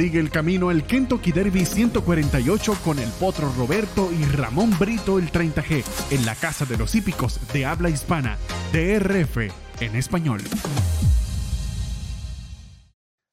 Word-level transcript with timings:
Sigue 0.00 0.18
el 0.18 0.30
camino 0.30 0.70
al 0.70 0.86
Kentucky 0.86 1.30
Derby 1.30 1.66
148 1.66 2.78
con 2.82 2.98
el 2.98 3.10
Potro 3.10 3.52
Roberto 3.52 4.10
y 4.10 4.24
Ramón 4.24 4.70
Brito 4.78 5.18
el 5.18 5.30
30G 5.30 5.84
en 6.10 6.24
la 6.24 6.34
Casa 6.34 6.64
de 6.64 6.78
los 6.78 6.94
Hípicos 6.94 7.38
de 7.52 7.66
habla 7.66 7.90
hispana, 7.90 8.38
DRF 8.72 9.52
en 9.80 9.96
español. 9.96 10.40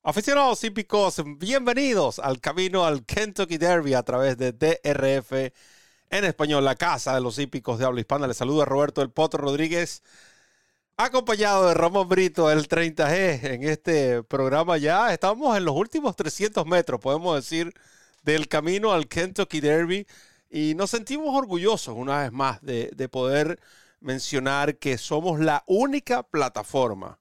Aficionados 0.04 0.62
hípicos, 0.66 1.24
bienvenidos 1.38 2.20
al 2.20 2.42
camino 2.42 2.84
al 2.84 3.06
Kentucky 3.06 3.58
Derby 3.58 3.94
a 3.94 4.04
través 4.04 4.38
de 4.38 4.52
DRF 4.52 5.54
en 6.10 6.26
español, 6.26 6.66
la 6.66 6.76
Casa 6.76 7.16
de 7.16 7.22
los 7.22 7.40
Hípicos 7.40 7.80
de 7.80 7.86
habla 7.86 8.02
hispana. 8.02 8.28
Les 8.28 8.36
saluda 8.36 8.66
Roberto 8.66 9.02
el 9.02 9.10
Potro 9.10 9.42
Rodríguez 9.42 10.04
acompañado 10.98 11.68
de 11.68 11.76
Ramón 11.76 12.10
Brito, 12.10 12.52
el 12.52 12.68
30G, 12.68 13.44
en 13.54 13.64
este 13.64 14.24
programa 14.24 14.78
ya 14.78 15.14
estamos 15.14 15.56
en 15.56 15.64
los 15.64 15.76
últimos 15.76 16.16
300 16.16 16.66
metros, 16.66 17.00
podemos 17.00 17.36
decir, 17.36 17.72
del 18.24 18.48
camino 18.48 18.92
al 18.92 19.08
Kentucky 19.08 19.60
Derby 19.62 20.08
y 20.50 20.74
nos 20.76 20.90
sentimos 20.90 21.36
orgullosos 21.36 21.96
una 21.96 22.24
vez 22.24 22.32
más 22.32 22.62
de, 22.64 22.90
de 22.96 23.10
poder 23.10 23.60
mencionar 24.00 24.80
que 24.80 24.98
somos 24.98 25.40
la 25.40 25.64
única 25.68 26.24
plataforma 26.24 27.20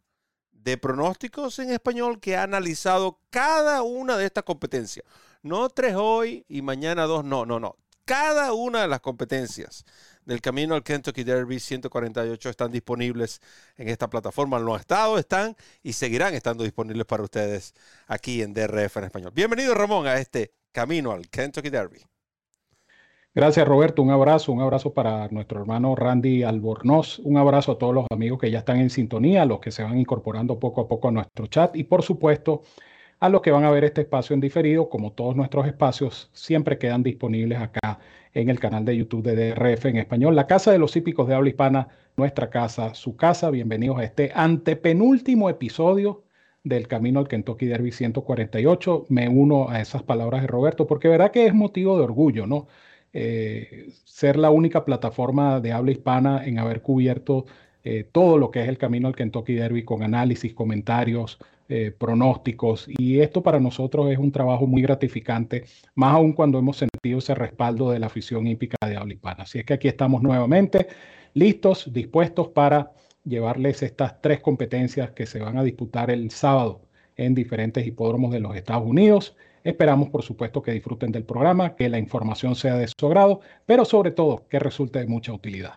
de 0.52 0.78
pronósticos 0.78 1.58
en 1.58 1.70
español 1.70 2.18
que 2.18 2.36
ha 2.36 2.45
analizado 2.45 3.20
cada 3.28 3.82
una 3.82 4.16
de 4.16 4.24
estas 4.24 4.45
competencias. 4.45 5.04
No 5.42 5.68
tres 5.68 5.95
hoy 5.96 6.46
y 6.48 6.62
mañana 6.62 7.04
dos, 7.04 7.24
no, 7.24 7.45
no, 7.45 7.60
no. 7.60 7.76
Cada 8.06 8.52
una 8.54 8.82
de 8.82 8.88
las 8.88 9.00
competencias 9.00 9.84
del 10.26 10.40
camino 10.40 10.74
al 10.74 10.82
Kentucky 10.82 11.24
Derby 11.24 11.58
148 11.58 12.50
están 12.50 12.70
disponibles 12.70 13.40
en 13.76 13.88
esta 13.88 14.10
plataforma. 14.10 14.58
No 14.58 14.74
han 14.74 14.80
estado, 14.80 15.18
están 15.18 15.56
y 15.82 15.92
seguirán 15.94 16.34
estando 16.34 16.64
disponibles 16.64 17.06
para 17.06 17.22
ustedes 17.22 17.74
aquí 18.08 18.42
en 18.42 18.52
DRF 18.52 18.98
en 18.98 19.04
español. 19.04 19.32
Bienvenido 19.34 19.72
Ramón 19.74 20.06
a 20.06 20.18
este 20.18 20.52
camino 20.72 21.12
al 21.12 21.28
Kentucky 21.30 21.70
Derby. 21.70 22.01
Gracias 23.34 23.68
Roberto, 23.68 24.02
un 24.02 24.10
abrazo, 24.10 24.51
un 24.51 24.62
abrazo 24.62 24.95
para 24.95 25.28
nuestro 25.28 25.60
hermano 25.60 25.95
Randy 25.95 26.42
Albornoz, 26.42 27.18
un 27.18 27.36
abrazo 27.36 27.73
a 27.73 27.79
todos 27.79 27.95
los 27.95 28.06
amigos 28.10 28.40
que 28.40 28.51
ya 28.51 28.60
están 28.60 28.79
en 28.80 28.88
sintonía, 28.88 29.45
los 29.45 29.60
que 29.60 29.70
se 29.70 29.82
van 29.82 29.98
incorporando 29.98 30.58
poco 30.58 30.80
a 30.80 30.88
poco 30.88 31.08
a 31.08 31.12
nuestro 31.12 31.46
chat 31.46 31.76
y 31.76 31.84
por 31.84 32.02
supuesto 32.02 32.62
a 33.20 33.29
los 33.29 33.42
que 33.42 33.51
van 33.51 33.64
a 33.64 33.70
ver 33.70 33.84
este 33.84 34.02
espacio 34.02 34.32
en 34.32 34.40
diferido, 34.40 34.88
como 34.88 35.12
todos 35.12 35.36
nuestros 35.36 35.66
espacios 35.66 36.30
siempre 36.32 36.79
quedan 36.79 37.02
disponibles 37.02 37.58
acá 37.60 37.98
en 38.37 38.51
el 38.51 38.60
canal 38.60 38.84
de 38.84 38.95
YouTube 38.95 39.23
de 39.23 39.34
DRF 39.34 39.87
en 39.87 39.96
español, 39.96 40.37
la 40.37 40.46
Casa 40.46 40.70
de 40.70 40.79
los 40.79 40.95
Hípicos 40.95 41.26
de 41.26 41.34
Habla 41.34 41.48
Hispana, 41.48 41.88
nuestra 42.18 42.51
casa, 42.51 42.92
su 42.92 43.16
casa. 43.16 43.48
Bienvenidos 43.51 43.98
a 43.98 44.04
este 44.04 44.30
antepenúltimo 44.34 45.48
episodio 45.48 46.23
del 46.62 46.87
Camino 46.87 47.18
al 47.18 47.29
Kentucky 47.29 47.64
Derby 47.64 47.92
148. 47.92 49.07
Me 49.09 49.26
uno 49.30 49.70
a 49.70 49.80
esas 49.80 50.02
palabras 50.02 50.42
de 50.42 50.48
Roberto, 50.48 50.87
porque 50.87 51.09
verá 51.09 51.32
que 51.32 51.46
es 51.46 51.54
motivo 51.54 51.96
de 51.96 52.04
orgullo, 52.04 52.46
¿no? 52.46 52.66
Eh, 53.14 53.88
ser 54.04 54.37
la 54.37 54.51
única 54.51 54.84
plataforma 54.84 55.60
de 55.60 55.73
habla 55.73 55.92
hispana 55.92 56.45
en 56.45 56.59
haber 56.59 56.82
cubierto 56.82 57.46
eh, 57.88 58.02
todo 58.02 58.37
lo 58.37 58.51
que 58.51 58.62
es 58.62 58.68
el 58.68 58.79
Camino 58.79 59.06
al 59.06 59.15
Kentucky 59.15 59.54
Derby 59.54 59.84
con 59.84 60.02
análisis, 60.02 60.52
comentarios, 60.52 61.38
eh, 61.68 61.92
pronósticos 61.96 62.88
y 62.88 63.20
esto 63.20 63.45
para 63.45 63.60
nosotros 63.60 64.10
es 64.10 64.19
un 64.19 64.32
trabajo 64.32 64.66
muy 64.66 64.82
gratificante, 64.82 65.66
más 65.94 66.14
aún 66.14 66.32
cuando 66.32 66.59
hemos 66.59 66.78
sentido 66.78 67.20
ese 67.20 67.37
respaldo 67.37 67.92
de 67.92 68.00
la 68.00 68.06
afición 68.06 68.48
hípica 68.48 68.76
de 68.84 68.97
habla. 68.97 69.14
Así 69.38 69.60
es 69.60 69.64
que 69.64 69.75
aquí 69.75 69.87
estamos 69.87 70.20
nuevamente 70.20 70.88
listos, 71.34 71.92
dispuestos 71.92 72.48
para 72.48 72.91
llevarles 73.25 73.84
estas 73.84 74.20
tres 74.20 74.41
competencias 74.41 75.12
que 75.12 75.26
se 75.26 75.38
van 75.38 75.56
a 75.56 75.62
disputar 75.62 76.10
el 76.10 76.32
sábado 76.32 76.81
en 77.14 77.37
diferentes 77.37 77.87
hipódromos 77.87 78.32
de 78.32 78.41
los 78.41 78.56
Estados 78.56 78.84
Unidos. 78.84 79.37
Esperamos, 79.62 80.09
por 80.09 80.25
supuesto, 80.25 80.60
que 80.60 80.72
disfruten 80.72 81.12
del 81.12 81.22
programa, 81.22 81.76
que 81.76 81.88
la 81.88 82.00
información 82.00 82.56
sea 82.56 82.75
de 82.75 82.88
su 82.88 83.06
agrado, 83.06 83.42
pero 83.64 83.84
sobre 83.84 84.10
todo 84.10 84.48
que 84.48 84.59
resulte 84.59 84.98
de 84.98 85.06
mucha 85.06 85.32
utilidad. 85.32 85.74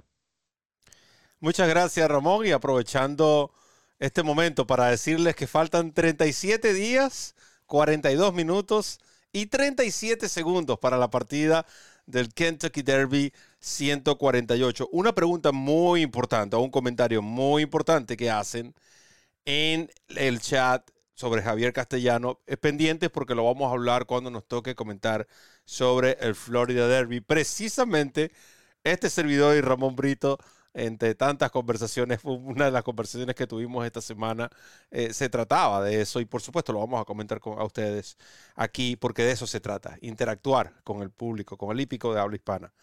Muchas 1.42 1.70
gracias, 1.70 2.10
Ramón, 2.10 2.46
y 2.46 2.52
aprovechando 2.52 3.54
este 3.98 4.24
momento 4.24 4.68
para 4.68 4.88
decirles 4.88 5.36
que 5.38 5.48
faltan 5.48 5.94
37 5.94 6.74
días, 6.74 7.34
42 7.66 8.34
minutos 8.34 9.00
y 9.32 9.46
37 9.46 10.28
segundos 10.28 10.80
para 10.80 10.98
la 10.98 11.10
partida 11.10 11.66
del 12.06 12.34
Kentucky 12.34 12.82
Derby 12.82 13.32
148. 13.60 14.90
Una 14.92 15.16
pregunta 15.16 15.54
muy 15.54 16.02
importante, 16.02 16.58
o 16.58 16.60
un 16.60 16.72
comentario 16.72 17.22
muy 17.22 17.64
importante 17.64 18.18
que 18.18 18.30
hacen 18.30 18.76
en 19.46 19.90
el 20.10 20.42
chat 20.42 20.90
sobre 21.14 21.42
Javier 21.42 21.72
Castellano. 21.72 22.42
Es 22.48 22.58
pendiente 22.58 23.10
porque 23.10 23.36
lo 23.36 23.46
vamos 23.46 23.70
a 23.70 23.74
hablar 23.76 24.06
cuando 24.08 24.30
nos 24.30 24.46
toque 24.46 24.76
comentar 24.76 25.26
sobre 25.64 26.18
el 26.20 26.36
Florida 26.36 26.88
Derby. 26.90 27.22
Precisamente 27.22 28.32
este 28.84 29.10
servidor 29.10 29.56
y 29.56 29.62
Ramón 29.62 29.96
Brito 29.96 30.38
entre 30.86 31.16
tantas 31.16 31.52
conversaciones, 31.52 32.20
una 32.24 32.66
de 32.66 32.72
las 32.72 32.84
conversaciones 32.84 33.36
que 33.36 33.48
tuvimos 33.48 33.86
esta 33.86 34.02
semana, 34.02 34.50
eh, 34.92 35.14
se 35.14 35.30
trataba 35.30 35.84
de 35.84 36.02
eso 36.02 36.20
y 36.20 36.26
por 36.26 36.42
supuesto 36.42 36.74
lo 36.74 36.80
vamos 36.80 37.02
a 37.02 37.06
comentar 37.06 37.40
con, 37.40 37.60
a 37.60 37.64
ustedes 37.64 38.18
aquí 38.56 38.96
porque 38.96 39.24
de 39.24 39.32
eso 39.32 39.48
se 39.48 39.60
trata, 39.60 39.98
interactuar 40.02 40.74
con 40.84 41.02
el 41.02 41.12
público, 41.12 41.58
con 41.58 41.72
el 41.72 41.82
hípico 41.82 42.14
de 42.14 42.20
habla 42.22 42.36
hispana. 42.36 42.74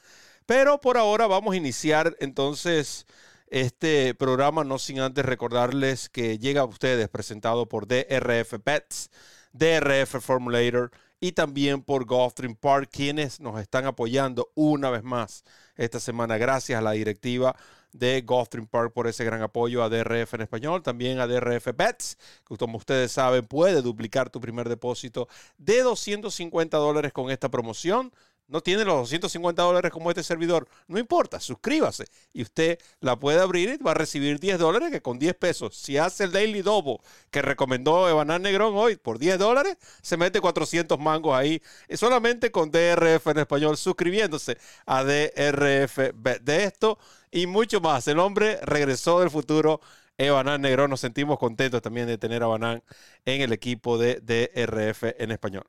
Pero 0.46 0.80
por 0.80 0.96
ahora 0.96 1.26
vamos 1.26 1.54
a 1.54 1.56
iniciar 1.56 2.16
entonces 2.20 3.06
este 3.48 4.14
programa, 4.14 4.64
no 4.64 4.78
sin 4.78 5.00
antes 5.00 5.24
recordarles 5.24 6.08
que 6.08 6.38
llega 6.38 6.62
a 6.62 6.64
ustedes 6.64 7.08
presentado 7.08 7.66
por 7.68 7.86
DRF 7.86 8.54
Pets, 8.62 9.10
DRF 9.52 10.20
Formulator 10.20 10.90
y 11.20 11.32
también 11.32 11.82
por 11.82 12.04
Gulfstream 12.04 12.54
Park, 12.56 12.90
quienes 12.92 13.40
nos 13.40 13.60
están 13.60 13.86
apoyando 13.86 14.50
una 14.54 14.90
vez 14.90 15.02
más 15.02 15.44
esta 15.76 16.00
semana. 16.00 16.36
Gracias 16.38 16.78
a 16.78 16.82
la 16.82 16.92
directiva 16.92 17.56
de 17.92 18.22
Gulfstream 18.22 18.66
Park 18.66 18.92
por 18.92 19.06
ese 19.06 19.24
gran 19.24 19.42
apoyo 19.42 19.82
a 19.82 19.88
DRF 19.88 20.34
en 20.34 20.42
español, 20.42 20.82
también 20.82 21.18
a 21.18 21.26
DRF 21.26 21.68
Bets, 21.74 22.18
que 22.46 22.56
como 22.56 22.78
ustedes 22.78 23.12
saben 23.12 23.46
puede 23.46 23.82
duplicar 23.82 24.30
tu 24.30 24.40
primer 24.40 24.68
depósito 24.68 25.28
de 25.58 25.82
250 25.82 26.76
dólares 26.76 27.12
con 27.12 27.30
esta 27.30 27.50
promoción 27.50 28.12
no 28.48 28.60
tiene 28.60 28.84
los 28.84 28.96
250 28.96 29.62
dólares 29.62 29.90
como 29.90 30.10
este 30.10 30.22
servidor, 30.22 30.68
no 30.86 30.98
importa, 30.98 31.40
suscríbase 31.40 32.04
y 32.32 32.42
usted 32.42 32.78
la 33.00 33.18
puede 33.18 33.40
abrir 33.40 33.76
y 33.80 33.82
va 33.82 33.92
a 33.92 33.94
recibir 33.94 34.38
10 34.38 34.58
dólares 34.58 34.90
que 34.90 35.02
con 35.02 35.18
10 35.18 35.34
pesos, 35.34 35.76
si 35.76 35.98
hace 35.98 36.24
el 36.24 36.32
Daily 36.32 36.62
Double 36.62 36.98
que 37.30 37.42
recomendó 37.42 38.08
Evanán 38.08 38.42
Negrón 38.42 38.76
hoy 38.76 38.96
por 38.96 39.18
10 39.18 39.38
dólares, 39.38 39.76
se 40.02 40.16
mete 40.16 40.40
400 40.40 40.98
mangos 40.98 41.34
ahí, 41.36 41.62
y 41.88 41.96
solamente 41.96 42.50
con 42.50 42.70
DRF 42.70 43.26
en 43.28 43.38
español, 43.38 43.76
suscribiéndose 43.76 44.58
a 44.86 45.02
DRF 45.04 45.98
de 46.40 46.64
esto 46.64 46.98
y 47.30 47.46
mucho 47.46 47.80
más. 47.80 48.06
El 48.08 48.18
hombre 48.18 48.58
regresó 48.62 49.20
del 49.20 49.30
futuro. 49.30 49.80
Evanán 50.18 50.62
Negrón, 50.62 50.88
nos 50.90 51.00
sentimos 51.00 51.38
contentos 51.38 51.82
también 51.82 52.06
de 52.06 52.16
tener 52.16 52.42
a 52.42 52.46
Banán 52.46 52.82
en 53.26 53.42
el 53.42 53.52
equipo 53.52 53.98
de 53.98 54.20
DRF 54.20 55.14
en 55.18 55.30
español. 55.30 55.64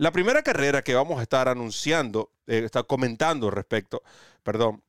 La 0.00 0.12
primera 0.12 0.42
carrera 0.42 0.80
que 0.80 0.94
vamos 0.94 1.18
a 1.18 1.22
estar 1.22 1.46
anunciando, 1.46 2.32
eh, 2.46 2.62
está 2.64 2.84
comentando 2.84 3.50
respecto, 3.50 4.02
perdón, 4.42 4.82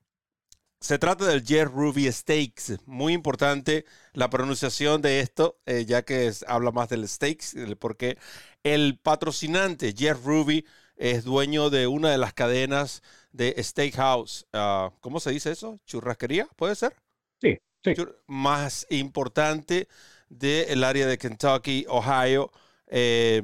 se 0.80 1.00
trata 1.00 1.26
del 1.26 1.44
Jeff 1.46 1.70
Ruby 1.70 2.10
Stakes. 2.10 2.78
Muy 2.86 3.12
importante 3.12 3.84
la 4.14 4.30
pronunciación 4.30 5.02
de 5.02 5.20
esto, 5.20 5.60
eh, 5.66 5.84
ya 5.86 6.04
que 6.04 6.32
habla 6.48 6.72
más 6.72 6.88
del 6.88 7.06
Stakes, 7.10 7.76
porque 7.76 8.18
el 8.64 9.00
patrocinante 9.00 9.94
Jeff 9.94 10.24
Ruby 10.24 10.66
es 10.96 11.26
dueño 11.26 11.70
de 11.70 11.88
una 11.88 12.10
de 12.10 12.18
las 12.18 12.34
cadenas 12.34 13.04
de 13.34 13.62
Steakhouse. 13.62 14.48
Uh, 14.54 14.92
¿Cómo 15.02 15.20
se 15.20 15.32
dice 15.32 15.52
eso? 15.52 15.78
¿Churrasquería? 15.86 16.48
¿Puede 16.56 16.76
ser? 16.76 16.96
Sí, 17.42 17.58
sí. 17.84 17.94
más 18.28 18.88
importante 18.90 19.90
del 20.30 20.86
área 20.86 21.06
de 21.06 21.18
Kentucky, 21.18 21.86
Ohio. 21.90 22.50
Eh, 22.92 23.42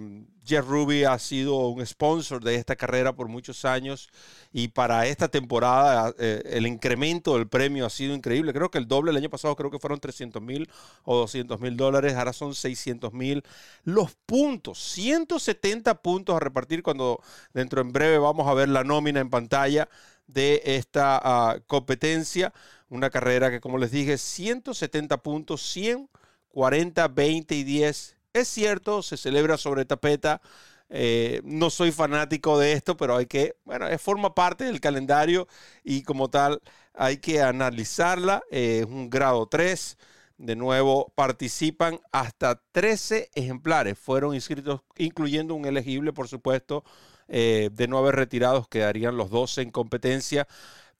Jeff 0.47 0.65
Ruby 0.65 1.03
ha 1.03 1.19
sido 1.19 1.67
un 1.67 1.85
sponsor 1.85 2.41
de 2.41 2.55
esta 2.55 2.77
carrera 2.77 3.13
por 3.13 3.27
muchos 3.27 3.65
años 3.65 4.09
y 4.53 4.69
para 4.69 5.05
esta 5.05 5.27
temporada 5.27 6.13
eh, 6.17 6.41
el 6.45 6.65
incremento 6.65 7.37
del 7.37 7.49
premio 7.49 7.85
ha 7.85 7.89
sido 7.89 8.13
increíble. 8.13 8.53
Creo 8.53 8.71
que 8.71 8.77
el 8.77 8.87
doble 8.87 9.11
el 9.11 9.17
año 9.17 9.29
pasado 9.29 9.55
creo 9.57 9.69
que 9.69 9.79
fueron 9.79 9.99
300 9.99 10.41
mil 10.41 10.69
o 11.03 11.17
200 11.17 11.59
mil 11.59 11.75
dólares, 11.75 12.13
ahora 12.15 12.31
son 12.31 12.55
600 12.55 13.11
mil. 13.11 13.43
Los 13.83 14.15
puntos, 14.25 14.79
170 14.79 16.01
puntos 16.01 16.35
a 16.35 16.39
repartir 16.39 16.81
cuando 16.81 17.21
dentro 17.53 17.81
en 17.81 17.91
breve 17.91 18.17
vamos 18.17 18.47
a 18.47 18.53
ver 18.53 18.69
la 18.69 18.85
nómina 18.85 19.19
en 19.19 19.29
pantalla 19.29 19.89
de 20.27 20.61
esta 20.63 21.19
ah, 21.21 21.59
competencia. 21.67 22.53
Una 22.89 23.09
carrera 23.09 23.51
que 23.51 23.59
como 23.59 23.77
les 23.77 23.91
dije, 23.91 24.17
170 24.17 25.17
puntos, 25.17 25.61
100, 25.73 26.09
40, 26.53 27.07
20 27.09 27.55
y 27.55 27.63
10 27.65 28.16
es 28.39 28.47
cierto, 28.47 29.01
se 29.01 29.17
celebra 29.17 29.57
sobre 29.57 29.85
tapeta. 29.85 30.41
Eh, 30.89 31.41
no 31.43 31.69
soy 31.69 31.91
fanático 31.91 32.57
de 32.59 32.73
esto, 32.73 32.95
pero 32.97 33.17
hay 33.17 33.25
que, 33.25 33.55
bueno, 33.65 33.85
forma 33.99 34.33
parte 34.33 34.63
del 34.65 34.79
calendario 34.79 35.47
y 35.83 36.03
como 36.03 36.29
tal 36.29 36.61
hay 36.93 37.17
que 37.17 37.41
analizarla. 37.41 38.43
Eh, 38.51 38.79
es 38.81 38.85
un 38.85 39.09
grado 39.09 39.47
3. 39.47 39.97
De 40.37 40.55
nuevo, 40.55 41.11
participan 41.15 41.99
hasta 42.11 42.61
13 42.71 43.31
ejemplares. 43.33 43.97
Fueron 43.97 44.35
inscritos, 44.35 44.81
incluyendo 44.95 45.55
un 45.55 45.65
elegible, 45.65 46.13
por 46.13 46.27
supuesto. 46.27 46.83
Eh, 47.27 47.69
de 47.73 47.87
no 47.87 47.97
haber 47.97 48.15
retirados, 48.15 48.67
quedarían 48.67 49.17
los 49.17 49.29
12 49.31 49.61
en 49.63 49.71
competencia. 49.71 50.47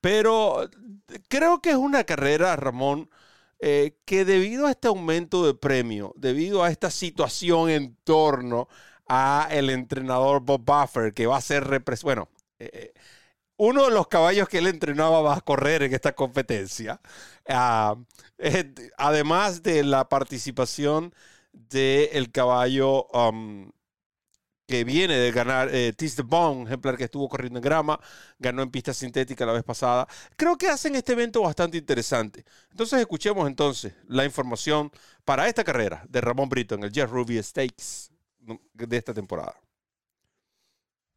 Pero 0.02 0.70
creo 1.30 1.62
que 1.62 1.72
es 1.72 1.76
una 1.76 2.04
carrera, 2.04 2.56
Ramón, 2.56 3.10
eh, 3.60 3.98
que 4.06 4.26
debido 4.26 4.68
a 4.68 4.72
este 4.72 4.88
aumento 4.88 5.46
de 5.46 5.54
premio, 5.54 6.14
debido 6.18 6.64
a 6.64 6.70
esta 6.70 6.92
situación 6.92 7.70
en 7.70 7.96
torno 8.04 8.68
a 9.08 9.48
el 9.52 9.70
entrenador 9.70 10.42
Bob 10.42 10.64
Buffer, 10.66 11.14
que 11.14 11.28
va 11.28 11.38
a 11.38 11.42
ser 11.42 11.84
bueno, 12.04 12.30
eh, 12.60 12.94
uno 13.58 13.86
de 13.86 13.92
los 13.92 14.08
caballos 14.08 14.50
que 14.50 14.60
él 14.60 14.68
entrenaba 14.68 15.22
va 15.22 15.36
a 15.38 15.42
correr 15.42 15.84
en 15.84 15.94
esta 15.94 16.14
competencia. 16.14 17.02
Ah, 17.48 17.96
además 18.98 19.64
de 19.64 19.84
la 19.84 20.10
participación 20.10 21.14
del 21.54 22.32
caballo 22.32 23.08
um, 23.08 23.72
que 24.68 24.84
viene 24.84 25.16
de 25.16 25.32
ganar 25.32 25.70
eh, 25.72 25.94
Tis 25.96 26.16
the 26.16 26.24
Bone, 26.24 26.64
ejemplar 26.66 26.98
que 26.98 27.06
estuvo 27.06 27.30
corriendo 27.30 27.60
en 27.60 27.64
grama, 27.64 28.00
ganó 28.38 28.62
en 28.62 28.70
pista 28.70 28.94
sintética 28.94 29.46
la 29.46 29.54
vez 29.54 29.64
pasada. 29.64 30.08
Creo 30.36 30.58
que 30.58 30.68
hacen 30.68 30.96
este 30.96 31.14
evento 31.14 31.42
bastante 31.42 31.78
interesante. 31.78 32.44
Entonces 32.70 33.00
escuchemos 33.00 33.48
entonces 33.48 33.94
la 34.08 34.26
información 34.26 34.92
para 35.24 35.48
esta 35.48 35.64
carrera 35.64 36.04
de 36.10 36.20
Ramón 36.20 36.50
Brito 36.50 36.76
en 36.76 36.84
el 36.84 36.92
Jeff 36.92 37.10
Ruby 37.10 37.42
Stakes 37.42 38.12
de 38.74 38.98
esta 38.98 39.14
temporada. 39.14 39.56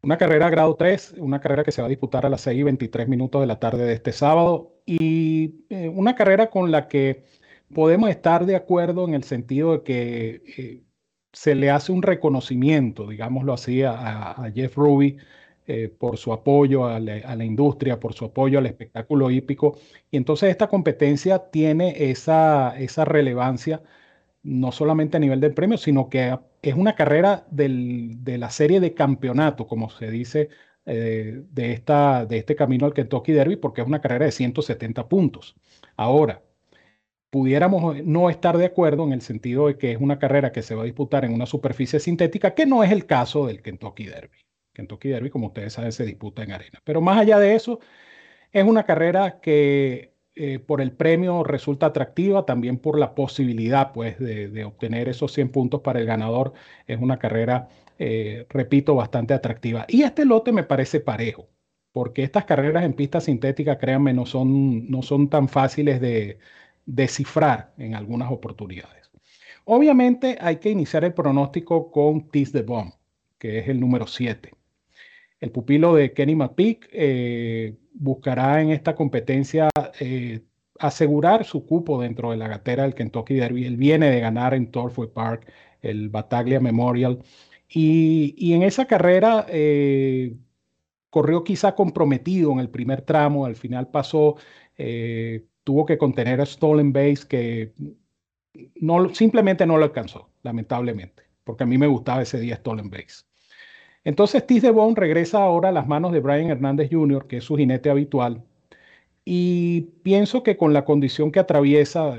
Una 0.02 0.16
carrera 0.16 0.48
grado 0.48 0.76
3, 0.76 1.16
una 1.18 1.40
carrera 1.40 1.64
que 1.64 1.72
se 1.72 1.82
va 1.82 1.86
a 1.86 1.90
disputar 1.90 2.24
a 2.24 2.30
las 2.30 2.40
6 2.42 2.58
y 2.58 2.62
23 2.62 3.08
minutos 3.08 3.40
de 3.40 3.46
la 3.46 3.58
tarde 3.58 3.84
de 3.84 3.92
este 3.92 4.12
sábado 4.12 4.80
y 4.86 5.66
eh, 5.68 5.88
una 5.88 6.14
carrera 6.14 6.48
con 6.50 6.70
la 6.70 6.88
que 6.88 7.24
podemos 7.74 8.08
estar 8.08 8.46
de 8.46 8.56
acuerdo 8.56 9.06
en 9.06 9.14
el 9.14 9.24
sentido 9.24 9.72
de 9.72 9.82
que 9.82 10.42
eh, 10.56 10.84
se 11.32 11.54
le 11.54 11.70
hace 11.70 11.92
un 11.92 12.02
reconocimiento, 12.02 13.06
digámoslo 13.08 13.52
así, 13.52 13.82
a, 13.82 14.50
Jeff 14.54 14.76
Ruby 14.76 15.16
eh, 15.66 15.88
por 15.88 16.16
su 16.18 16.32
apoyo 16.32 16.86
a 16.86 16.98
la, 17.00 17.44
industria, 17.44 18.00
por 18.00 18.14
su 18.14 18.24
apoyo 18.24 18.58
al 18.58 18.66
espectáculo 18.66 19.30
hípico. 19.30 19.78
Y 20.10 20.16
entonces 20.16 20.50
esta 20.50 20.68
competencia 20.68 21.50
tiene 21.50 22.10
esa, 22.10 22.78
esa 22.78 23.04
relevancia 23.04 23.82
no 24.42 24.72
solamente 24.72 25.16
a 25.16 25.20
nivel 25.20 25.40
del 25.40 25.54
premio, 25.54 25.78
sino 25.78 26.08
que 26.08 26.38
es 26.62 26.74
una 26.74 26.94
carrera 26.94 27.46
de 27.50 28.38
la 28.38 28.50
serie 28.50 28.80
de 28.80 28.94
campeonato, 28.94 29.66
como 29.66 29.90
se 29.90 30.10
dice, 30.10 30.48
eh, 30.86 31.42
de, 31.50 31.72
esta, 31.72 32.26
de 32.26 32.38
este 32.38 32.56
camino 32.56 32.86
al 32.86 32.94
Kentucky 32.94 33.32
Derby, 33.32 33.56
porque 33.56 33.82
es 33.82 33.86
una 33.86 34.00
carrera 34.00 34.24
de 34.24 34.32
170 34.32 35.08
puntos. 35.08 35.56
Ahora, 35.96 36.42
pudiéramos 37.30 38.04
no 38.04 38.28
estar 38.28 38.58
de 38.58 38.66
acuerdo 38.66 39.04
en 39.04 39.12
el 39.12 39.22
sentido 39.22 39.68
de 39.68 39.78
que 39.78 39.92
es 39.92 39.98
una 40.00 40.18
carrera 40.18 40.52
que 40.52 40.62
se 40.62 40.74
va 40.74 40.82
a 40.82 40.86
disputar 40.86 41.24
en 41.24 41.32
una 41.32 41.46
superficie 41.46 42.00
sintética, 42.00 42.54
que 42.54 42.66
no 42.66 42.84
es 42.84 42.90
el 42.90 43.06
caso 43.06 43.46
del 43.46 43.62
Kentucky 43.62 44.06
Derby. 44.06 44.38
Kentucky 44.72 45.08
Derby, 45.08 45.30
como 45.30 45.48
ustedes 45.48 45.72
saben, 45.74 45.92
se 45.92 46.04
disputa 46.04 46.42
en 46.42 46.52
arena. 46.52 46.80
Pero 46.84 47.00
más 47.00 47.18
allá 47.18 47.38
de 47.38 47.54
eso, 47.54 47.80
es 48.52 48.64
una 48.64 48.84
carrera 48.84 49.40
que 49.40 50.14
eh, 50.34 50.58
por 50.58 50.80
el 50.80 50.92
premio 50.92 51.44
resulta 51.44 51.86
atractiva, 51.86 52.46
también 52.46 52.78
por 52.78 52.98
la 52.98 53.14
posibilidad 53.14 53.92
pues, 53.92 54.18
de, 54.18 54.64
obtener 54.64 55.08
esos 55.08 55.32
100 55.32 55.50
puntos 55.50 55.80
para 55.82 56.00
el 56.00 56.06
ganador. 56.06 56.52
Es 56.86 57.00
una 57.00 57.18
carrera, 57.18 57.68
eh, 57.98 58.46
repito, 58.48 58.94
bastante 58.94 59.34
atractiva. 59.34 59.86
Y 59.88 60.02
este 60.02 60.24
lote 60.24 60.52
me 60.52 60.64
parece 60.64 61.00
parejo, 61.00 61.48
porque 61.92 62.22
estas 62.22 62.44
carreras 62.44 62.84
en 62.84 62.94
pista 62.94 63.20
sintética, 63.20 63.78
créanme, 63.78 64.14
no 64.14 64.26
son, 64.26 64.90
no 64.90 65.02
son 65.02 65.28
tan 65.28 65.48
fáciles 65.48 66.00
de, 66.00 66.38
descifrar 66.94 67.72
en 67.78 67.94
algunas 67.94 68.30
oportunidades. 68.32 69.10
Obviamente 69.64 70.36
hay 70.40 70.56
que 70.56 70.70
iniciar 70.70 71.04
el 71.04 71.14
pronóstico 71.14 71.90
con 71.90 72.28
Tis 72.28 72.52
the 72.52 72.62
Bomb, 72.62 72.92
que 73.38 73.58
es 73.58 73.68
el 73.68 73.78
número 73.78 74.06
7. 74.06 74.52
El 75.40 75.50
pupilo 75.52 75.94
de 75.94 76.12
Kenny 76.12 76.34
McPeak 76.34 76.88
eh, 76.92 77.76
buscará 77.94 78.60
en 78.60 78.70
esta 78.70 78.94
competencia 78.94 79.70
eh, 80.00 80.40
asegurar 80.78 81.44
su 81.44 81.64
cupo 81.64 82.00
dentro 82.00 82.32
de 82.32 82.36
la 82.36 82.48
gatera 82.48 82.82
del 82.82 82.94
Kentucky 82.94 83.34
Derby. 83.34 83.64
Él 83.64 83.76
viene 83.76 84.10
de 84.10 84.20
ganar 84.20 84.54
en 84.54 84.70
Torfway 84.70 85.08
Park 85.08 85.50
el 85.80 86.08
Bataglia 86.08 86.60
Memorial 86.60 87.22
y, 87.68 88.52
en 88.52 88.64
esa 88.64 88.86
carrera 88.86 89.46
eh, 89.48 90.36
corrió 91.08 91.44
quizá 91.44 91.74
comprometido 91.74 92.52
en 92.52 92.58
el 92.58 92.68
primer 92.68 93.02
tramo, 93.02 93.46
al 93.46 93.54
final 93.56 93.88
pasó 93.88 94.36
tuvo 95.70 95.86
que 95.86 95.98
contener 95.98 96.40
a 96.40 96.46
Stolen 96.46 96.92
Base 96.92 97.28
que 97.28 97.72
no, 98.80 99.14
simplemente 99.14 99.64
no 99.66 99.78
lo 99.78 99.84
alcanzó, 99.84 100.28
lamentablemente, 100.42 101.22
porque 101.44 101.62
a 101.62 101.66
mí 101.68 101.78
me 101.78 101.86
gustaba 101.86 102.22
ese 102.22 102.40
día 102.40 102.56
Stolen 102.56 102.90
Base. 102.90 103.22
Entonces 104.02 104.44
Tis 104.44 104.62
de 104.62 104.72
Bone 104.72 104.96
regresa 104.96 105.40
ahora 105.44 105.68
a 105.68 105.72
las 105.72 105.86
manos 105.86 106.10
de 106.10 106.18
Brian 106.18 106.50
Hernández 106.50 106.88
Jr., 106.90 107.28
que 107.28 107.36
es 107.36 107.44
su 107.44 107.56
jinete 107.56 107.88
habitual, 107.88 108.42
y 109.24 109.82
pienso 110.02 110.42
que 110.42 110.56
con 110.56 110.72
la 110.72 110.84
condición 110.84 111.30
que 111.30 111.38
atraviesa, 111.38 112.16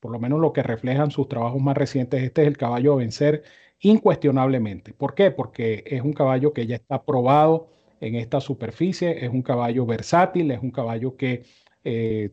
por 0.00 0.10
lo 0.10 0.18
menos 0.18 0.40
lo 0.40 0.54
que 0.54 0.62
reflejan 0.62 1.10
sus 1.10 1.28
trabajos 1.28 1.60
más 1.60 1.76
recientes, 1.76 2.22
este 2.22 2.40
es 2.44 2.48
el 2.48 2.56
caballo 2.56 2.94
a 2.94 2.96
vencer 2.96 3.42
incuestionablemente. 3.80 4.94
¿Por 4.94 5.14
qué? 5.14 5.30
Porque 5.30 5.84
es 5.84 6.00
un 6.00 6.14
caballo 6.14 6.54
que 6.54 6.66
ya 6.66 6.76
está 6.76 7.04
probado 7.04 7.68
en 8.00 8.14
esta 8.14 8.40
superficie, 8.40 9.22
es 9.22 9.30
un 9.30 9.42
caballo 9.42 9.84
versátil, 9.84 10.50
es 10.50 10.62
un 10.62 10.70
caballo 10.70 11.14
que 11.18 11.42
eh, 11.84 12.30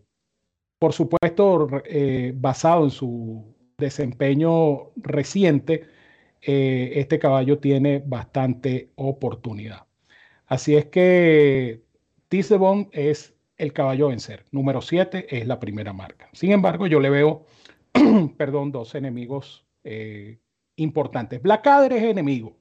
por 0.84 0.92
supuesto, 0.92 1.70
eh, 1.86 2.34
basado 2.36 2.84
en 2.84 2.92
su 2.92 3.56
desempeño 3.78 4.92
reciente, 4.98 5.86
eh, 6.42 6.92
este 6.96 7.20
caballo 7.20 7.58
tiene 7.60 8.04
bastante 8.06 8.90
oportunidad. 8.96 9.86
Así 10.46 10.76
es 10.76 10.88
que 10.88 11.84
Tisebon 12.28 12.90
es 12.92 13.34
el 13.56 13.72
caballo 13.72 14.08
a 14.08 14.10
vencer. 14.10 14.44
Número 14.52 14.82
7 14.82 15.28
es 15.30 15.48
la 15.48 15.58
primera 15.58 15.94
marca. 15.94 16.28
Sin 16.34 16.52
embargo, 16.52 16.86
yo 16.86 17.00
le 17.00 17.10
veo, 17.10 17.46
perdón, 18.38 18.74
dos 18.74 18.94
enemigos 18.94 19.66
eh, 19.86 20.40
importantes. 20.76 21.42
Blackadder 21.42 21.94
es 21.94 22.04
enemigo. 22.04 22.58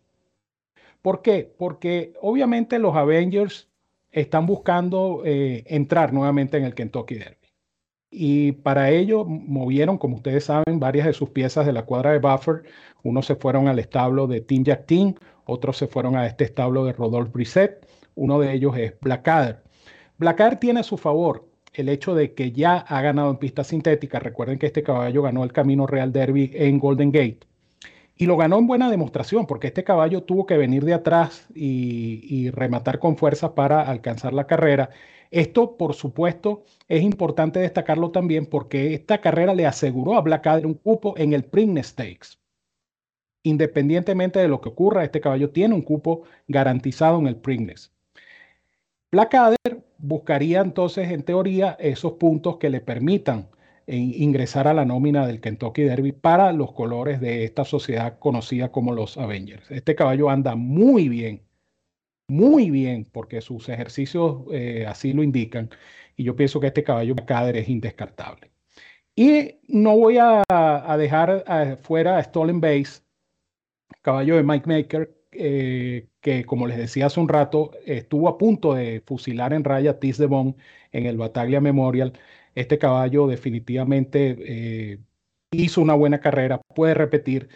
¿Por 1.03 1.23
qué? 1.23 1.53
Porque 1.59 2.13
obviamente 2.21 2.79
los 2.79 2.95
Avengers 2.95 3.69
están 4.13 4.47
buscando 4.47 5.23
entrar 5.25 6.13
nuevamente 6.13 6.57
en 6.57 6.63
el 6.63 6.77
Kentucky 6.77 7.17
Derby. 7.17 7.42
Y 8.15 8.53
para 8.53 8.91
ello 8.91 9.25
movieron, 9.25 9.97
como 9.97 10.17
ustedes 10.17 10.45
saben, 10.45 10.79
varias 10.79 11.07
de 11.07 11.15
sus 11.15 11.31
piezas 11.31 11.65
de 11.65 11.73
la 11.73 11.87
cuadra 11.87 12.13
de 12.13 12.19
Buffer. 12.19 12.65
Unos 13.03 13.25
se 13.25 13.37
fueron 13.37 13.69
al 13.69 13.79
establo 13.79 14.27
de 14.27 14.43
Tim 14.43 14.65
Jack 14.65 14.85
Team, 14.85 15.15
otros 15.47 15.79
se 15.79 15.87
fueron 15.87 16.17
a 16.17 16.27
este 16.27 16.45
establo 16.45 16.85
de 16.85 16.93
Rodolphe 16.93 17.33
Brisset. 17.33 17.89
Uno 18.15 18.39
de 18.39 18.53
ellos 18.53 18.77
es 18.77 18.93
Blackadder. 19.01 19.63
Blackadder 20.19 20.61
tiene 20.61 20.81
a 20.81 20.83
su 20.83 20.99
favor 20.99 21.49
el 21.73 21.89
hecho 21.89 22.15
de 22.15 22.35
que 22.35 22.53
ya 22.53 22.77
ha 22.77 23.01
ganado 23.01 23.31
en 23.31 23.39
pista 23.39 23.65
sintética. 23.65 24.19
Recuerden 24.19 24.59
que 24.59 24.67
este 24.67 24.83
caballo 24.83 25.23
ganó 25.23 25.43
el 25.43 25.53
Camino 25.53 25.87
Real 25.87 26.13
Derby 26.13 26.51
en 26.55 26.79
Golden 26.79 27.13
Gate. 27.13 27.47
Y 28.23 28.27
lo 28.27 28.37
ganó 28.37 28.57
en 28.57 28.69
buena 28.69 28.89
demostración, 28.89 29.49
porque 29.49 29.67
este 29.67 29.83
caballo 29.83 30.23
tuvo 30.23 30.47
que 30.47 30.57
venir 30.57 30.85
de 30.85 30.95
atrás 30.95 31.49
y, 31.57 32.51
rematar 32.51 33.01
con 33.01 33.17
fuerza 33.17 33.57
para 33.57 33.83
alcanzar 33.83 34.33
la 34.33 34.47
carrera. 34.47 34.91
Esto, 35.33 35.77
por 35.77 35.95
supuesto, 35.95 36.63
es 36.87 37.03
importante 37.03 37.59
destacarlo 37.59 38.13
también 38.13 38.47
porque 38.47 38.95
esta 38.95 39.21
carrera 39.21 39.57
le 39.57 39.67
aseguró 39.67 40.15
a 40.15 40.21
Blackadder 40.21 40.67
un 40.67 40.75
cupo 40.75 41.15
en 41.17 41.33
el 41.33 41.43
Preakness 41.43 41.89
Stakes. 41.89 42.39
Independientemente 43.43 44.39
de 44.39 44.47
lo 44.47 44.61
que 44.61 44.69
ocurra, 44.69 45.03
este 45.03 45.21
caballo 45.21 45.51
tiene 45.51 45.75
un 45.75 45.83
cupo 45.83 46.23
garantizado 46.47 47.19
en 47.19 47.27
el 47.27 47.35
Preakness. 47.35 47.93
Blackadder 49.11 49.83
buscaría 49.99 50.61
entonces, 50.61 51.11
en 51.11 51.25
teoría, 51.25 51.77
esos 51.81 52.13
puntos 52.13 52.59
que 52.59 52.71
le 52.71 52.81
permitan 52.81 53.49
eh, 53.87 53.97
ingresar 53.97 54.69
a 54.69 54.75
la 54.75 54.85
nómina 54.85 55.27
del 55.27 55.41
Kentucky 55.41 55.83
Derby 55.83 56.13
para 56.13 56.53
los 56.53 56.73
colores 56.73 57.21
de 57.21 57.45
esta 57.45 57.65
sociedad 57.65 58.19
conocida 58.19 58.71
como 58.73 58.93
los 58.93 59.19
Avengers. 59.19 59.71
Este 59.71 59.95
caballo 59.95 60.31
anda 60.31 60.55
muy 60.57 61.09
bien 61.09 61.43
muy 62.33 62.71
bien, 62.71 63.07
porque 63.13 63.41
sus 63.43 63.69
ejercicios 63.69 64.45
eh, 64.53 64.87
así 64.89 65.13
lo 65.13 65.23
indican. 65.23 65.71
Y 66.17 66.25
yo 66.25 66.37
pienso 66.37 66.61
que 66.61 66.69
este 66.69 66.85
caballo 66.85 67.15
Cader 67.27 67.57
es 67.57 67.69
indescartable. 67.69 68.51
Y 69.15 69.61
no 69.69 69.97
voy 69.97 70.19
a, 70.19 70.43
dejar 70.99 71.79
fuera 71.83 72.19
a 72.19 72.25
Stolen 72.25 72.61
Base, 72.61 73.03
caballo 74.03 74.37
de 74.37 74.43
Mike 74.43 74.67
Maker, 74.67 75.15
eh, 75.33 76.09
que 76.21 76.45
como 76.47 76.67
les 76.67 76.79
decía 76.79 77.07
hace 77.07 77.21
un 77.21 77.29
rato, 77.29 77.73
estuvo 77.85 78.29
a 78.29 78.39
punto 78.39 78.75
de 78.75 79.03
fusilar 79.07 79.53
en 79.53 79.65
raya 79.65 79.99
Tis 79.99 80.19
de 80.19 80.27
Bon 80.27 80.57
en 80.93 81.07
el 81.07 81.19
Bataglia 81.19 81.61
Memorial. 81.61 82.15
Este 82.55 82.79
caballo 82.79 83.27
definitivamente 83.27 84.37
eh, 84.41 84.99
hizo 85.53 85.81
una 85.81 85.95
buena 85.95 86.21
carrera, 86.21 86.61
puede 86.75 86.95
repetir. 86.95 87.49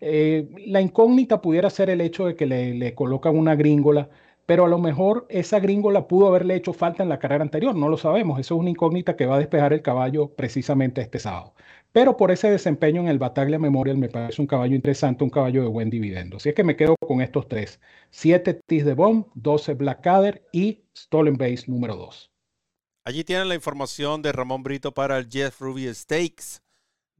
la 0.00 0.80
incógnita 0.80 1.40
pudiera 1.40 1.70
ser 1.70 1.90
el 1.90 2.00
hecho 2.00 2.26
de 2.26 2.36
que 2.36 2.46
le, 2.46 2.74
le 2.74 2.94
colocan 2.94 3.36
una 3.36 3.54
gringola 3.54 4.10
pero 4.46 4.64
a 4.66 4.68
lo 4.68 4.78
mejor 4.78 5.26
esa 5.30 5.58
gringola 5.60 6.06
pudo 6.06 6.28
haberle 6.28 6.54
hecho 6.54 6.72
falta 6.72 7.02
en 7.02 7.08
la 7.08 7.18
carrera 7.18 7.42
anterior, 7.42 7.74
no 7.74 7.88
lo 7.88 7.96
sabemos, 7.96 8.38
eso 8.38 8.54
es 8.54 8.60
una 8.60 8.70
incógnita 8.70 9.16
que 9.16 9.26
va 9.26 9.36
a 9.36 9.38
despejar 9.38 9.72
el 9.72 9.82
caballo 9.82 10.34
precisamente 10.34 11.00
este 11.00 11.18
sábado. 11.18 11.54
pero 11.92 12.16
por 12.16 12.30
ese 12.32 12.50
desempeño 12.50 13.00
en 13.00 13.08
el 13.08 13.18
Bataglia 13.18 13.58
Memorial 13.58 13.96
me 13.98 14.08
parece 14.08 14.42
un 14.42 14.48
caballo 14.48 14.74
interesante, 14.74 15.24
un 15.24 15.30
caballo 15.30 15.62
de 15.62 15.68
buen 15.68 15.90
dividendo. 15.90 16.36
Así 16.38 16.48
es 16.48 16.54
que 16.54 16.64
me 16.64 16.76
quedo 16.76 16.96
con 17.00 17.20
estos 17.22 17.48
tres: 17.48 17.80
7 18.10 18.60
Tis 18.66 18.84
de 18.84 18.94
Bomb, 18.94 19.26
12 19.34 19.74
Blackadder 19.74 20.42
y 20.52 20.82
Stolen 20.96 21.36
Base 21.36 21.64
número 21.68 21.96
2. 21.96 22.33
Allí 23.06 23.22
tienen 23.22 23.50
la 23.50 23.54
información 23.54 24.22
de 24.22 24.32
Ramón 24.32 24.62
Brito 24.62 24.94
para 24.94 25.18
el 25.18 25.28
Jeff 25.30 25.60
Ruby 25.60 25.94
Stakes 25.94 26.62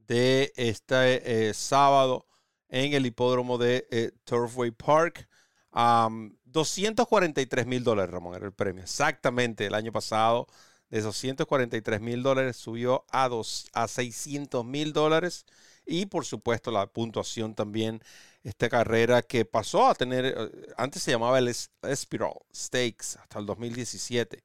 de 0.07 0.51
este 0.55 1.49
eh, 1.49 1.53
sábado 1.53 2.25
en 2.69 2.93
el 2.93 3.05
hipódromo 3.05 3.59
de 3.59 3.87
eh, 3.91 4.11
Turfway 4.23 4.71
Park. 4.71 5.29
243 5.71 7.67
mil 7.67 7.83
dólares, 7.83 8.11
Ramón, 8.11 8.33
era 8.35 8.47
el 8.47 8.53
premio. 8.53 8.81
Exactamente, 8.81 9.67
el 9.67 9.75
año 9.75 9.91
pasado 9.91 10.47
de 10.89 11.01
243 11.01 12.01
mil 12.01 12.23
dólares 12.23 12.57
subió 12.57 13.05
a, 13.11 13.29
dos, 13.29 13.67
a 13.73 13.87
600 13.87 14.65
mil 14.65 14.91
dólares. 14.91 15.45
Y 15.85 16.07
por 16.07 16.25
supuesto 16.25 16.71
la 16.71 16.87
puntuación 16.87 17.53
también, 17.53 18.01
esta 18.43 18.69
carrera 18.69 19.21
que 19.21 19.45
pasó 19.45 19.87
a 19.87 19.93
tener, 19.93 20.25
eh, 20.25 20.73
antes 20.77 21.03
se 21.03 21.11
llamaba 21.11 21.37
el 21.37 21.53
Spiral 21.53 22.33
Stakes 22.51 23.19
hasta 23.19 23.37
el 23.37 23.45
2017. 23.45 24.41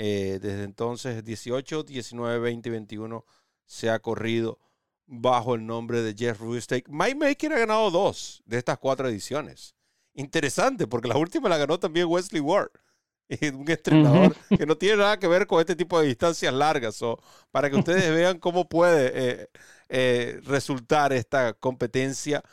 Eh, 0.00 0.38
desde 0.40 0.62
entonces, 0.62 1.24
18, 1.24 1.82
19, 1.82 2.38
20, 2.38 2.70
21 2.70 3.24
se 3.66 3.90
ha 3.90 3.98
corrido 3.98 4.60
bajo 5.06 5.56
el 5.56 5.66
nombre 5.66 6.02
de 6.02 6.14
Jeff 6.16 6.40
Stake. 6.60 6.88
Mike 6.88 7.16
Maker 7.16 7.52
ha 7.54 7.58
ganado 7.58 7.90
dos 7.90 8.40
de 8.46 8.58
estas 8.58 8.78
cuatro 8.78 9.08
ediciones. 9.08 9.74
Interesante, 10.14 10.86
porque 10.86 11.08
la 11.08 11.16
última 11.16 11.48
la 11.48 11.58
ganó 11.58 11.80
también 11.80 12.06
Wesley 12.06 12.40
Ward, 12.40 12.70
un 13.52 13.68
entrenador 13.68 14.36
que 14.56 14.66
no 14.66 14.76
tiene 14.78 14.98
nada 14.98 15.18
que 15.18 15.26
ver 15.26 15.48
con 15.48 15.58
este 15.58 15.74
tipo 15.74 16.00
de 16.00 16.06
distancias 16.06 16.54
largas. 16.54 17.02
o 17.02 17.18
para 17.50 17.68
que 17.68 17.76
ustedes 17.78 18.08
vean 18.14 18.38
cómo 18.38 18.68
puede 18.68 19.10
eh, 19.14 19.48
eh, 19.88 20.40
resultar 20.44 21.12
esta 21.12 21.54
competencia. 21.54 22.44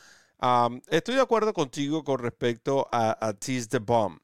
estoy 0.90 1.14
de 1.14 1.22
acuerdo 1.22 1.54
contigo 1.54 2.04
con 2.04 2.18
respecto 2.18 2.88
a, 2.92 3.28
a 3.28 3.34
Tease 3.34 3.68
the 3.68 3.78
Bomb. 3.78 4.20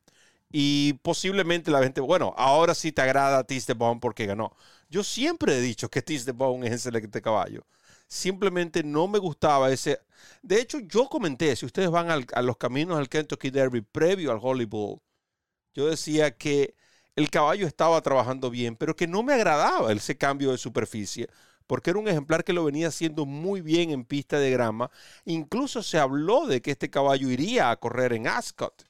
Y 0.51 0.93
posiblemente 1.01 1.71
la 1.71 1.83
gente, 1.83 2.01
bueno, 2.01 2.33
ahora 2.37 2.75
sí 2.75 2.91
te 2.91 3.01
agrada 3.01 3.43
Tease 3.43 3.67
the 3.67 3.73
Bomb 3.73 4.01
porque 4.01 4.25
ganó. 4.25 4.55
Yo 4.89 5.03
siempre 5.03 5.57
he 5.57 5.61
dicho 5.61 5.89
que 5.89 6.01
Tease 6.01 6.25
the 6.25 6.31
Bomb 6.33 6.63
es 6.65 6.73
excelente 6.73 7.21
caballo 7.21 7.65
simplemente 8.11 8.83
no 8.83 9.07
me 9.07 9.19
gustaba 9.19 9.71
ese. 9.71 9.99
De 10.43 10.59
hecho, 10.59 10.79
yo 10.79 11.07
comenté, 11.07 11.55
si 11.55 11.65
ustedes 11.65 11.89
van 11.89 12.09
a 12.33 12.41
los 12.41 12.57
caminos 12.57 12.97
al 12.97 13.09
Kentucky 13.09 13.49
Derby 13.51 13.81
previo 13.81 14.31
al 14.31 14.39
Holy 14.41 14.65
Bull, 14.65 14.99
yo 15.73 15.87
decía 15.87 16.37
que 16.37 16.75
el 17.15 17.29
caballo 17.29 17.67
estaba 17.67 18.01
trabajando 18.01 18.49
bien, 18.49 18.75
pero 18.75 18.95
que 18.95 19.07
no 19.07 19.23
me 19.23 19.33
agradaba 19.33 19.91
ese 19.93 20.17
cambio 20.17 20.51
de 20.51 20.57
superficie, 20.57 21.29
porque 21.67 21.91
era 21.91 21.99
un 21.99 22.07
ejemplar 22.09 22.43
que 22.43 22.53
lo 22.53 22.65
venía 22.65 22.89
haciendo 22.89 23.25
muy 23.25 23.61
bien 23.61 23.91
en 23.91 24.05
pista 24.05 24.39
de 24.39 24.51
grama. 24.51 24.91
Incluso 25.25 25.83
se 25.83 25.97
habló 25.97 26.47
de 26.47 26.61
que 26.61 26.71
este 26.71 26.89
caballo 26.89 27.29
iría 27.29 27.71
a 27.71 27.77
correr 27.77 28.13
en 28.13 28.27
Ascot 28.27 28.83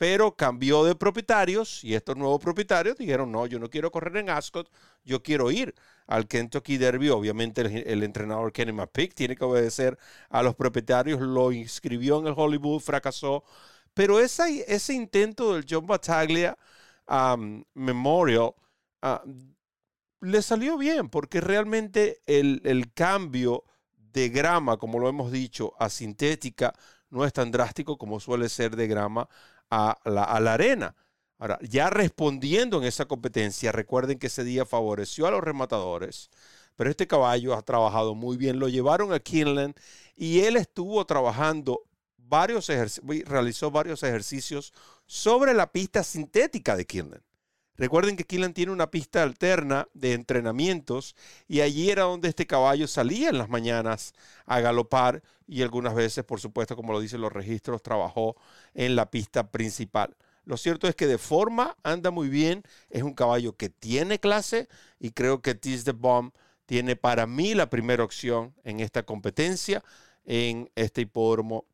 pero 0.00 0.34
cambió 0.34 0.82
de 0.82 0.94
propietarios 0.94 1.84
y 1.84 1.94
estos 1.94 2.16
nuevos 2.16 2.40
propietarios 2.40 2.96
dijeron, 2.96 3.30
no, 3.30 3.44
yo 3.46 3.58
no 3.58 3.68
quiero 3.68 3.90
correr 3.90 4.16
en 4.16 4.30
Ascot, 4.30 4.70
yo 5.04 5.22
quiero 5.22 5.50
ir 5.50 5.74
al 6.06 6.26
Kentucky 6.26 6.78
Derby. 6.78 7.10
Obviamente 7.10 7.60
el, 7.60 8.02
entrenador 8.02 8.50
Kenny 8.50 8.72
McPick 8.72 9.12
tiene 9.12 9.36
que 9.36 9.44
obedecer 9.44 9.98
a 10.30 10.42
los 10.42 10.54
propietarios, 10.54 11.20
lo 11.20 11.52
inscribió 11.52 12.18
en 12.18 12.28
el 12.28 12.34
Hollywood, 12.34 12.80
fracasó, 12.80 13.44
pero 13.92 14.20
ese, 14.20 14.64
ese 14.68 14.94
intento 14.94 15.52
del 15.52 15.66
John 15.68 15.86
Battaglia 15.86 16.56
um, 17.06 17.62
Memorial 17.74 18.54
uh, 19.02 19.18
le 20.22 20.40
salió 20.40 20.78
bien 20.78 21.10
porque 21.10 21.42
realmente 21.42 22.22
el, 22.24 22.62
el 22.64 22.90
cambio 22.94 23.64
de 24.14 24.30
grama, 24.30 24.78
como 24.78 24.98
lo 24.98 25.10
hemos 25.10 25.30
dicho, 25.30 25.74
a 25.78 25.90
sintética, 25.90 26.72
no 27.10 27.24
es 27.24 27.32
tan 27.32 27.50
drástico 27.50 27.98
como 27.98 28.20
suele 28.20 28.48
ser 28.48 28.76
de 28.76 28.86
grama 28.86 29.28
a 29.70 29.98
la, 30.04 30.24
arena. 30.24 30.94
Ahora, 31.38 31.58
ya 31.62 31.90
respondiendo 31.90 32.78
en 32.78 32.84
esa 32.84 33.06
competencia, 33.06 33.72
recuerden 33.72 34.18
que 34.18 34.28
ese 34.28 34.44
día 34.44 34.66
favoreció 34.66 35.26
a 35.26 35.30
los 35.30 35.42
rematadores, 35.42 36.30
pero 36.76 36.90
este 36.90 37.06
caballo 37.06 37.54
ha 37.54 37.62
trabajado 37.62 38.14
muy 38.14 38.36
bien. 38.36 38.58
Lo 38.58 38.68
llevaron 38.68 39.12
a 39.12 39.20
Kinland 39.20 39.74
y 40.16 40.40
él 40.40 40.56
estuvo 40.56 41.04
trabajando 41.06 41.82
varios 42.16 42.68
ejercicios, 42.70 43.28
realizó 43.28 43.70
varios 43.70 44.02
ejercicios 44.02 44.72
sobre 45.06 45.54
la 45.54 45.72
pista 45.72 46.04
sintética 46.04 46.76
de 46.76 46.86
Kinland. 46.86 47.22
Recuerden 47.80 48.14
que 48.14 48.24
Kinland 48.24 48.52
tiene 48.52 48.72
una 48.72 48.90
pista 48.90 49.22
alterna 49.22 49.88
de 49.94 50.12
entrenamientos 50.12 51.16
y 51.48 51.62
allí 51.62 51.90
era 51.90 52.02
donde 52.02 52.28
este 52.28 52.46
caballo 52.46 52.86
salía 52.86 53.30
en 53.30 53.38
las 53.38 53.48
mañanas 53.48 54.12
a 54.44 54.60
galopar 54.60 55.22
y 55.48 55.62
algunas 55.62 55.94
veces, 55.94 56.22
por 56.22 56.40
supuesto, 56.40 56.76
como 56.76 56.92
lo 56.92 57.00
dicen 57.00 57.22
los 57.22 57.32
registros, 57.32 57.82
trabajó 57.82 58.36
en 58.74 58.96
la 58.96 59.10
pista 59.10 59.50
principal. 59.50 60.14
Lo 60.44 60.58
cierto 60.58 60.88
es 60.88 60.94
que 60.94 61.06
de 61.06 61.16
forma 61.16 61.74
anda 61.82 62.10
muy 62.10 62.28
bien, 62.28 62.64
es 62.90 63.02
un 63.02 63.14
caballo 63.14 63.56
que 63.56 63.70
tiene 63.70 64.20
clase 64.20 64.68
y 64.98 65.12
creo 65.12 65.40
que 65.40 65.54
Tease 65.54 65.84
the 65.84 65.92
Bomb 65.92 66.34
tiene 66.66 66.96
para 66.96 67.26
mí 67.26 67.54
la 67.54 67.70
primera 67.70 68.04
opción 68.04 68.54
en 68.62 68.80
esta 68.80 69.04
competencia, 69.04 69.82
en 70.26 70.70
este 70.74 71.00
hipódromo 71.00 71.64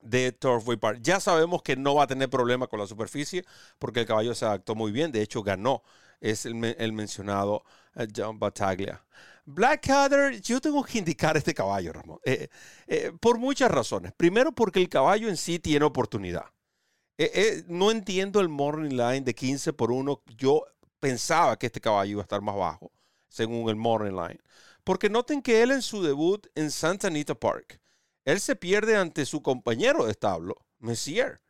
de 0.00 0.32
Turfway 0.32 0.76
Park. 0.76 1.00
Ya 1.02 1.20
sabemos 1.20 1.62
que 1.62 1.76
no 1.76 1.94
va 1.94 2.04
a 2.04 2.06
tener 2.06 2.30
problema 2.30 2.66
con 2.66 2.78
la 2.78 2.86
superficie 2.86 3.44
porque 3.78 4.00
el 4.00 4.06
caballo 4.06 4.34
se 4.34 4.44
adaptó 4.44 4.74
muy 4.74 4.92
bien. 4.92 5.12
De 5.12 5.22
hecho, 5.22 5.42
ganó. 5.42 5.82
Es 6.20 6.46
el, 6.46 6.54
mencionado 6.92 7.64
eh, 7.94 8.08
John 8.14 8.38
Battaglia. 8.38 9.04
Blackadder, 9.44 10.40
yo 10.40 10.60
tengo 10.60 10.82
que 10.82 10.98
indicar 10.98 11.36
este 11.36 11.54
caballo, 11.54 11.92
Ramón, 11.92 12.18
eh, 12.24 12.48
eh, 12.86 13.12
por 13.20 13.38
muchas 13.38 13.70
razones. 13.70 14.12
Primero, 14.16 14.52
porque 14.52 14.80
el 14.80 14.88
caballo 14.88 15.28
en 15.28 15.36
sí 15.36 15.58
tiene 15.58 15.84
oportunidad. 15.84 16.46
no 17.66 17.90
entiendo 17.90 18.40
el 18.40 18.48
morning 18.48 18.90
line 18.90 19.22
de 19.22 19.34
15 19.34 19.72
por 19.72 19.92
1. 19.92 20.22
Yo 20.36 20.64
pensaba 21.00 21.56
que 21.58 21.66
este 21.66 21.80
caballo 21.80 22.12
iba 22.12 22.22
a 22.22 22.24
estar 22.24 22.40
más 22.40 22.56
bajo, 22.56 22.90
según 23.28 23.68
el 23.68 23.76
morning 23.76 24.12
line. 24.12 24.40
Porque 24.84 25.08
noten 25.08 25.42
que 25.42 25.62
él 25.62 25.70
en 25.70 25.82
su 25.82 26.02
debut 26.02 26.46
en 26.54 26.70
Santa 26.70 27.08
Anita 27.08 27.34
Park, 27.34 27.80
él 28.28 28.40
se 28.40 28.56
pierde 28.56 28.94
ante 28.94 29.24
su 29.24 29.40
compañero 29.40 30.04
de 30.04 30.10
establo, 30.10 30.56
Messier, 30.80 31.40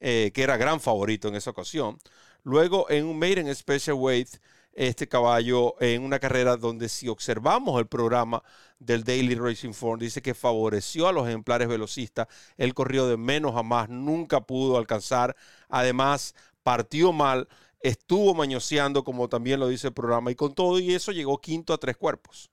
eh, 0.00 0.30
que 0.32 0.42
era 0.42 0.56
gran 0.56 0.80
favorito 0.80 1.28
en 1.28 1.34
esa 1.34 1.50
ocasión. 1.50 1.98
Luego 2.44 2.88
en 2.88 3.04
un 3.04 3.18
Maiden 3.18 3.54
Special 3.54 3.94
Weight, 3.94 4.30
este 4.72 5.06
caballo 5.06 5.74
en 5.82 6.02
una 6.02 6.18
carrera 6.18 6.56
donde 6.56 6.88
si 6.88 7.08
observamos 7.08 7.78
el 7.78 7.88
programa 7.88 8.42
del 8.78 9.04
Daily 9.04 9.34
Racing 9.34 9.74
Form, 9.74 10.00
dice 10.00 10.22
que 10.22 10.32
favoreció 10.32 11.08
a 11.08 11.12
los 11.12 11.28
ejemplares 11.28 11.68
velocistas. 11.68 12.26
Él 12.56 12.72
corrió 12.72 13.06
de 13.06 13.18
menos 13.18 13.54
a 13.54 13.62
más, 13.62 13.90
nunca 13.90 14.40
pudo 14.40 14.78
alcanzar. 14.78 15.36
Además, 15.68 16.34
partió 16.62 17.12
mal, 17.12 17.48
estuvo 17.80 18.32
mañoseando, 18.32 19.04
como 19.04 19.28
también 19.28 19.60
lo 19.60 19.68
dice 19.68 19.88
el 19.88 19.92
programa, 19.92 20.30
y 20.30 20.36
con 20.36 20.54
todo 20.54 20.78
y 20.78 20.94
eso 20.94 21.12
llegó 21.12 21.38
quinto 21.42 21.74
a 21.74 21.78
tres 21.78 21.98
cuerpos. 21.98 22.50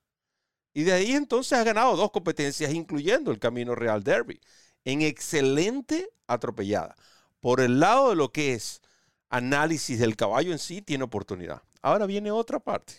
Y 0.73 0.83
de 0.83 0.93
ahí 0.93 1.11
entonces 1.11 1.57
ha 1.57 1.63
ganado 1.63 1.95
dos 1.95 2.11
competencias, 2.11 2.73
incluyendo 2.73 3.31
el 3.31 3.39
Camino 3.39 3.75
Real 3.75 4.03
Derby, 4.03 4.39
en 4.85 5.01
excelente 5.01 6.09
atropellada. 6.27 6.95
Por 7.39 7.59
el 7.59 7.79
lado 7.79 8.09
de 8.09 8.15
lo 8.15 8.31
que 8.31 8.53
es 8.53 8.81
análisis 9.29 9.99
del 9.99 10.15
caballo 10.15 10.51
en 10.51 10.59
sí, 10.59 10.81
tiene 10.81 11.03
oportunidad. 11.03 11.61
Ahora 11.81 12.05
viene 12.05 12.31
otra 12.31 12.59
parte. 12.59 12.93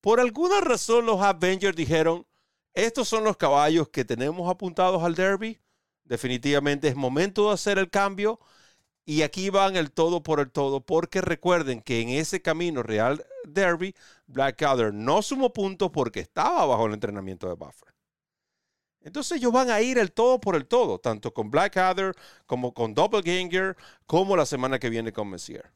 Por 0.00 0.18
alguna 0.18 0.60
razón 0.60 1.06
los 1.06 1.20
Avengers 1.20 1.76
dijeron, 1.76 2.26
estos 2.74 3.08
son 3.08 3.24
los 3.24 3.36
caballos 3.36 3.88
que 3.88 4.04
tenemos 4.04 4.50
apuntados 4.50 5.02
al 5.02 5.14
Derby. 5.14 5.60
Definitivamente 6.04 6.88
es 6.88 6.96
momento 6.96 7.48
de 7.48 7.54
hacer 7.54 7.78
el 7.78 7.90
cambio. 7.90 8.40
Y 9.04 9.22
aquí 9.22 9.50
van 9.50 9.76
el 9.76 9.90
todo 9.90 10.22
por 10.22 10.38
el 10.40 10.50
todo, 10.50 10.80
porque 10.80 11.20
recuerden 11.20 11.82
que 11.82 12.00
en 12.00 12.10
ese 12.10 12.40
camino 12.40 12.82
Real 12.82 13.24
Derby, 13.44 13.94
Blackadder 14.26 14.94
no 14.94 15.22
sumó 15.22 15.52
puntos 15.52 15.90
porque 15.90 16.20
estaba 16.20 16.64
bajo 16.66 16.86
el 16.86 16.94
entrenamiento 16.94 17.48
de 17.48 17.54
Buffer. 17.54 17.92
Entonces 19.00 19.38
ellos 19.38 19.52
van 19.52 19.70
a 19.70 19.80
ir 19.80 19.98
el 19.98 20.12
todo 20.12 20.40
por 20.40 20.54
el 20.54 20.66
todo, 20.66 20.98
tanto 20.98 21.34
con 21.34 21.50
Blackadder 21.50 22.14
como 22.46 22.72
con 22.72 22.94
Doppelganger, 22.94 23.76
como 24.06 24.36
la 24.36 24.46
semana 24.46 24.78
que 24.78 24.90
viene 24.90 25.12
con 25.12 25.28
Messier. 25.28 25.72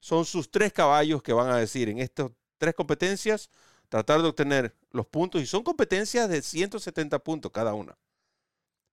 Son 0.00 0.24
sus 0.24 0.50
tres 0.50 0.72
caballos 0.72 1.22
que 1.22 1.32
van 1.32 1.50
a 1.50 1.56
decir 1.56 1.88
en 1.88 1.98
estas 1.98 2.30
tres 2.58 2.74
competencias, 2.74 3.48
tratar 3.88 4.22
de 4.22 4.28
obtener 4.28 4.74
los 4.90 5.06
puntos, 5.06 5.40
y 5.40 5.46
son 5.46 5.62
competencias 5.62 6.28
de 6.28 6.42
170 6.42 7.18
puntos 7.20 7.52
cada 7.52 7.74
una. 7.74 7.96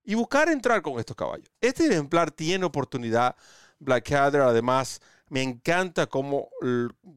Y 0.04 0.14
buscar 0.14 0.48
entrar 0.48 0.82
con 0.82 0.98
estos 0.98 1.16
caballos. 1.16 1.50
Este 1.60 1.86
ejemplar 1.86 2.30
tiene 2.30 2.64
oportunidad 2.64 3.36
Blackadder. 3.84 4.42
Además, 4.42 5.00
me 5.28 5.42
encanta 5.42 6.06
cómo 6.06 6.48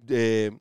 eh, 0.09 0.51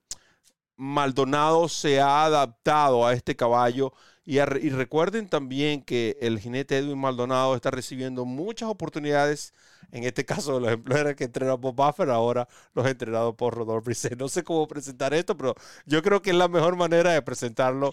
Maldonado 0.77 1.69
se 1.69 2.01
ha 2.01 2.25
adaptado 2.25 3.07
a 3.07 3.13
este 3.13 3.37
caballo. 3.37 3.93
Y, 4.27 4.41
recuerden 4.41 5.29
también 5.29 5.83
que 5.83 6.17
el 6.21 6.41
jinete 6.41 6.79
Edwin 6.79 6.99
Maldonado 6.99 7.55
está 7.55 7.71
recibiendo 7.71 8.25
muchas 8.25 8.71
oportunidades. 8.71 9.53
En 9.93 10.05
este 10.05 10.25
caso, 10.25 10.59
los 10.59 10.69
ejemplares 10.69 11.15
que 11.15 11.25
entrenan 11.25 11.61
por 11.61 11.75
Buffer, 11.75 12.11
ahora 12.11 12.49
los 12.75 12.87
entrenados 12.87 13.35
por 13.35 13.55
Rodolfo 13.55 13.85
Brisset. 13.85 14.19
No 14.19 14.29
sé 14.29 14.43
cómo 14.43 14.67
presentar 14.67 15.13
esto, 15.13 15.37
pero 15.37 15.55
yo 15.85 16.03
creo 16.03 16.23
que 16.23 16.31
es 16.31 16.37
la 16.37 16.49
mejor 16.49 16.77
manera 16.77 17.13
de 17.13 17.23
presentarlo 17.23 17.93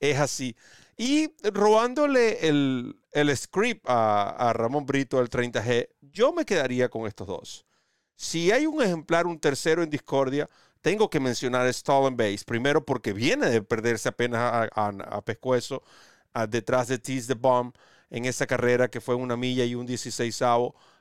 es 0.00 0.18
así. 0.18 0.56
Y 0.96 1.32
robándole 1.52 2.48
el, 2.48 2.99
el 3.12 3.36
script 3.36 3.84
a, 3.88 4.30
a 4.30 4.52
Ramón 4.52 4.86
Brito 4.86 5.18
del 5.18 5.30
30G, 5.30 5.88
yo 6.00 6.32
me 6.32 6.44
quedaría 6.44 6.88
con 6.88 7.06
estos 7.06 7.26
dos. 7.26 7.66
Si 8.16 8.52
hay 8.52 8.66
un 8.66 8.82
ejemplar, 8.82 9.26
un 9.26 9.38
tercero 9.40 9.82
en 9.82 9.90
discordia, 9.90 10.48
tengo 10.82 11.10
que 11.10 11.20
mencionar 11.20 11.72
Stolen 11.72 12.16
Base. 12.16 12.44
Primero 12.46 12.84
porque 12.84 13.12
viene 13.12 13.48
de 13.50 13.62
perderse 13.62 14.08
apenas 14.08 14.40
a, 14.40 14.68
a, 14.74 14.88
a 15.16 15.22
pescuezo 15.22 15.82
detrás 16.48 16.88
de 16.88 16.98
Tease 16.98 17.26
the 17.28 17.34
Bomb 17.34 17.74
en 18.10 18.24
esa 18.24 18.46
carrera 18.46 18.88
que 18.88 19.00
fue 19.00 19.14
una 19.14 19.36
milla 19.36 19.64
y 19.64 19.74
un 19.74 19.86
16 19.86 20.42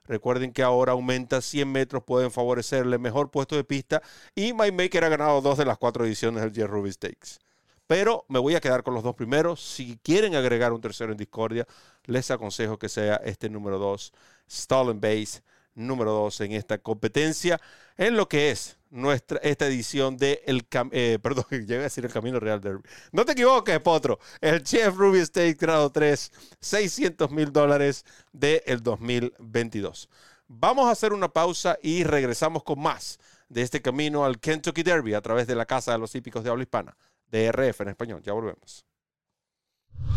Recuerden 0.05 0.51
que 0.51 0.63
ahora 0.63 0.93
aumenta 0.93 1.39
100 1.39 1.71
metros, 1.71 2.03
pueden 2.03 2.31
favorecerle 2.31 2.97
mejor 2.97 3.29
puesto 3.29 3.55
de 3.55 3.63
pista. 3.63 4.01
Y 4.33 4.53
My 4.53 4.71
Maker 4.71 5.03
ha 5.03 5.09
ganado 5.09 5.39
dos 5.41 5.57
de 5.57 5.65
las 5.65 5.77
cuatro 5.77 6.03
ediciones 6.03 6.41
del 6.41 6.51
Jet 6.51 6.67
Ruby 6.67 6.91
Stakes. 6.91 7.39
Pero 7.89 8.23
me 8.27 8.37
voy 8.37 8.53
a 8.53 8.61
quedar 8.61 8.83
con 8.83 8.93
los 8.93 9.01
dos 9.01 9.15
primeros. 9.15 9.59
Si 9.59 9.97
quieren 10.03 10.35
agregar 10.35 10.73
un 10.73 10.79
tercero 10.79 11.11
en 11.11 11.17
discordia, 11.17 11.65
les 12.05 12.29
aconsejo 12.29 12.77
que 12.77 12.87
sea 12.87 13.15
este 13.15 13.49
número 13.49 13.79
2, 13.79 14.13
Stolen 14.47 15.01
Base, 15.01 15.41
número 15.73 16.11
2 16.11 16.41
en 16.41 16.51
esta 16.51 16.77
competencia, 16.77 17.59
en 17.97 18.15
lo 18.15 18.29
que 18.29 18.51
es 18.51 18.77
nuestra, 18.91 19.39
esta 19.39 19.65
edición 19.65 20.17
de 20.17 20.43
el 20.45 20.67
eh, 20.91 21.17
perdón, 21.23 21.45
a 21.49 21.55
decir 21.55 22.05
el 22.05 22.13
Camino 22.13 22.39
Real 22.39 22.61
Derby. 22.61 22.83
No 23.11 23.25
te 23.25 23.31
equivoques, 23.31 23.79
Potro. 23.79 24.19
El 24.39 24.61
Chef 24.61 24.95
Ruby 24.95 25.21
State 25.21 25.55
grado 25.55 25.89
3, 25.89 26.31
600 26.61 27.31
mil 27.31 27.51
dólares 27.51 28.05
del 28.31 28.83
2022. 28.83 30.09
Vamos 30.47 30.85
a 30.85 30.91
hacer 30.91 31.11
una 31.11 31.29
pausa 31.29 31.79
y 31.81 32.03
regresamos 32.03 32.63
con 32.63 32.79
más 32.79 33.17
de 33.47 33.63
este 33.63 33.81
camino 33.81 34.25
al 34.25 34.39
Kentucky 34.39 34.83
Derby 34.83 35.15
a 35.15 35.21
través 35.21 35.47
de 35.47 35.55
la 35.55 35.65
Casa 35.65 35.93
de 35.93 35.97
los 35.97 36.13
Hípicos 36.13 36.43
de 36.43 36.51
Habla 36.51 36.61
Hispana. 36.61 36.95
DRF 37.31 37.81
en 37.81 37.89
español. 37.89 38.21
Ya 38.23 38.33
volvemos. 38.33 38.85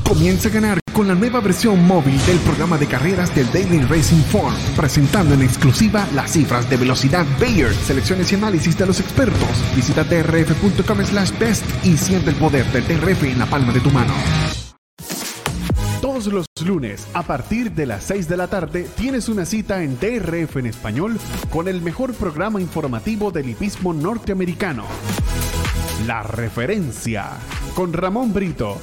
Comienza 0.07 0.49
a 0.49 0.53
ganar 0.53 0.79
con 0.93 1.09
la 1.09 1.15
nueva 1.15 1.41
versión 1.41 1.87
móvil 1.87 2.19
del 2.27 2.39
programa 2.41 2.77
de 2.77 2.87
carreras 2.87 3.35
del 3.35 3.51
Daily 3.51 3.81
Racing 3.81 4.23
Form, 4.25 4.55
presentando 4.77 5.35
en 5.35 5.43
exclusiva 5.43 6.07
las 6.15 6.33
cifras 6.33 6.69
de 6.69 6.77
velocidad 6.77 7.25
Bayer, 7.41 7.73
selecciones 7.73 8.31
y 8.31 8.35
análisis 8.35 8.77
de 8.77 8.87
los 8.87 9.01
expertos. 9.01 9.75
Visita 9.75 10.05
trf.com 10.05 11.05
slash 11.05 11.39
best 11.39 11.65
y 11.85 11.97
siente 11.97 12.31
el 12.31 12.37
poder 12.37 12.67
del 12.73 12.85
TRF 12.85 13.25
en 13.25 13.39
la 13.39 13.47
palma 13.47 13.73
de 13.73 13.81
tu 13.81 13.91
mano. 13.91 14.13
Todos 16.03 16.27
los 16.27 16.47
lunes, 16.65 17.07
a 17.15 17.23
partir 17.23 17.73
de 17.73 17.87
las 17.87 18.05
6 18.05 18.29
de 18.29 18.37
la 18.37 18.49
tarde, 18.49 18.87
tienes 18.97 19.29
una 19.29 19.47
cita 19.47 19.83
en 19.83 19.97
TRF 19.97 20.57
en 20.57 20.67
español 20.67 21.19
con 21.51 21.69
el 21.69 21.81
mejor 21.81 22.13
programa 22.15 22.61
informativo 22.61 23.31
del 23.31 23.49
hipismo 23.49 23.95
norteamericano. 23.95 24.85
La 26.07 26.23
referencia 26.23 27.31
con 27.75 27.93
Ramón 27.93 28.33
Brito 28.33 28.79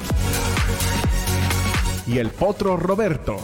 y 2.07 2.17
el 2.17 2.29
potro 2.29 2.77
Roberto. 2.77 3.37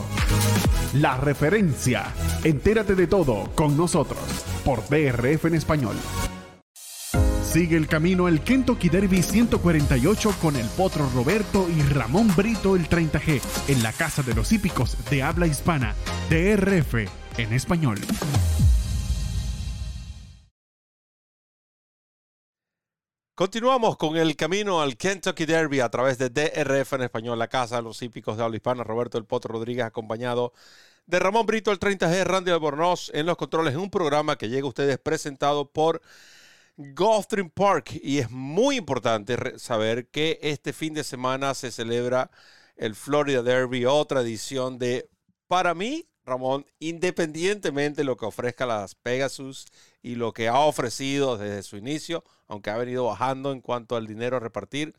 La 0.94 1.18
referencia. 1.18 2.06
Entérate 2.44 2.96
de 2.96 3.08
todo 3.08 3.52
con 3.54 3.76
nosotros 3.76 4.20
por 4.64 4.88
DRF 4.88 5.46
en 5.46 5.56
español. 5.56 5.96
Sigue 7.44 7.76
el 7.76 7.88
camino 7.88 8.28
al 8.28 8.42
Kentucky 8.42 8.88
Derby 8.88 9.22
148 9.22 10.36
con 10.42 10.56
el 10.56 10.66
potro 10.68 11.10
Roberto 11.14 11.68
y 11.70 11.82
Ramón 11.82 12.34
Brito 12.36 12.76
el 12.76 12.88
30G 12.88 13.42
en 13.68 13.84
la 13.84 13.92
Casa 13.92 14.24
de 14.24 14.36
los 14.36 14.54
Hípicos 14.54 14.98
de 15.10 15.24
habla 15.24 15.48
hispana. 15.48 15.96
DRF 16.30 17.10
en 17.38 17.52
español. 17.52 18.00
Continuamos 23.36 23.98
con 23.98 24.16
el 24.16 24.38
camino 24.38 24.82
al 24.82 24.96
Kentucky 24.96 25.46
Derby 25.46 25.82
a 25.82 25.90
través 25.90 26.18
de 26.18 26.30
DRF 26.30 26.94
en 26.94 27.02
español, 27.02 27.38
la 27.38 27.50
casa 27.50 27.76
de 27.76 27.82
los 27.82 28.02
hípicos 28.02 28.38
de 28.38 28.44
habla 28.46 28.56
hispana. 28.56 28.86
Roberto 28.86 29.18
El 29.18 29.26
Potro 29.26 29.56
Rodríguez, 29.56 29.84
acompañado 29.84 30.54
de 31.06 31.20
Ramón 31.20 31.46
Brito, 31.46 31.70
el 31.70 31.78
30G, 31.78 32.24
Randy 32.24 32.52
Albornoz 32.52 33.12
en 33.14 33.26
los 33.26 33.36
controles, 33.36 33.76
un 33.76 33.90
programa 33.90 34.38
que 34.38 34.48
llega 34.48 34.64
a 34.66 34.70
ustedes 34.70 34.98
presentado 35.00 35.70
por 35.70 36.02
Gulfstream 36.78 37.50
Park. 37.50 38.00
Y 38.02 38.20
es 38.20 38.32
muy 38.32 38.78
importante 38.78 39.60
saber 39.60 40.08
que 40.08 40.40
este 40.42 40.72
fin 40.72 40.94
de 40.94 41.04
semana 41.04 41.54
se 41.56 41.72
celebra 41.72 42.32
el 42.78 42.96
Florida 42.96 43.44
Derby, 43.44 43.86
otra 43.86 44.22
edición 44.22 44.80
de, 44.80 45.10
para 45.50 45.74
mí, 45.74 46.08
Ramón, 46.26 46.66
independientemente 46.80 48.02
de 48.02 48.06
lo 48.06 48.18
que 48.18 48.26
ofrezca 48.26 48.66
las 48.66 48.96
Pegasus 48.96 49.68
y 50.02 50.16
lo 50.16 50.34
que 50.34 50.48
ha 50.48 50.60
ofrecido 50.60 51.38
desde 51.38 51.64
su 51.64 51.78
inicio, 51.78 52.24
aunque 52.48 52.72
ha 52.72 52.78
venido 52.78 53.06
bajando 53.06 53.52
en 53.52 53.62
cuanto 53.62 53.96
al 53.96 54.08
dinero 54.08 54.38
a 54.38 54.40
repartir, 54.40 54.96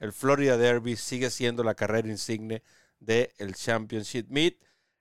el 0.00 0.12
Florida 0.12 0.56
Derby 0.58 0.96
sigue 0.96 1.30
siendo 1.30 1.64
la 1.64 1.74
carrera 1.74 2.08
insigne 2.08 2.62
del 3.00 3.54
Championship 3.54 4.26
Meet. 4.28 4.58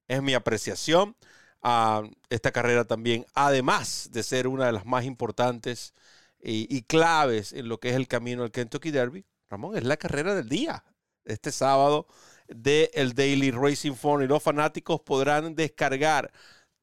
Es 0.08 0.22
mi 0.22 0.34
apreciación. 0.34 1.16
a 1.62 2.04
esta 2.30 2.52
carrera 2.52 2.86
también, 2.86 3.26
además 3.34 4.10
de 4.12 4.24
ser 4.24 4.48
una 4.48 4.68
de 4.68 4.72
las 4.74 4.86
más 4.86 5.04
importantes 5.06 5.94
y, 6.40 6.68
y 6.76 6.84
claves 6.84 7.54
en 7.54 7.70
lo 7.70 7.80
que 7.80 7.90
es 7.90 7.96
el 7.96 8.08
camino 8.08 8.44
al 8.44 8.52
Kentucky 8.52 8.92
Derby, 8.92 9.26
Ramón, 9.50 9.76
es 9.78 9.84
la 9.84 9.98
carrera 9.98 10.36
del 10.36 10.48
día. 10.50 10.84
Este 11.26 11.52
sábado 11.52 12.08
del 12.48 13.14
Daily 13.14 13.52
Racing 13.52 13.94
Form 13.94 14.24
y 14.24 14.28
los 14.28 14.44
fanáticos 14.44 15.02
podrán 15.02 15.56
descargar 15.56 16.32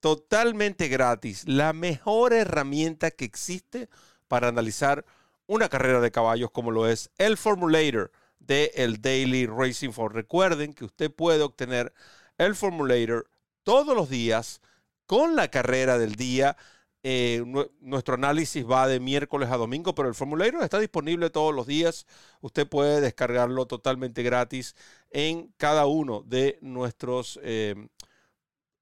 totalmente 0.01 0.89
gratis 0.89 1.47
la 1.47 1.73
mejor 1.73 2.33
herramienta 2.33 3.11
que 3.11 3.25
existe 3.25 3.89
para 4.29 4.49
analizar 4.49 5.05
una 5.47 5.69
carrera 5.69 6.01
de 6.01 6.11
caballos 6.11 6.51
como 6.51 6.71
lo 6.71 6.89
es 6.89 7.11
el 7.19 7.37
Formulator 7.37 8.11
de 8.39 8.73
el 8.75 9.01
Daily 9.01 9.47
Racing 9.47 9.91
Form. 9.91 10.15
Recuerden 10.15 10.75
que 10.75 10.85
usted 10.85 11.11
puede 11.11 11.43
obtener 11.43 11.93
el 12.39 12.55
Formulator 12.55 13.31
todos 13.63 13.95
los 13.95 14.09
días 14.09 14.61
con 15.07 15.37
la 15.37 15.49
carrera 15.49 15.99
del 15.99 16.17
día 16.17 16.57
eh, 17.05 17.43
nuestro 17.81 18.15
análisis 18.15 18.65
va 18.65 18.87
de 18.87 19.01
miércoles 19.01 19.51
a 19.51 19.57
domingo, 19.57 19.93
pero 19.95 20.09
el 20.09 20.15
formulario 20.15 20.63
está 20.63 20.79
disponible 20.79 21.31
todos 21.31 21.53
los 21.53 21.67
días. 21.67 22.07
Usted 22.41 22.69
puede 22.69 23.01
descargarlo 23.01 23.67
totalmente 23.67 24.23
gratis 24.23 24.77
en 25.13 25.53
cada 25.57 25.87
uno 25.87 26.23
de 26.23 26.59
nuestros, 26.61 27.39
eh, 27.43 27.75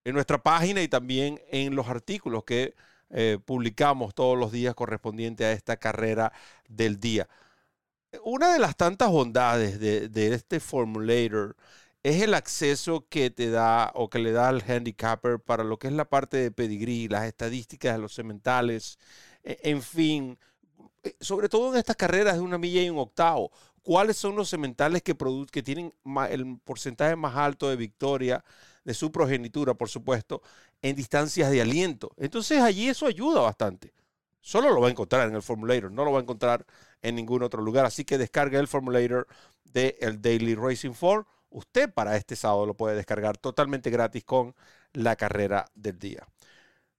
en 0.05 0.14
nuestra 0.14 0.43
página 0.43 0.83
y 0.83 0.88
también 0.88 1.40
en 1.51 1.75
los 1.75 1.88
artículos 1.88 2.45
que 2.45 2.75
eh, 3.11 3.38
publicamos 3.45 4.14
todos 4.14 4.38
los 4.38 4.53
días 4.53 4.75
correspondiente 4.75 5.45
a 5.45 5.53
esta 5.53 5.77
carrera 5.77 6.33
del 6.69 7.01
día. 7.01 7.29
Una 8.25 8.53
de 8.53 8.59
las 8.59 8.77
tantas 8.77 9.11
bondades 9.11 9.79
de, 9.81 10.09
de 10.09 10.35
este 10.35 10.61
formulator 10.61 11.57
es 12.03 12.23
el 12.23 12.35
acceso 12.35 13.07
que 13.09 13.31
te 13.31 13.51
da 13.51 13.93
o 13.95 14.09
que 14.09 14.19
le 14.19 14.33
da 14.33 14.49
al 14.49 14.62
handicapper 14.66 15.40
para 15.40 15.64
lo 15.64 15.79
que 15.79 15.88
es 15.88 15.93
la 15.93 16.07
parte 16.09 16.38
de 16.38 16.51
pedigrí, 16.51 17.09
las 17.09 17.25
estadísticas 17.27 17.95
de 17.95 18.01
los 18.01 18.14
sementales, 18.14 18.99
e, 19.45 19.59
en 19.64 19.83
fin, 19.83 20.38
eh, 21.03 21.14
sobre 21.21 21.49
todo 21.49 21.73
en 21.73 21.79
estas 21.79 21.97
carreras 21.97 22.35
de 22.35 22.40
una 22.40 22.59
milla 22.59 22.83
y 22.83 22.90
un 22.90 22.99
octavo, 22.99 23.51
cuáles 23.83 24.16
son 24.16 24.37
los 24.37 24.49
sementales 24.49 25.03
que, 25.03 25.16
que 25.51 25.62
tienen 25.62 25.95
el 26.31 26.59
porcentaje 26.64 27.16
más 27.16 27.37
alto 27.37 27.69
de 27.69 27.77
victoria 27.77 28.45
de 28.85 28.95
su 28.95 29.12
progenitura, 29.12 29.75
por 29.75 29.88
supuesto, 29.88 30.43
en 30.83 30.97
distancias 30.97 31.51
de 31.51 31.61
aliento. 31.61 32.11
Entonces 32.16 32.61
allí 32.61 32.88
eso 32.88 33.07
ayuda 33.07 33.40
bastante. 33.40 33.93
Solo 34.40 34.71
lo 34.71 34.81
va 34.81 34.88
a 34.88 34.90
encontrar 34.90 35.29
en 35.29 35.35
el 35.35 35.43
formulator, 35.43 35.93
no 35.93 36.05
lo 36.05 36.12
va 36.12 36.19
a 36.19 36.23
encontrar 36.23 36.64
en 37.03 37.14
ningún 37.14 37.43
otro 37.43 37.62
lugar. 37.62 37.85
Así 37.85 38.05
que 38.05 38.19
descarga 38.19 38.59
el 38.59 38.69
formulator 38.69 39.27
del 39.64 39.95
el 40.01 40.23
Daily 40.23 40.55
Racing 40.55 40.93
4 40.99 41.27
usted 41.51 41.93
para 41.93 42.16
este 42.16 42.37
sábado 42.37 42.66
lo 42.66 42.75
puede 42.75 42.97
descargar 42.97 43.37
totalmente 43.37 43.90
gratis 43.90 44.25
con 44.25 44.55
la 44.93 45.16
carrera 45.16 45.66
del 45.75 45.99
día. 45.99 46.27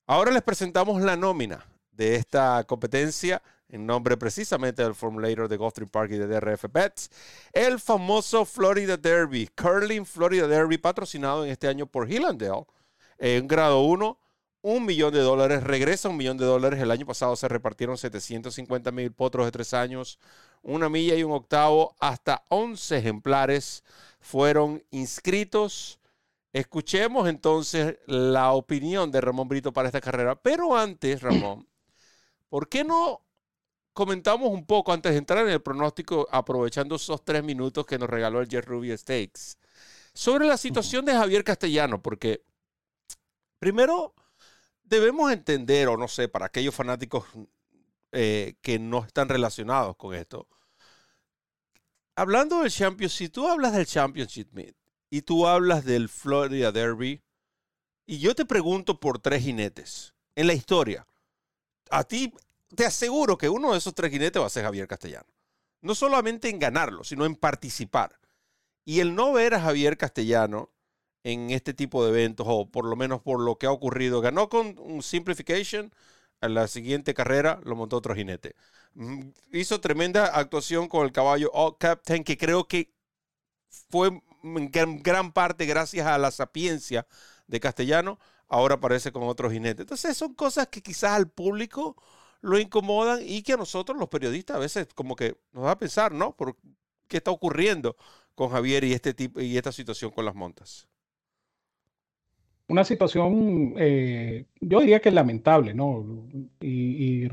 Ahora 0.05 0.31
les 0.31 0.43
presentamos 0.43 1.01
la 1.01 1.15
nómina 1.15 1.65
de 1.91 2.15
esta 2.15 2.63
competencia 2.65 3.41
en 3.71 3.85
nombre 3.85 4.17
precisamente 4.17 4.83
del 4.83 4.95
formulator 4.95 5.47
de 5.47 5.57
Gulfstream 5.57 5.89
Park 5.89 6.11
y 6.11 6.17
de 6.17 6.27
DRF 6.27 6.65
Bets, 6.71 7.09
el 7.53 7.79
famoso 7.79 8.45
Florida 8.45 8.97
Derby, 8.97 9.47
Curling 9.47 10.05
Florida 10.05 10.47
Derby, 10.47 10.77
patrocinado 10.77 11.45
en 11.45 11.51
este 11.51 11.67
año 11.67 11.85
por 11.85 12.09
Hillandale, 12.11 12.65
en 13.17 13.47
grado 13.47 13.81
1, 13.81 14.17
un 14.63 14.85
millón 14.85 15.13
de 15.13 15.19
dólares, 15.19 15.63
regresa 15.63 16.09
un 16.09 16.17
millón 16.17 16.37
de 16.37 16.45
dólares. 16.45 16.79
El 16.79 16.91
año 16.91 17.05
pasado 17.05 17.35
se 17.35 17.47
repartieron 17.47 17.97
750 17.97 18.91
mil 18.91 19.11
potros 19.11 19.45
de 19.45 19.51
tres 19.51 19.73
años, 19.73 20.19
una 20.61 20.89
milla 20.89 21.15
y 21.15 21.23
un 21.23 21.31
octavo, 21.31 21.95
hasta 21.99 22.43
11 22.49 22.97
ejemplares 22.97 23.83
fueron 24.19 24.83
inscritos. 24.91 25.99
Escuchemos 26.53 27.27
entonces 27.27 27.97
la 28.05 28.51
opinión 28.51 29.09
de 29.11 29.21
Ramón 29.21 29.47
Brito 29.47 29.71
para 29.71 29.87
esta 29.87 30.01
carrera. 30.01 30.35
Pero 30.35 30.77
antes, 30.77 31.21
Ramón, 31.21 31.67
¿por 32.51 32.67
qué 32.67 32.83
no 32.83 33.25
comentamos 33.93 34.49
un 34.49 34.65
poco 34.65 34.91
antes 34.91 35.13
de 35.13 35.17
entrar 35.17 35.45
en 35.47 35.53
el 35.53 35.61
pronóstico, 35.61 36.27
aprovechando 36.31 36.97
esos 36.97 37.23
tres 37.23 37.41
minutos 37.45 37.85
que 37.85 37.97
nos 37.97 38.09
regaló 38.09 38.41
el 38.41 38.49
Jet 38.49 38.65
Ruby 38.65 38.95
Stakes, 38.97 39.57
sobre 40.13 40.45
la 40.45 40.57
situación 40.57 41.05
de 41.05 41.13
Javier 41.13 41.45
Castellano? 41.45 42.01
Porque 42.01 42.43
primero 43.57 44.13
debemos 44.83 45.31
entender, 45.31 45.87
o 45.87 45.95
no 45.95 46.09
sé, 46.09 46.27
para 46.27 46.47
aquellos 46.47 46.75
fanáticos 46.75 47.23
eh, 48.11 48.55
que 48.61 48.79
no 48.79 49.05
están 49.05 49.29
relacionados 49.29 49.95
con 49.95 50.13
esto, 50.13 50.49
hablando 52.17 52.63
del 52.63 52.71
Championship, 52.71 53.27
si 53.27 53.29
tú 53.29 53.47
hablas 53.47 53.71
del 53.71 53.85
Championship 53.85 54.49
y 55.09 55.21
tú 55.21 55.47
hablas 55.47 55.85
del 55.85 56.09
Florida 56.09 56.73
Derby, 56.73 57.21
y 58.05 58.19
yo 58.19 58.35
te 58.35 58.43
pregunto 58.43 58.99
por 58.99 59.19
tres 59.19 59.43
jinetes 59.43 60.13
en 60.35 60.47
la 60.47 60.53
historia, 60.53 61.07
a 61.91 62.03
ti 62.03 62.33
te 62.75 62.85
aseguro 62.85 63.37
que 63.37 63.49
uno 63.49 63.71
de 63.71 63.77
esos 63.77 63.93
tres 63.93 64.11
jinetes 64.11 64.41
va 64.41 64.47
a 64.47 64.49
ser 64.49 64.63
Javier 64.63 64.87
Castellano. 64.87 65.27
No 65.81 65.95
solamente 65.95 66.49
en 66.49 66.59
ganarlo, 66.59 67.03
sino 67.03 67.25
en 67.25 67.35
participar. 67.35 68.19
Y 68.85 68.99
el 68.99 69.15
no 69.15 69.33
ver 69.33 69.53
a 69.53 69.61
Javier 69.61 69.97
Castellano 69.97 70.69
en 71.23 71.51
este 71.51 71.73
tipo 71.73 72.03
de 72.03 72.11
eventos, 72.11 72.47
o 72.49 72.69
por 72.69 72.85
lo 72.85 72.95
menos 72.95 73.21
por 73.21 73.39
lo 73.39 73.57
que 73.57 73.67
ha 73.67 73.71
ocurrido, 73.71 74.21
ganó 74.21 74.49
con 74.49 74.77
un 74.79 75.03
simplification, 75.03 75.93
en 76.41 76.53
la 76.55 76.67
siguiente 76.67 77.13
carrera 77.13 77.59
lo 77.63 77.75
montó 77.75 77.97
otro 77.97 78.15
jinete. 78.15 78.55
Mm, 78.95 79.29
hizo 79.53 79.79
tremenda 79.79 80.25
actuación 80.25 80.87
con 80.87 81.05
el 81.05 81.11
caballo 81.11 81.51
All 81.53 81.77
Captain, 81.77 82.23
que 82.23 82.37
creo 82.37 82.67
que 82.67 82.91
fue 83.89 84.21
en 84.43 85.03
gran 85.03 85.31
parte 85.31 85.65
gracias 85.65 86.07
a 86.07 86.17
la 86.17 86.31
sapiencia 86.31 87.07
de 87.47 87.59
Castellano, 87.59 88.19
ahora 88.51 88.75
aparece 88.75 89.11
con 89.11 89.23
otro 89.23 89.49
jinete. 89.49 89.83
Entonces 89.83 90.15
son 90.17 90.33
cosas 90.33 90.67
que 90.67 90.81
quizás 90.81 91.11
al 91.11 91.29
público 91.29 91.95
lo 92.41 92.59
incomodan 92.59 93.19
y 93.25 93.43
que 93.43 93.53
a 93.53 93.57
nosotros 93.57 93.97
los 93.97 94.09
periodistas 94.09 94.57
a 94.57 94.59
veces 94.59 94.87
como 94.93 95.15
que 95.15 95.37
nos 95.53 95.63
da 95.63 95.71
a 95.71 95.79
pensar, 95.79 96.11
¿no? 96.11 96.35
¿Por 96.35 96.57
qué 97.07 97.17
está 97.17 97.31
ocurriendo 97.31 97.95
con 98.35 98.49
Javier 98.49 98.83
y, 98.83 98.93
este 98.93 99.13
tipo, 99.13 99.39
y 99.39 99.57
esta 99.57 99.71
situación 99.71 100.11
con 100.11 100.25
las 100.25 100.35
montas? 100.35 100.87
Una 102.67 102.83
situación, 102.83 103.73
eh, 103.77 104.45
yo 104.59 104.79
diría 104.81 104.99
que 104.99 105.11
lamentable, 105.11 105.73
¿no? 105.73 106.05
Y, 106.59 107.27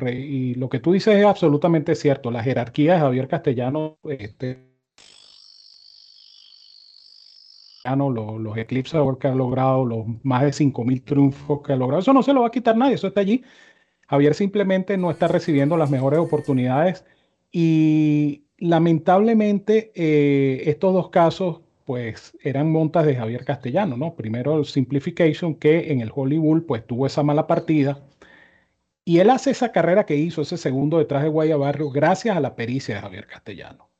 lo 0.54 0.68
que 0.68 0.80
tú 0.80 0.92
dices 0.92 1.16
es 1.16 1.24
absolutamente 1.24 1.94
cierto. 1.94 2.30
La 2.30 2.42
jerarquía 2.42 2.94
de 2.94 3.00
Javier 3.00 3.28
Castellano, 3.28 3.98
este, 4.04 4.67
los, 7.84 8.40
los 8.40 8.56
eclipses 8.56 9.00
que 9.20 9.28
ha 9.28 9.34
logrado, 9.34 9.84
los 9.84 10.06
más 10.22 10.42
de 10.42 10.52
5.000 10.52 11.04
triunfos 11.04 11.60
que 11.62 11.72
ha 11.72 11.76
logrado, 11.76 12.00
eso 12.00 12.12
no 12.12 12.22
se 12.22 12.32
lo 12.32 12.42
va 12.42 12.48
a 12.48 12.50
quitar 12.50 12.76
nadie, 12.76 12.94
eso 12.94 13.08
está 13.08 13.20
allí. 13.20 13.44
Javier 14.08 14.34
simplemente 14.34 14.96
no 14.96 15.10
está 15.10 15.28
recibiendo 15.28 15.76
las 15.76 15.90
mejores 15.90 16.18
oportunidades 16.18 17.04
y 17.52 18.44
lamentablemente 18.58 19.92
eh, 19.94 20.62
estos 20.66 20.92
dos 20.94 21.10
casos 21.10 21.60
pues 21.84 22.36
eran 22.42 22.70
montas 22.70 23.06
de 23.06 23.16
Javier 23.16 23.44
Castellano, 23.44 23.96
¿no? 23.96 24.14
Primero 24.14 24.58
el 24.58 24.66
Simplification 24.66 25.54
que 25.54 25.90
en 25.92 26.00
el 26.00 26.12
Hollywood 26.14 26.64
pues 26.66 26.86
tuvo 26.86 27.06
esa 27.06 27.22
mala 27.22 27.46
partida 27.46 27.98
y 29.08 29.20
él 29.20 29.30
hace 29.30 29.52
esa 29.52 29.72
carrera 29.72 30.04
que 30.04 30.16
hizo, 30.16 30.42
ese 30.42 30.58
segundo 30.58 30.98
detrás 30.98 31.22
de 31.22 31.30
Guayabarrio, 31.30 31.90
gracias 31.90 32.36
a 32.36 32.40
la 32.40 32.54
pericia 32.56 32.96
de 32.96 33.00
Javier 33.00 33.26
Castellano, 33.26 33.90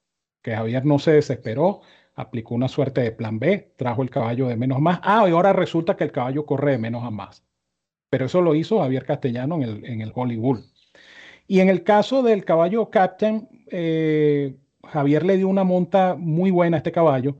que 0.42 0.54
Javier 0.54 0.84
no 0.84 0.98
se 0.98 1.12
desesperó, 1.12 1.80
aplicó 2.18 2.54
una 2.56 2.66
suerte 2.68 3.00
de 3.00 3.12
plan 3.12 3.38
B, 3.38 3.74
trajo 3.76 4.02
el 4.02 4.10
caballo 4.10 4.48
de 4.48 4.56
menos 4.56 4.78
a 4.78 4.80
más. 4.80 5.00
Ah, 5.02 5.24
y 5.28 5.30
ahora 5.30 5.52
resulta 5.52 5.96
que 5.96 6.02
el 6.02 6.10
caballo 6.10 6.44
corre 6.44 6.72
de 6.72 6.78
menos 6.78 7.04
a 7.04 7.10
más. 7.10 7.44
Pero 8.10 8.26
eso 8.26 8.42
lo 8.42 8.56
hizo 8.56 8.80
Javier 8.80 9.04
Castellano 9.04 9.54
en 9.54 9.62
el, 9.62 9.84
en 9.84 10.00
el 10.00 10.12
Hollywood. 10.12 10.60
Y 11.46 11.60
en 11.60 11.68
el 11.68 11.84
caso 11.84 12.24
del 12.24 12.44
caballo 12.44 12.90
Captain, 12.90 13.48
eh, 13.70 14.56
Javier 14.82 15.24
le 15.24 15.36
dio 15.36 15.46
una 15.46 15.62
monta 15.62 16.16
muy 16.18 16.50
buena 16.50 16.76
a 16.76 16.78
este 16.78 16.90
caballo. 16.90 17.36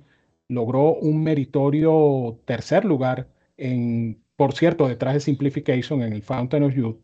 Logró 0.46 0.94
un 0.94 1.24
meritorio 1.24 2.38
tercer 2.44 2.84
lugar, 2.84 3.28
en, 3.56 4.22
por 4.36 4.54
cierto, 4.54 4.86
detrás 4.86 5.14
de 5.14 5.20
Simplification 5.20 6.02
en 6.02 6.12
el 6.12 6.22
Fountain 6.22 6.62
of 6.62 6.74
Youth. 6.74 6.98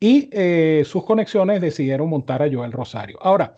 Y 0.00 0.30
eh, 0.32 0.84
sus 0.86 1.04
conexiones 1.04 1.60
decidieron 1.60 2.08
montar 2.08 2.42
a 2.42 2.50
Joel 2.50 2.72
Rosario. 2.72 3.18
Ahora, 3.22 3.56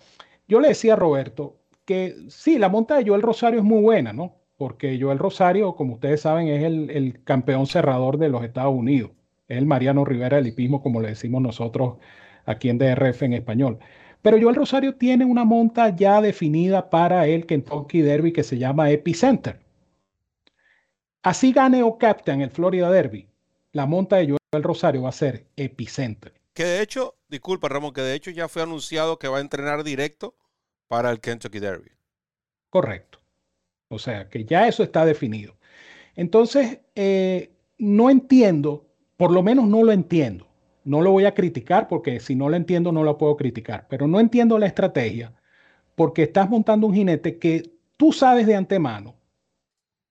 yo 0.49 0.61
le 0.61 0.69
decía 0.69 0.95
a 0.95 0.97
Roberto, 0.97 1.59
que 1.87 2.17
sí, 2.29 2.59
la 2.59 2.69
monta 2.69 2.97
de 2.97 3.09
Joel 3.09 3.23
Rosario 3.23 3.61
es 3.61 3.65
muy 3.65 3.81
buena, 3.81 4.13
¿no? 4.13 4.37
Porque 4.59 4.99
Joel 5.01 5.19
Rosario, 5.19 5.75
como 5.75 5.95
ustedes 5.95 6.23
saben, 6.23 6.49
es 6.49 6.65
el, 6.65 7.23
campeón 7.25 7.67
cerrador 7.67 8.19
de 8.19 8.29
los 8.29 8.45
Estados 8.45 8.75
Unidos. 8.75 9.13
Es 9.49 9.59
el 9.59 9.67
Mariano 9.67 10.05
Rivera 10.05 10.37
del 10.37 10.49
hipismo, 10.49 10.83
como 10.83 11.01
le 11.01 11.09
decimos 11.09 11.41
nosotros 11.41 11.99
aquí 12.45 12.69
en 12.69 12.79
DRF 12.79 13.23
en 13.23 13.35
español. 13.35 13.79
Pero 14.23 14.39
Joel 14.41 14.57
Rosario 14.57 14.97
tiene 14.97 15.25
una 15.25 15.45
monta 15.45 15.95
ya 15.95 16.21
definida 16.21 16.91
para 16.91 17.27
el 17.27 17.47
Kentucky 17.47 18.01
Derby 18.03 18.33
que 18.33 18.43
se 18.43 18.59
llama 18.59 18.91
Epicenter. 18.91 19.61
Así 21.23 21.53
gane 21.53 21.83
o 21.83 21.99
Captain 21.99 22.41
el 22.41 22.51
Florida 22.51 22.91
Derby, 22.91 23.29
la 23.73 23.87
monta 23.87 24.17
de 24.17 24.37
Joel 24.53 24.63
Rosario 24.63 25.03
va 25.03 25.11
a 25.11 25.13
ser 25.13 25.47
Epicenter. 25.57 26.35
Que 26.55 26.65
de 26.65 26.83
hecho, 26.83 27.15
disculpa 27.29 27.69
Ramón, 27.69 27.93
que 27.93 28.01
de 28.01 28.15
hecho 28.15 28.31
ya 28.31 28.49
fue 28.49 28.63
anunciado 28.63 29.19
que 29.19 29.29
va 29.29 29.39
a 29.39 29.43
entrenar 29.43 29.85
directo 29.85 30.35
para 30.89 31.11
el 31.11 31.21
Kentucky 31.21 31.59
Derby. 31.59 31.91
Correcto. 32.71 33.19
O 33.89 33.99
sea, 33.99 34.29
que 34.29 34.45
ya 34.45 34.67
eso 34.69 34.83
está 34.83 35.05
definido. 35.05 35.57
Entonces, 36.15 36.81
eh, 36.95 37.53
no 37.79 38.11
entiendo, 38.11 38.87
por 39.17 39.31
lo 39.31 39.43
menos 39.43 39.67
no 39.67 39.83
lo 39.83 39.93
entiendo. 39.93 40.47
No 40.85 41.03
lo 41.03 41.11
voy 41.11 41.25
a 41.25 41.35
criticar 41.35 41.89
porque 41.89 42.21
si 42.21 42.35
no 42.37 42.49
lo 42.49 42.57
entiendo 42.57 42.93
no 42.93 43.03
lo 43.03 43.19
puedo 43.19 43.37
criticar, 43.37 43.87
pero 43.89 44.07
no 44.07 44.21
entiendo 44.21 44.59
la 44.59 44.67
estrategia 44.67 45.35
porque 45.97 46.25
estás 46.25 46.49
montando 46.49 46.87
un 46.87 46.95
jinete 46.95 47.39
que 47.39 47.73
tú 47.97 48.13
sabes 48.13 48.47
de 48.47 48.55
antemano 48.55 49.17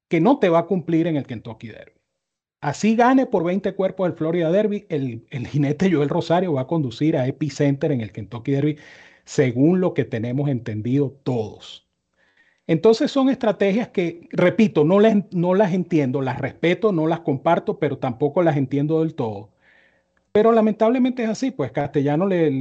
que 0.09 0.19
no 0.19 0.37
te 0.39 0.49
va 0.49 0.59
a 0.59 0.65
cumplir 0.65 1.07
en 1.07 1.15
el 1.15 1.25
Kentucky 1.25 1.69
Derby. 1.69 1.93
Así 2.59 2.95
gane 2.95 3.25
por 3.25 3.43
20 3.43 3.73
cuerpos 3.75 4.07
el 4.09 4.15
Florida 4.15 4.51
Derby, 4.51 4.85
el, 4.89 5.25
el 5.29 5.47
jinete 5.47 5.91
Joel 5.91 6.09
Rosario 6.09 6.53
va 6.53 6.61
a 6.61 6.67
conducir 6.67 7.15
a 7.15 7.27
Epicenter 7.27 7.91
en 7.91 8.01
el 8.01 8.11
Kentucky 8.11 8.51
Derby 8.51 8.77
según 9.25 9.81
lo 9.81 9.93
que 9.93 10.05
tenemos 10.05 10.49
entendido 10.49 11.11
todos. 11.23 11.85
Entonces 12.67 13.11
son 13.11 13.29
estrategias 13.29 13.89
que, 13.89 14.27
repito, 14.31 14.83
no, 14.85 14.99
no 15.31 15.53
las 15.53 15.73
entiendo, 15.73 16.21
las 16.21 16.39
respeto, 16.39 16.91
no 16.91 17.07
las 17.07 17.19
comparto, 17.19 17.77
pero 17.79 17.97
tampoco 17.97 18.41
las 18.41 18.57
entiendo 18.57 19.01
del 19.01 19.13
todo. 19.13 19.51
Pero 20.35 20.51
lamentablemente 20.51 21.23
es 21.23 21.29
así, 21.29 21.51
pues 21.51 21.71
Castellano 21.71 22.27
le, 22.27 22.51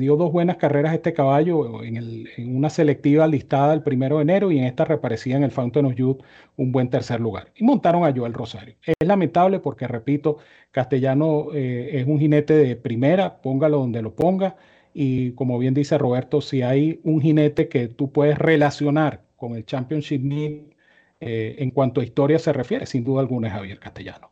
dio 0.00 0.16
dos 0.16 0.32
buenas 0.32 0.56
carreras 0.56 0.90
a 0.90 0.94
este 0.96 1.12
caballo 1.12 1.84
en, 1.84 2.26
una 2.56 2.70
selectiva 2.70 3.24
listada 3.28 3.72
el 3.72 3.84
primero 3.84 4.16
de 4.16 4.22
enero 4.22 4.50
y 4.50 4.58
en 4.58 4.64
esta 4.64 4.84
reaparecía 4.84 5.36
en 5.36 5.44
el 5.44 5.52
Fountain 5.52 5.86
of 5.86 5.94
Youth 5.94 6.22
un 6.56 6.72
buen 6.72 6.90
tercer 6.90 7.20
lugar. 7.20 7.52
Y 7.54 7.62
montaron 7.62 8.04
a 8.04 8.12
Joel 8.12 8.34
Rosario. 8.34 8.74
Es 8.84 8.96
lamentable 9.06 9.60
porque, 9.60 9.86
repito, 9.86 10.38
Castellano 10.72 11.54
eh, 11.54 12.00
es 12.00 12.06
un 12.08 12.18
jinete 12.18 12.54
de 12.54 12.74
primera, 12.74 13.40
póngalo 13.40 13.78
donde 13.78 14.02
lo 14.02 14.12
ponga. 14.12 14.56
Y 14.92 15.32
como 15.32 15.58
bien 15.58 15.74
dice 15.74 15.98
Roberto, 15.98 16.40
si 16.40 16.62
hay 16.62 17.00
un 17.04 17.20
jinete 17.20 17.68
que 17.68 17.88
tú 17.88 18.12
puedes 18.12 18.38
relacionar 18.38 19.24
con 19.36 19.54
el 19.54 19.64
Championship 19.64 20.20
Meet 20.20 20.74
eh, 21.20 21.56
en 21.58 21.70
cuanto 21.70 22.00
a 22.00 22.04
historia 22.04 22.38
se 22.38 22.52
refiere, 22.52 22.86
sin 22.86 23.04
duda 23.04 23.20
alguna 23.20 23.48
es 23.48 23.54
Javier 23.54 23.78
Castellano. 23.78 24.30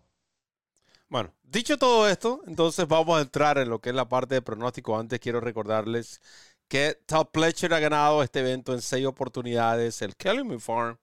Bueno, 1.09 1.33
dicho 1.43 1.79
todo 1.79 2.09
esto, 2.09 2.43
entonces 2.47 2.87
vamos 2.87 3.19
a 3.19 3.23
entrar 3.23 3.59
en 3.59 3.69
lo 3.71 3.81
que 3.81 3.91
es 3.91 3.95
la 3.95 4.09
parte 4.09 4.35
de 4.35 4.43
pronóstico. 4.43 4.99
Antes 4.99 5.21
quiero 5.21 5.41
recordarles 5.41 6.21
que 6.69 6.99
Top 7.07 7.33
Pletcher 7.33 7.73
ha 7.73 7.81
ganado 7.81 8.23
este 8.23 8.41
evento 8.41 8.75
en 8.75 8.83
seis 8.83 9.07
oportunidades, 9.07 10.03
el 10.03 10.17
Kelly 10.17 10.59
Farm 10.59 10.99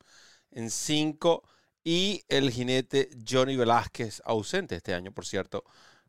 en 0.51 0.69
cinco 0.69 1.43
y 1.83 2.23
el 2.29 2.51
jinete 2.51 3.09
Johnny 3.27 3.55
Velázquez, 3.55 4.21
ausente 4.25 4.75
este 4.75 4.93
año, 4.93 5.11
por 5.11 5.25
cierto, 5.25 5.63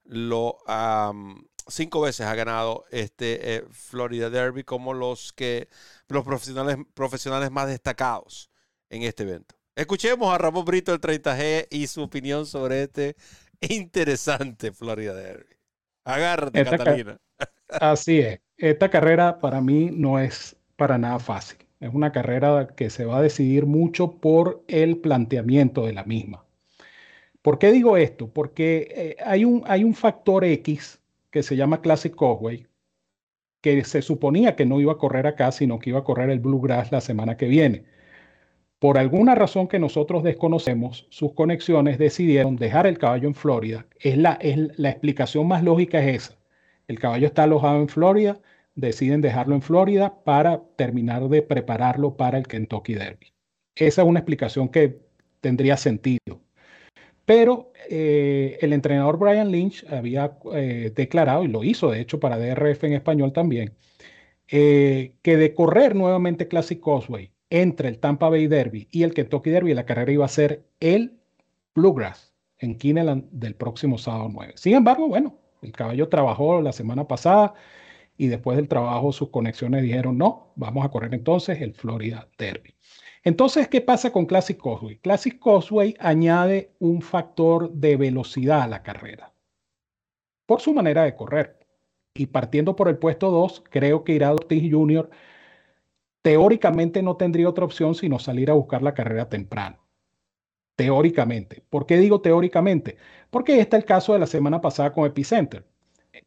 lo 0.05 0.59
cinco 1.69 2.01
veces 2.01 2.27
ha 2.27 2.35
ganado 2.35 2.85
este 2.91 3.57
eh, 3.57 3.65
Florida 3.71 4.31
Derby 4.31 4.65
como 4.65 4.95
los 4.95 5.33
que 5.33 5.69
los 6.09 6.25
profesionales, 6.25 6.79
profesionales 6.95 7.51
más 7.51 7.69
destacados 7.69 8.51
en 8.91 9.03
este 9.03 9.25
evento. 9.25 9.57
Escuchemos 9.75 10.33
a 10.33 10.39
Ramón 10.39 10.65
Brito 10.65 10.97
del 10.97 11.01
30G 11.01 11.67
y 11.71 11.87
su 11.87 12.03
opinión 12.03 12.47
sobre 12.47 12.85
este 12.85 13.17
interesante 13.61 14.73
Florida 14.73 15.15
Derby. 15.15 15.57
Agárrate, 16.05 16.65
Catalina. 16.65 17.19
Así 17.69 18.21
es. 18.21 18.41
Esta 18.57 18.89
carrera 18.89 19.39
para 19.39 19.61
mí 19.61 19.91
no 19.93 20.19
es 20.19 20.57
para 20.77 20.99
nada 20.99 21.19
fácil. 21.19 21.59
Es 21.81 21.93
una 21.93 22.11
carrera 22.11 22.69
que 22.75 22.89
se 22.89 23.05
va 23.05 23.19
a 23.19 23.23
decidir 23.23 23.67
mucho 23.67 24.13
por 24.13 24.65
el 24.69 24.99
planteamiento 24.99 25.85
de 25.85 25.93
la 25.93 26.05
misma. 26.05 26.47
¿Por 27.43 27.59
qué 27.59 27.71
digo 27.71 27.97
esto? 27.97 28.29
Porque 28.29 28.89
eh, 28.91 29.17
hay, 29.25 29.45
un, 29.45 29.63
hay 29.67 29.85
un 29.85 29.95
factor 29.95 30.45
X 30.45 31.01
que 31.31 31.43
se 31.43 31.57
llama 31.57 31.81
Classic 31.81 32.15
Causeway, 32.15 32.67
que 33.61 33.85
se 33.85 34.03
suponía 34.03 34.57
que 34.57 34.67
no 34.67 34.81
iba 34.81 34.93
a 34.93 34.99
correr 34.99 35.27
acá, 35.27 35.53
sino 35.53 35.79
que 35.79 35.91
iba 35.91 36.01
a 36.01 36.05
correr 36.05 36.31
el 36.31 36.41
Bluegrass 36.41 36.93
la 36.93 37.01
semana 37.01 37.37
que 37.37 37.47
viene. 37.47 37.85
Por 38.79 38.99
alguna 38.99 39.35
razón 39.35 39.69
que 39.69 39.79
nosotros 39.79 40.23
desconocemos, 40.23 41.07
sus 41.11 41.33
conexiones 41.33 41.99
decidieron 41.99 42.57
dejar 42.57 42.87
el 42.87 42.99
caballo 42.99 43.27
en 43.27 43.35
Florida. 43.35 43.87
Es 43.99 44.19
la, 44.19 44.35
es 44.35 44.79
la 44.79 44.91
explicación 44.91 45.49
más 45.49 45.63
lógica 45.63 45.99
es 46.01 46.25
esa. 46.25 46.39
El 46.87 46.99
caballo 46.99 47.27
está 47.27 47.45
alojado 47.45 47.81
en 47.81 47.89
Florida, 47.89 48.39
deciden 48.75 49.23
dejarlo 49.23 49.55
en 49.55 49.63
Florida 49.63 50.23
para 50.25 50.63
terminar 50.77 51.29
de 51.29 51.43
prepararlo 51.43 52.17
para 52.17 52.39
el 52.39 52.47
Kentucky 52.47 52.95
Derby. 52.95 53.33
Esa 53.75 54.03
es 54.03 54.09
una 54.09 54.21
explicación 54.21 54.69
que 54.69 55.01
tendría 55.41 55.77
sentido. 55.77 56.41
Pero 57.27 57.73
eh, 57.91 58.57
el 58.61 58.73
entrenador 58.73 59.19
Brian 59.19 59.51
Lynch 59.51 59.85
había 59.91 60.39
eh, 60.55 60.93
declarado, 60.95 61.45
y 61.45 61.49
lo 61.49 61.65
hizo 61.65 61.91
de 61.91 62.01
hecho 62.01 62.21
para 62.21 62.39
DRF 62.39 62.85
en 62.85 62.95
español 62.95 63.33
también, 63.33 63.75
eh, 64.49 65.17
que 65.23 65.37
de 65.37 65.53
correr 65.55 65.97
nuevamente 65.97 66.49
Classic 66.49 66.81
Causeway 66.83 67.33
entre 67.51 67.89
el 67.89 67.99
Tampa 67.99 68.29
Bay 68.29 68.47
Derby 68.47 68.89
y 68.93 69.03
el 69.03 69.13
Kentucky 69.13 69.51
Derby, 69.51 69.75
la 69.75 69.87
carrera 69.87 70.13
iba 70.13 70.25
a 70.25 70.29
ser 70.29 70.65
el 70.81 71.19
Bluegrass 71.75 72.33
en 72.59 72.79
Kineland 72.79 73.29
del 73.33 73.57
próximo 73.57 73.99
sábado 73.99 74.29
9. 74.33 74.55
Sin 74.57 74.75
embargo, 74.75 75.09
bueno, 75.09 75.37
el 75.63 75.73
caballo 75.73 76.09
trabajó 76.09 76.63
la 76.63 76.73
semana 76.73 77.09
pasada 77.09 77.55
y 78.17 78.29
después 78.29 78.57
del 78.57 78.69
trabajo 78.69 79.13
sus 79.13 79.31
conexiones 79.31 79.83
dijeron, 79.83 80.17
no, 80.17 80.53
vamos 80.57 80.85
a 80.85 80.91
correr 80.91 81.13
entonces 81.13 81.61
el 81.61 81.75
Florida 81.75 82.29
Derby. 82.39 82.76
Entonces, 83.27 83.67
¿qué 83.67 83.81
pasa 83.81 84.13
con 84.13 84.25
Classic 84.25 84.57
Causeway? 84.57 84.99
Classic 84.99 85.37
Causeway 85.43 85.97
añade 85.99 86.71
un 86.79 87.03
factor 87.03 87.73
de 87.73 87.97
velocidad 87.97 88.63
a 88.63 88.69
la 88.69 88.85
carrera 88.85 89.33
por 90.47 90.61
su 90.61 90.73
manera 90.73 91.03
de 91.03 91.17
correr. 91.17 91.59
Y 92.15 92.27
partiendo 92.27 92.77
por 92.77 92.89
el 92.89 92.99
puesto 92.99 93.33
2, 93.33 93.65
creo 93.69 94.05
que 94.05 94.13
Irado 94.13 94.37
Ortiz 94.37 94.73
Jr. 94.73 95.11
teóricamente 96.23 97.03
no 97.03 97.17
tendría 97.17 97.49
otra 97.49 97.65
opción 97.65 97.97
sino 97.97 98.21
salir 98.21 98.49
a 98.49 98.55
buscar 98.55 98.83
la 98.83 98.95
carrera 98.95 99.29
temprano. 99.29 99.85
Teóricamente. 100.77 101.65
¿Por 101.69 101.85
qué 101.85 101.99
digo 101.99 102.21
teóricamente? 102.21 102.97
Porque 103.31 103.59
está 103.59 103.77
el 103.77 103.85
caso 103.85 104.13
de 104.13 104.21
la 104.21 104.29
semana 104.29 104.61
pasada 104.61 104.93
con 104.93 105.05
Epicenter. 105.05 105.67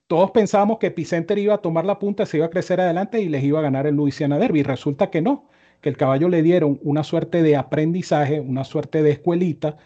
Todos 0.07 0.31
pensábamos 0.31 0.79
que 0.79 0.88
Epicenter 0.88 1.38
iba 1.38 1.53
a 1.53 1.62
tomar 1.62 1.85
la 1.85 1.97
punta, 1.97 2.25
se 2.25 2.35
iba 2.35 2.47
a 2.47 2.49
crecer 2.49 2.81
adelante 2.81 3.21
y 3.21 3.29
les 3.29 3.41
iba 3.41 3.59
a 3.59 3.62
ganar 3.62 3.88
el 3.88 3.95
Louisiana 3.95 4.38
Derby. 4.38 4.63
Resulta 4.63 5.09
que 5.09 5.21
no, 5.21 5.47
que 5.81 5.89
el 5.89 5.97
caballo 5.97 6.29
le 6.29 6.41
dieron 6.41 6.79
una 6.83 7.03
suerte 7.03 7.41
de 7.43 7.55
aprendizaje, 7.55 8.39
una 8.39 8.63
suerte 8.63 9.01
de 9.03 9.11
escuelita. 9.11 9.77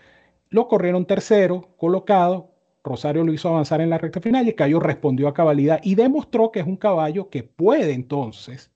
Lo 0.49 0.67
corrieron 0.67 1.06
tercero, 1.06 1.69
colocado, 1.77 2.53
Rosario 2.84 3.23
lo 3.23 3.32
hizo 3.32 3.47
avanzar 3.47 3.79
en 3.79 3.89
la 3.89 3.97
recta 3.97 4.19
final 4.19 4.45
y 4.45 4.49
el 4.49 4.56
caballo 4.56 4.82
respondió 4.82 5.29
a 5.29 5.34
cabalidad 5.34 5.79
y 5.84 5.95
demostró 5.95 6.51
que 6.51 6.60
es 6.60 6.67
un 6.67 6.75
caballo 6.75 7.29
que 7.29 7.43
puede 7.43 7.93
entonces 7.93 8.71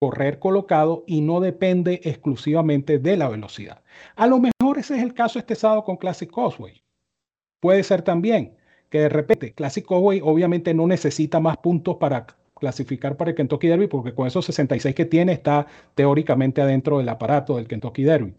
correr 0.00 0.38
colocado 0.38 1.04
y 1.06 1.20
no 1.20 1.40
depende 1.40 2.00
exclusivamente 2.04 2.98
de 2.98 3.16
la 3.16 3.28
velocidad. 3.28 3.82
A 4.16 4.26
lo 4.26 4.38
mejor 4.38 4.78
ese 4.78 4.96
es 4.96 5.02
el 5.02 5.12
caso 5.12 5.38
este 5.38 5.56
sábado 5.56 5.84
con 5.84 5.96
Classic 5.96 6.32
Causeway. 6.32 6.82
Puede 7.60 7.82
ser 7.82 8.02
también 8.02 8.56
que 8.88 9.00
de 9.00 9.08
repente 9.10 9.52
Classic 9.52 9.86
Causeway 9.86 10.20
obviamente 10.22 10.72
no 10.72 10.86
necesita 10.86 11.40
más 11.40 11.58
puntos 11.58 11.96
para 11.96 12.26
clasificar 12.58 13.16
para 13.16 13.30
el 13.30 13.36
Kentucky 13.36 13.68
Derby 13.68 13.86
porque 13.86 14.14
con 14.14 14.26
esos 14.26 14.44
66 14.46 14.94
que 14.94 15.04
tiene 15.04 15.32
está 15.32 15.66
teóricamente 15.94 16.60
adentro 16.60 16.98
del 16.98 17.08
aparato 17.08 17.56
del 17.56 17.68
Kentucky 17.68 18.02
Derby. 18.04 18.34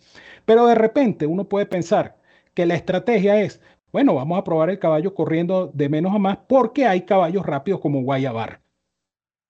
Pero 0.46 0.68
de 0.68 0.76
repente 0.76 1.26
uno 1.26 1.48
puede 1.48 1.66
pensar 1.66 2.18
que 2.54 2.66
la 2.66 2.76
estrategia 2.76 3.42
es, 3.42 3.62
bueno, 3.92 4.16
vamos 4.16 4.38
a 4.38 4.44
probar 4.44 4.70
el 4.70 4.80
caballo 4.80 5.14
corriendo 5.14 5.72
de 5.74 5.90
menos 5.90 6.14
a 6.14 6.20
más 6.20 6.38
porque 6.48 6.86
hay 6.86 7.02
caballos 7.02 7.46
rápidos 7.46 7.80
como 7.80 8.02
Guayabar. 8.04 8.62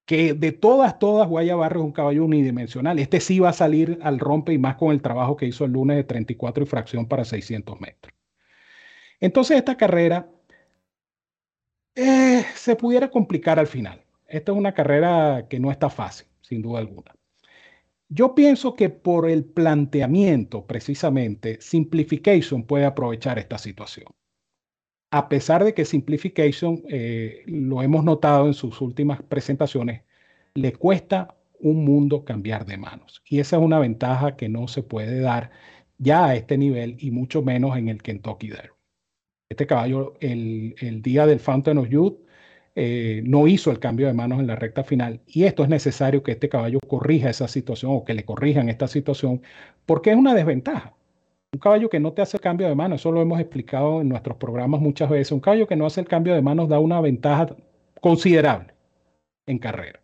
Que 0.06 0.34
de 0.34 0.52
todas, 0.52 0.98
todas, 0.98 1.28
Guayabar 1.28 1.72
es 1.72 1.82
un 1.82 1.92
caballo 1.92 2.24
unidimensional. 2.24 2.98
Este 2.98 3.20
sí 3.20 3.38
va 3.38 3.50
a 3.50 3.52
salir 3.52 3.98
al 4.02 4.18
rompe 4.18 4.52
y 4.52 4.58
más 4.58 4.76
con 4.76 4.90
el 4.92 5.02
trabajo 5.02 5.36
que 5.36 5.46
hizo 5.46 5.64
el 5.64 5.72
lunes 5.72 5.96
de 5.96 6.04
34 6.04 6.64
y 6.64 6.66
fracción 6.66 7.06
para 7.06 7.24
600 7.24 7.80
metros. 7.80 8.14
Entonces 9.20 9.58
esta 9.58 9.76
carrera 9.76 10.28
eh, 11.94 12.44
se 12.54 12.76
pudiera 12.76 13.10
complicar 13.10 13.58
al 13.58 13.66
final. 13.66 14.02
Esta 14.30 14.52
es 14.52 14.58
una 14.58 14.72
carrera 14.74 15.46
que 15.48 15.60
no 15.60 15.70
está 15.70 15.90
fácil, 15.90 16.26
sin 16.40 16.62
duda 16.62 16.78
alguna. 16.78 17.14
Yo 18.08 18.34
pienso 18.34 18.74
que 18.74 18.88
por 18.90 19.28
el 19.28 19.44
planteamiento, 19.44 20.66
precisamente, 20.66 21.58
Simplification 21.60 22.64
puede 22.64 22.84
aprovechar 22.84 23.38
esta 23.38 23.58
situación 23.58 24.06
a 25.10 25.28
pesar 25.28 25.64
de 25.64 25.74
que 25.74 25.84
Simplification, 25.84 26.82
eh, 26.88 27.42
lo 27.46 27.82
hemos 27.82 28.04
notado 28.04 28.46
en 28.46 28.54
sus 28.54 28.80
últimas 28.80 29.22
presentaciones, 29.22 30.02
le 30.54 30.72
cuesta 30.72 31.36
un 31.58 31.84
mundo 31.84 32.24
cambiar 32.24 32.64
de 32.66 32.76
manos. 32.78 33.22
Y 33.28 33.40
esa 33.40 33.56
es 33.56 33.62
una 33.62 33.78
ventaja 33.78 34.36
que 34.36 34.48
no 34.48 34.68
se 34.68 34.82
puede 34.82 35.20
dar 35.20 35.50
ya 35.98 36.26
a 36.26 36.36
este 36.36 36.56
nivel 36.56 36.96
y 36.98 37.10
mucho 37.10 37.42
menos 37.42 37.76
en 37.76 37.88
el 37.88 38.02
Kentucky 38.02 38.48
Derby. 38.48 38.70
Este 39.48 39.66
caballo, 39.66 40.14
el, 40.20 41.02
día 41.02 41.26
del 41.26 41.40
Fountain 41.40 41.78
of 41.78 41.88
Youth, 41.88 42.20
eh, 42.74 43.22
no 43.24 43.48
hizo 43.48 43.70
el 43.70 43.80
cambio 43.80 44.06
de 44.06 44.14
manos 44.14 44.38
en 44.38 44.46
la 44.46 44.56
recta 44.56 44.84
final 44.84 45.20
y 45.26 45.44
esto 45.44 45.64
es 45.64 45.68
necesario 45.68 46.22
que 46.22 46.32
este 46.32 46.48
caballo 46.48 46.78
corrija 46.86 47.28
esa 47.28 47.48
situación 47.48 47.92
o 47.92 48.04
que 48.04 48.14
le 48.14 48.24
corrijan 48.24 48.68
esta 48.68 48.86
situación 48.86 49.42
porque 49.86 50.10
es 50.10 50.16
una 50.16 50.34
desventaja. 50.34 50.94
Un 51.52 51.58
caballo 51.58 51.90
que 51.90 51.98
no 51.98 52.12
te 52.12 52.22
hace 52.22 52.36
el 52.36 52.40
cambio 52.42 52.68
de 52.68 52.76
mano, 52.76 52.94
eso 52.94 53.10
lo 53.10 53.20
hemos 53.20 53.40
explicado 53.40 54.00
en 54.00 54.08
nuestros 54.08 54.36
programas 54.36 54.80
muchas 54.80 55.10
veces, 55.10 55.32
un 55.32 55.40
caballo 55.40 55.66
que 55.66 55.74
no 55.74 55.86
hace 55.86 56.00
el 56.00 56.06
cambio 56.06 56.32
de 56.34 56.42
manos 56.42 56.68
da 56.68 56.78
una 56.78 57.00
ventaja 57.00 57.56
considerable 58.00 58.72
en 59.46 59.58
carrera. 59.58 60.00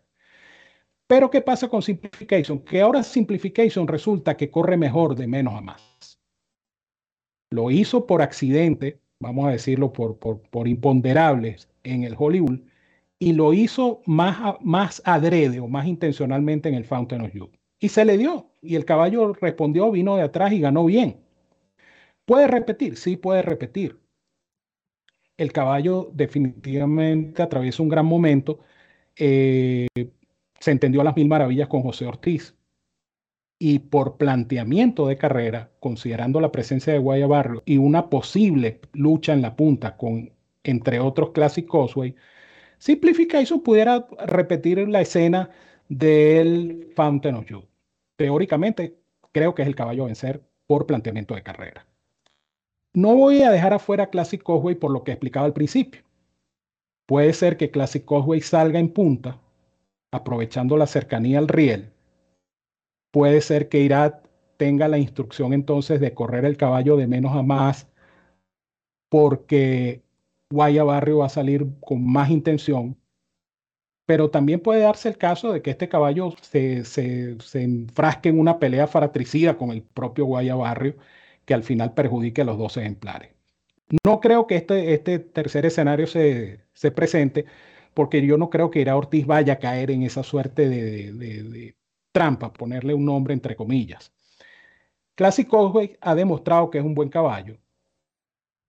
Pero 1.07 1.31
¿qué 1.31 1.41
pasa 1.41 1.69
con 1.69 1.83
Simplification? 1.83 2.59
Que 2.59 2.81
ahora 2.81 3.03
Simplification 3.03 3.87
resulta 3.87 4.37
que 4.37 4.51
corre 4.51 4.77
mejor 4.77 5.15
de 5.15 5.29
menos 5.29 5.55
a 5.55 5.61
más. 5.61 6.21
Lo 7.51 7.71
hizo 7.71 8.07
por 8.07 8.23
accidente, 8.23 9.01
vamos 9.21 9.47
a 9.47 9.51
decirlo 9.51 9.93
por, 9.93 10.19
por, 10.19 10.69
imponderables 10.69 11.69
en 11.85 12.05
el 12.05 12.15
Hollywood, 12.19 12.61
y 13.19 13.33
lo 13.33 13.53
hizo 13.55 14.03
más, 14.07 14.57
más 14.61 15.03
adrede 15.05 15.61
o 15.61 15.69
más 15.69 15.87
intencionalmente 15.87 16.69
en 16.69 16.75
el 16.75 16.85
Fountain 16.85 17.23
of 17.23 17.33
Youth. 17.33 17.55
Y 17.79 17.89
se 17.89 18.05
le 18.05 18.19
dio, 18.19 18.51
y 18.63 18.77
el 18.77 18.85
caballo 18.85 19.33
respondió, 19.35 19.91
vino 19.91 20.17
de 20.17 20.23
atrás 20.23 20.53
y 20.53 20.61
ganó 20.61 20.85
bien. 20.85 21.21
¿Puede 22.25 22.47
repetir? 22.49 22.97
Sí, 22.97 23.17
puede 23.17 23.43
repetir. 23.43 23.99
El 25.37 25.53
caballo 25.53 26.11
definitivamente 26.15 27.43
atraviesa 27.43 27.83
un 27.83 27.89
gran 27.89 28.07
momento. 28.07 28.61
Eh, 29.17 29.87
se 30.61 30.71
entendió 30.71 31.01
a 31.03 31.05
las 31.05 31.17
mil 31.17 31.29
maravillas 31.29 31.69
con 31.69 31.83
José 31.83 32.07
Ortiz. 32.07 32.55
Y 33.59 33.79
por 33.79 34.17
planteamiento 34.17 35.07
de 35.07 35.17
carrera, 35.17 35.71
considerando 35.81 36.41
la 36.41 36.53
presencia 36.53 36.93
de 36.93 36.99
Guayabarro 36.99 37.63
y 37.65 37.79
una 37.79 38.11
posible 38.11 38.81
lucha 38.93 39.33
en 39.33 39.43
la 39.43 39.57
punta 39.57 39.97
con, 39.97 40.31
entre 40.63 41.01
otros 41.01 41.31
Classic 41.31 41.67
Causeway, 41.67 42.15
Simplification 42.79 43.61
pudiera 43.63 44.07
repetir 44.27 44.87
la 44.89 45.01
escena 45.01 45.51
del 45.89 46.93
Fountain 46.95 47.37
of 47.37 47.47
Youth. 47.47 47.65
Teóricamente, 48.17 48.97
creo 49.33 49.55
que 49.55 49.63
es 49.63 49.69
el 49.69 49.75
caballo 49.75 50.05
a 50.05 50.07
vencer 50.07 50.43
por 50.67 50.87
planteamiento 50.87 51.35
de 51.35 51.43
carrera. 51.43 51.87
No 52.93 53.15
voy 53.15 53.43
a 53.43 53.51
dejar 53.51 53.73
afuera 53.73 54.09
Classic 54.09 54.43
Causeway 54.43 54.75
por 54.75 54.91
lo 54.91 55.05
que 55.05 55.13
explicaba 55.13 55.47
al 55.47 55.53
principio. 55.53 56.03
Puede 57.07 57.33
ser 57.33 57.57
que 57.57 57.71
Classic 57.71 58.05
Causeway 58.05 58.41
salga 58.41 58.79
en 58.79 58.89
punta, 58.89 59.39
aprovechando 60.11 60.77
la 60.77 60.87
cercanía 60.87 61.39
al 61.39 61.49
riel. 61.49 61.91
Puede 63.17 63.41
ser 63.41 63.71
que 63.71 63.81
Irat 63.81 64.27
tenga 64.59 64.89
la 64.89 64.99
instrucción 64.99 65.55
entonces 65.55 66.01
de 66.01 66.13
correr 66.13 66.45
el 66.45 66.59
caballo 66.59 66.99
de 66.99 67.07
menos 67.07 67.35
a 67.35 67.43
más, 67.43 67.89
porque 69.09 70.03
Guaya 70.51 70.85
Barrio 70.85 71.19
va 71.21 71.27
a 71.27 71.31
salir 71.31 71.67
con 71.81 72.07
más 72.07 72.29
intención. 72.29 72.95
Pero 74.05 74.29
también 74.29 74.61
puede 74.61 74.81
darse 74.83 75.09
el 75.09 75.17
caso 75.17 75.51
de 75.51 75.63
que 75.63 75.71
este 75.71 75.89
caballo 75.89 76.35
se, 76.43 76.85
se, 76.85 77.41
se 77.41 77.63
enfrasque 77.63 78.29
en 78.29 78.39
una 78.39 78.59
pelea 78.59 78.87
fratricida 78.87 79.57
con 79.57 79.71
el 79.71 79.81
propio 79.83 80.27
Guaya 80.27 80.55
Barrio 80.55 80.97
que 81.47 81.55
al 81.55 81.63
final 81.63 81.95
perjudique 81.95 82.43
a 82.43 82.45
los 82.45 82.59
dos 82.59 82.77
ejemplares. 82.77 83.31
No 84.05 84.21
creo 84.21 84.47
que 84.47 84.57
este, 84.57 84.93
este 84.93 85.21
tercer 85.21 85.65
escenario 85.65 86.07
se, 86.07 86.61
presente, 86.95 87.47
porque 87.95 88.27
yo 88.27 88.37
no 88.37 88.51
creo 88.51 88.71
que 88.71 88.83
Ira 88.83 88.95
Ortiz 88.95 89.25
vaya 89.27 89.55
a 89.55 89.59
caer 89.59 89.91
en 89.91 90.03
esa 90.03 90.23
suerte 90.23 90.69
de, 90.69 91.75
trampa, 92.17 92.51
ponerle 92.51 92.95
un 92.95 93.05
nombre 93.05 93.35
entre 93.35 93.55
comillas. 93.55 94.11
Classic 95.15 95.47
Causeway 95.47 95.99
ha 96.01 96.15
demostrado 96.15 96.71
que 96.71 96.79
es 96.79 96.85
un 96.85 96.95
buen 96.95 97.11
caballo 97.11 97.59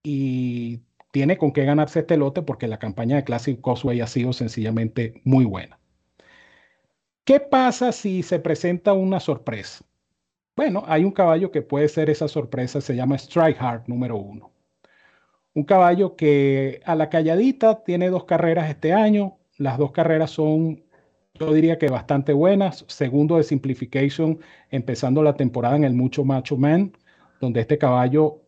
y 0.03 0.81
tiene 1.11 1.37
con 1.37 1.53
qué 1.53 1.63
ganarse 1.63 1.99
este 1.99 2.17
lote 2.17 2.41
porque 2.41 2.67
la 2.67 2.77
campaña 2.77 3.15
de 3.15 3.23
Classic 3.23 3.57
Causeway 3.61 4.01
ha 4.01 4.07
sido 4.07 4.33
sencillamente 4.33 5.21
muy 5.23 5.45
buena. 5.45 5.79
¿Qué 7.23 7.39
pasa 7.39 7.93
si 7.93 8.21
se 8.21 8.37
presenta 8.39 8.91
una 8.91 9.21
sorpresa? 9.21 9.85
Bueno, 10.57 10.83
hay 10.85 11.05
un 11.05 11.11
caballo 11.11 11.49
que 11.49 11.61
puede 11.61 11.87
ser 11.87 12.09
esa 12.09 12.27
sorpresa, 12.27 12.81
se 12.81 12.97
llama 12.97 13.15
Strike 13.15 13.61
Hard 13.61 13.83
número 13.87 14.17
uno. 14.17 14.51
Un 15.53 15.63
caballo 15.63 16.17
que 16.17 16.81
a 16.83 16.95
la 16.95 17.09
calladita 17.09 17.85
tiene 17.85 18.09
dos 18.09 18.25
carreras 18.25 18.69
este 18.69 18.91
año. 18.91 19.37
Las 19.57 19.77
dos 19.77 19.93
carreras 19.93 20.31
son, 20.31 20.83
yo 21.39 21.53
diría 21.53 21.77
que 21.77 21.87
bastante 21.89 22.33
buenas. 22.33 22.85
Segundo 22.87 23.37
de 23.37 23.43
Simplification, 23.43 24.39
empezando 24.69 25.23
la 25.23 25.35
temporada 25.35 25.75
en 25.75 25.83
el 25.83 25.93
Mucho 25.93 26.23
Macho 26.23 26.57
Man, 26.57 26.93
donde 27.39 27.61
este 27.61 27.77
caballo 27.77 28.41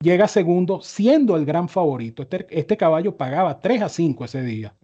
llega 0.00 0.28
segundo 0.28 0.80
siendo 0.80 1.36
el 1.36 1.44
gran 1.44 1.68
favorito. 1.68 2.22
Este, 2.22 2.46
este 2.50 2.76
caballo 2.76 3.16
pagaba 3.16 3.60
3 3.60 3.82
a 3.82 3.88
5 3.88 4.24
ese 4.24 4.42
día 4.42 4.74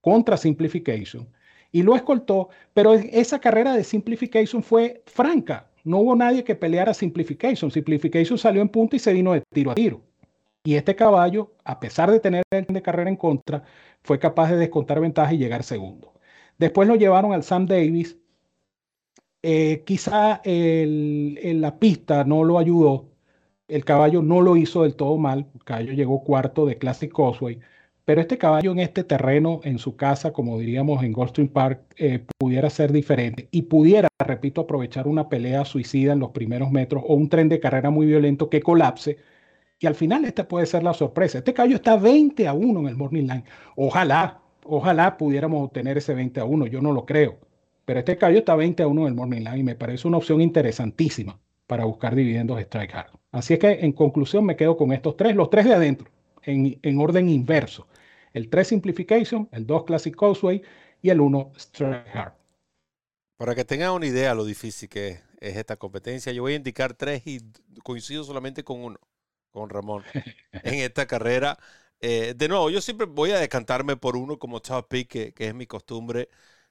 contra 0.00 0.36
Simplification 0.36 1.28
y 1.72 1.82
lo 1.82 1.96
escoltó, 1.96 2.48
pero 2.72 2.94
esa 2.94 3.40
carrera 3.40 3.74
de 3.74 3.84
Simplification 3.84 4.62
fue 4.62 5.02
franca 5.06 5.68
no 5.88 6.00
hubo 6.00 6.14
nadie 6.14 6.44
que 6.44 6.54
peleara 6.54 6.92
Simplification. 6.92 7.70
Simplification 7.70 8.36
salió 8.36 8.60
en 8.60 8.68
punta 8.68 8.96
y 8.96 8.98
se 8.98 9.12
vino 9.12 9.32
de 9.32 9.40
tiro 9.40 9.70
a 9.70 9.74
tiro. 9.74 10.02
Y 10.62 10.74
este 10.74 10.94
caballo, 10.94 11.52
a 11.64 11.80
pesar 11.80 12.10
de 12.10 12.20
tener 12.20 12.42
el 12.50 12.66
de 12.66 12.82
carrera 12.82 13.08
en 13.08 13.16
contra, 13.16 13.62
fue 14.02 14.18
capaz 14.18 14.50
de 14.50 14.58
descontar 14.58 15.00
ventaja 15.00 15.32
y 15.32 15.38
llegar 15.38 15.62
segundo. 15.62 16.12
Después 16.58 16.88
lo 16.88 16.96
llevaron 16.96 17.32
al 17.32 17.42
Sam 17.42 17.66
Davis 17.66 18.18
Eh, 19.42 19.84
quizá 19.86 20.40
en 20.44 21.60
la 21.60 21.78
pista 21.78 22.24
no 22.24 22.42
lo 22.42 22.58
ayudó, 22.58 23.12
el 23.68 23.84
caballo 23.84 24.20
no 24.22 24.40
lo 24.40 24.56
hizo 24.56 24.82
del 24.82 24.96
todo 24.96 25.16
mal, 25.16 25.48
el 25.54 25.64
caballo 25.64 25.92
llegó 25.92 26.24
cuarto 26.24 26.66
de 26.66 26.76
Classic 26.78 27.12
Causeway, 27.12 27.60
pero 28.04 28.20
este 28.20 28.36
caballo 28.38 28.72
en 28.72 28.80
este 28.80 29.04
terreno, 29.04 29.60
en 29.64 29.78
su 29.78 29.96
casa, 29.96 30.32
como 30.32 30.58
diríamos 30.58 31.04
en 31.04 31.12
Goldstream 31.12 31.48
Park, 31.50 31.82
eh, 31.98 32.26
pudiera 32.38 32.68
ser 32.70 32.90
diferente 32.92 33.48
y 33.52 33.62
pudiera, 33.62 34.08
repito, 34.18 34.62
aprovechar 34.62 35.06
una 35.06 35.28
pelea 35.28 35.64
suicida 35.64 36.14
en 36.14 36.20
los 36.20 36.30
primeros 36.32 36.70
metros 36.72 37.04
o 37.06 37.14
un 37.14 37.28
tren 37.28 37.48
de 37.48 37.60
carrera 37.60 37.90
muy 37.90 38.06
violento 38.06 38.50
que 38.50 38.60
colapse. 38.62 39.18
Y 39.80 39.86
al 39.86 39.94
final 39.94 40.24
esta 40.24 40.48
puede 40.48 40.66
ser 40.66 40.82
la 40.82 40.94
sorpresa. 40.94 41.38
Este 41.38 41.54
caballo 41.54 41.76
está 41.76 41.96
20 41.96 42.48
a 42.48 42.52
1 42.54 42.80
en 42.80 42.88
el 42.88 42.96
Morning 42.96 43.22
Line. 43.22 43.44
Ojalá, 43.76 44.42
ojalá 44.68 45.16
pudiéramos 45.16 45.64
obtener 45.64 45.98
ese 45.98 46.14
20 46.14 46.40
a 46.40 46.44
1. 46.44 46.66
Yo 46.66 46.80
no 46.80 46.92
lo 46.92 47.04
creo. 47.06 47.38
Pero 47.84 48.00
este 48.00 48.18
caballo 48.18 48.40
está 48.40 48.54
20 48.54 48.82
a 48.82 48.86
1 48.86 49.02
en 49.02 49.08
el 49.08 49.14
Morning 49.14 49.38
Line 49.38 49.58
y 49.58 49.62
me 49.62 49.74
parece 49.74 50.06
una 50.06 50.18
opción 50.18 50.40
interesantísima 50.40 51.40
para 51.66 51.84
buscar 51.84 52.14
dividendos 52.14 52.60
strike 52.60 52.94
hard. 52.94 53.10
Así 53.32 53.54
es 53.54 53.60
que 53.60 53.70
en 53.80 53.92
conclusión 53.92 54.44
me 54.44 54.56
quedo 54.56 54.76
con 54.76 54.92
estos 54.92 55.16
tres, 55.16 55.34
los 55.34 55.50
tres 55.50 55.64
de 55.64 55.74
adentro, 55.74 56.08
en, 56.42 56.78
en 56.82 57.00
orden 57.00 57.28
inverso. 57.28 57.86
El 58.32 58.50
3 58.50 58.68
Simplification, 58.68 59.48
el 59.52 59.66
2 59.66 59.84
Classic 59.84 60.14
Causeway 60.14 60.62
y 61.00 61.10
el 61.10 61.20
1 61.20 61.52
Strike 61.56 62.14
Hard. 62.14 62.32
Para 63.36 63.54
que 63.54 63.64
tengan 63.64 63.92
una 63.92 64.06
idea 64.06 64.34
lo 64.34 64.44
difícil 64.44 64.88
que 64.88 65.08
es, 65.08 65.22
es 65.40 65.56
esta 65.56 65.76
competencia, 65.76 66.32
yo 66.32 66.42
voy 66.42 66.54
a 66.54 66.56
indicar 66.56 66.94
tres 66.94 67.26
y 67.26 67.40
coincido 67.82 68.24
solamente 68.24 68.64
con 68.64 68.82
uno, 68.82 68.98
con 69.50 69.70
Ramón, 69.70 70.02
en 70.52 70.74
esta 70.74 71.06
carrera. 71.06 71.58
Eh, 72.00 72.34
de 72.36 72.48
nuevo, 72.48 72.70
yo 72.70 72.80
siempre 72.80 73.06
voy 73.06 73.32
a 73.32 73.38
decantarme 73.38 73.96
por 73.96 74.16
uno 74.16 74.38
como 74.38 74.60
top 74.60 74.88
pick, 74.88 75.08
que, 75.34 75.34
es 75.36 75.54
mi 75.54 75.66
costumbre, 75.66 76.28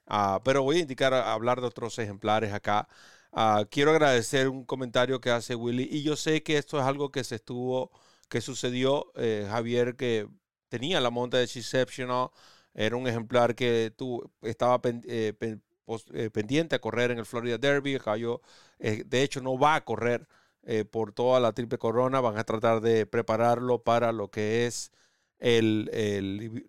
uh, 0.08 0.40
pero 0.44 0.62
voy 0.62 0.78
a 0.78 0.80
indicar, 0.80 1.12
a 1.12 1.32
hablar 1.34 1.60
de 1.60 1.66
otros 1.66 1.98
ejemplares 1.98 2.52
acá. 2.52 2.88
Uh, 3.32 3.66
quiero 3.70 3.90
agradecer 3.90 4.48
un 4.48 4.64
comentario 4.64 5.20
que 5.20 5.30
hace 5.30 5.54
Willy, 5.54 5.86
y 5.90 6.02
yo 6.02 6.16
sé 6.16 6.42
que 6.42 6.56
esto 6.56 6.78
es 6.78 6.84
algo 6.84 7.10
que 7.10 7.24
se 7.24 7.36
estuvo, 7.36 7.90
que 8.28 8.40
sucedió, 8.40 9.12
eh, 9.16 9.46
Javier, 9.50 9.96
que 9.96 10.28
tenía 10.68 11.00
la 11.00 11.10
monta 11.10 11.38
de 11.38 11.44
Exceptional, 11.44 12.30
era 12.74 12.96
un 12.96 13.06
ejemplar 13.08 13.54
que 13.54 13.92
tú 13.96 14.30
estaba 14.42 14.80
eh, 14.84 15.34
eh, 16.14 16.30
pendiente 16.30 16.76
a 16.76 16.80
correr 16.80 17.10
en 17.10 17.18
el 17.18 17.26
Florida 17.26 17.58
Derby, 17.58 17.98
de 18.78 19.22
hecho 19.22 19.40
no 19.40 19.58
va 19.58 19.74
a 19.76 19.84
correr 19.84 20.28
por 20.90 21.12
toda 21.12 21.40
la 21.40 21.52
triple 21.52 21.78
corona, 21.78 22.20
van 22.20 22.38
a 22.38 22.44
tratar 22.44 22.80
de 22.80 23.06
prepararlo 23.06 23.82
para 23.82 24.12
lo 24.12 24.30
que 24.30 24.66
es 24.66 24.92
el, 25.38 25.90
el 25.92 26.68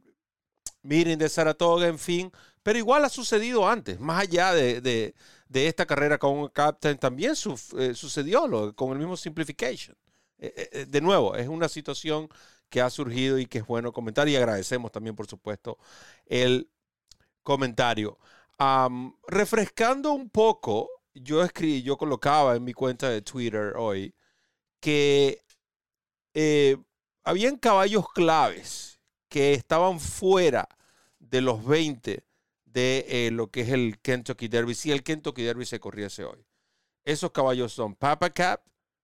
meeting 0.83 1.17
de 1.17 1.29
Saratoga, 1.29 1.87
en 1.87 1.99
fin, 1.99 2.31
pero 2.63 2.77
igual 2.79 3.05
ha 3.05 3.09
sucedido 3.09 3.67
antes, 3.67 3.99
más 3.99 4.21
allá 4.21 4.53
de, 4.53 4.81
de, 4.81 5.15
de 5.47 5.67
esta 5.67 5.85
carrera 5.85 6.17
con 6.17 6.47
Captain, 6.49 6.97
también 6.97 7.31
eh, 7.31 7.93
sucedió 7.93 8.47
lo, 8.47 8.75
con 8.75 8.91
el 8.91 8.99
mismo 8.99 9.17
Simplification. 9.17 9.95
Eh, 10.37 10.69
eh, 10.71 10.85
de 10.87 11.01
nuevo, 11.01 11.35
es 11.35 11.47
una 11.47 11.67
situación 11.67 12.29
que 12.69 12.81
ha 12.81 12.89
surgido 12.89 13.39
y 13.39 13.45
que 13.45 13.59
es 13.59 13.65
bueno 13.65 13.91
comentar 13.91 14.27
y 14.29 14.35
agradecemos 14.35 14.91
también, 14.91 15.15
por 15.15 15.27
supuesto, 15.27 15.77
el 16.25 16.69
comentario. 17.43 18.17
refrescando 19.27 20.11
un 20.13 20.29
poco, 20.29 20.89
yo 21.13 21.43
escribí, 21.43 21.81
yo 21.81 21.97
colocaba 21.97 22.55
en 22.55 22.63
mi 22.63 22.73
cuenta 22.73 23.09
de 23.09 23.21
Twitter 23.21 23.73
hoy 23.77 24.13
que 24.79 25.43
habían 27.29 27.57
caballos 27.57 28.05
claves 28.11 28.99
que 29.27 29.53
estaban 29.53 29.99
fuera 29.99 30.67
de 31.19 31.41
los 31.41 31.63
20 31.63 32.25
de 32.65 33.05
eh, 33.07 33.29
lo 33.29 33.51
que 33.51 33.61
es 33.61 33.69
el 33.69 33.99
Kentucky 33.99 34.47
Derby, 34.47 34.73
si 34.73 34.91
el 34.91 35.03
Kentucky 35.03 35.43
Derby 35.43 35.67
se 35.67 35.79
corriese 35.79 36.23
hoy. 36.23 36.43
Esos 37.03 37.29
caballos 37.29 37.71
son 37.71 37.93
Papa 37.93 38.31
Cap, 38.31 38.63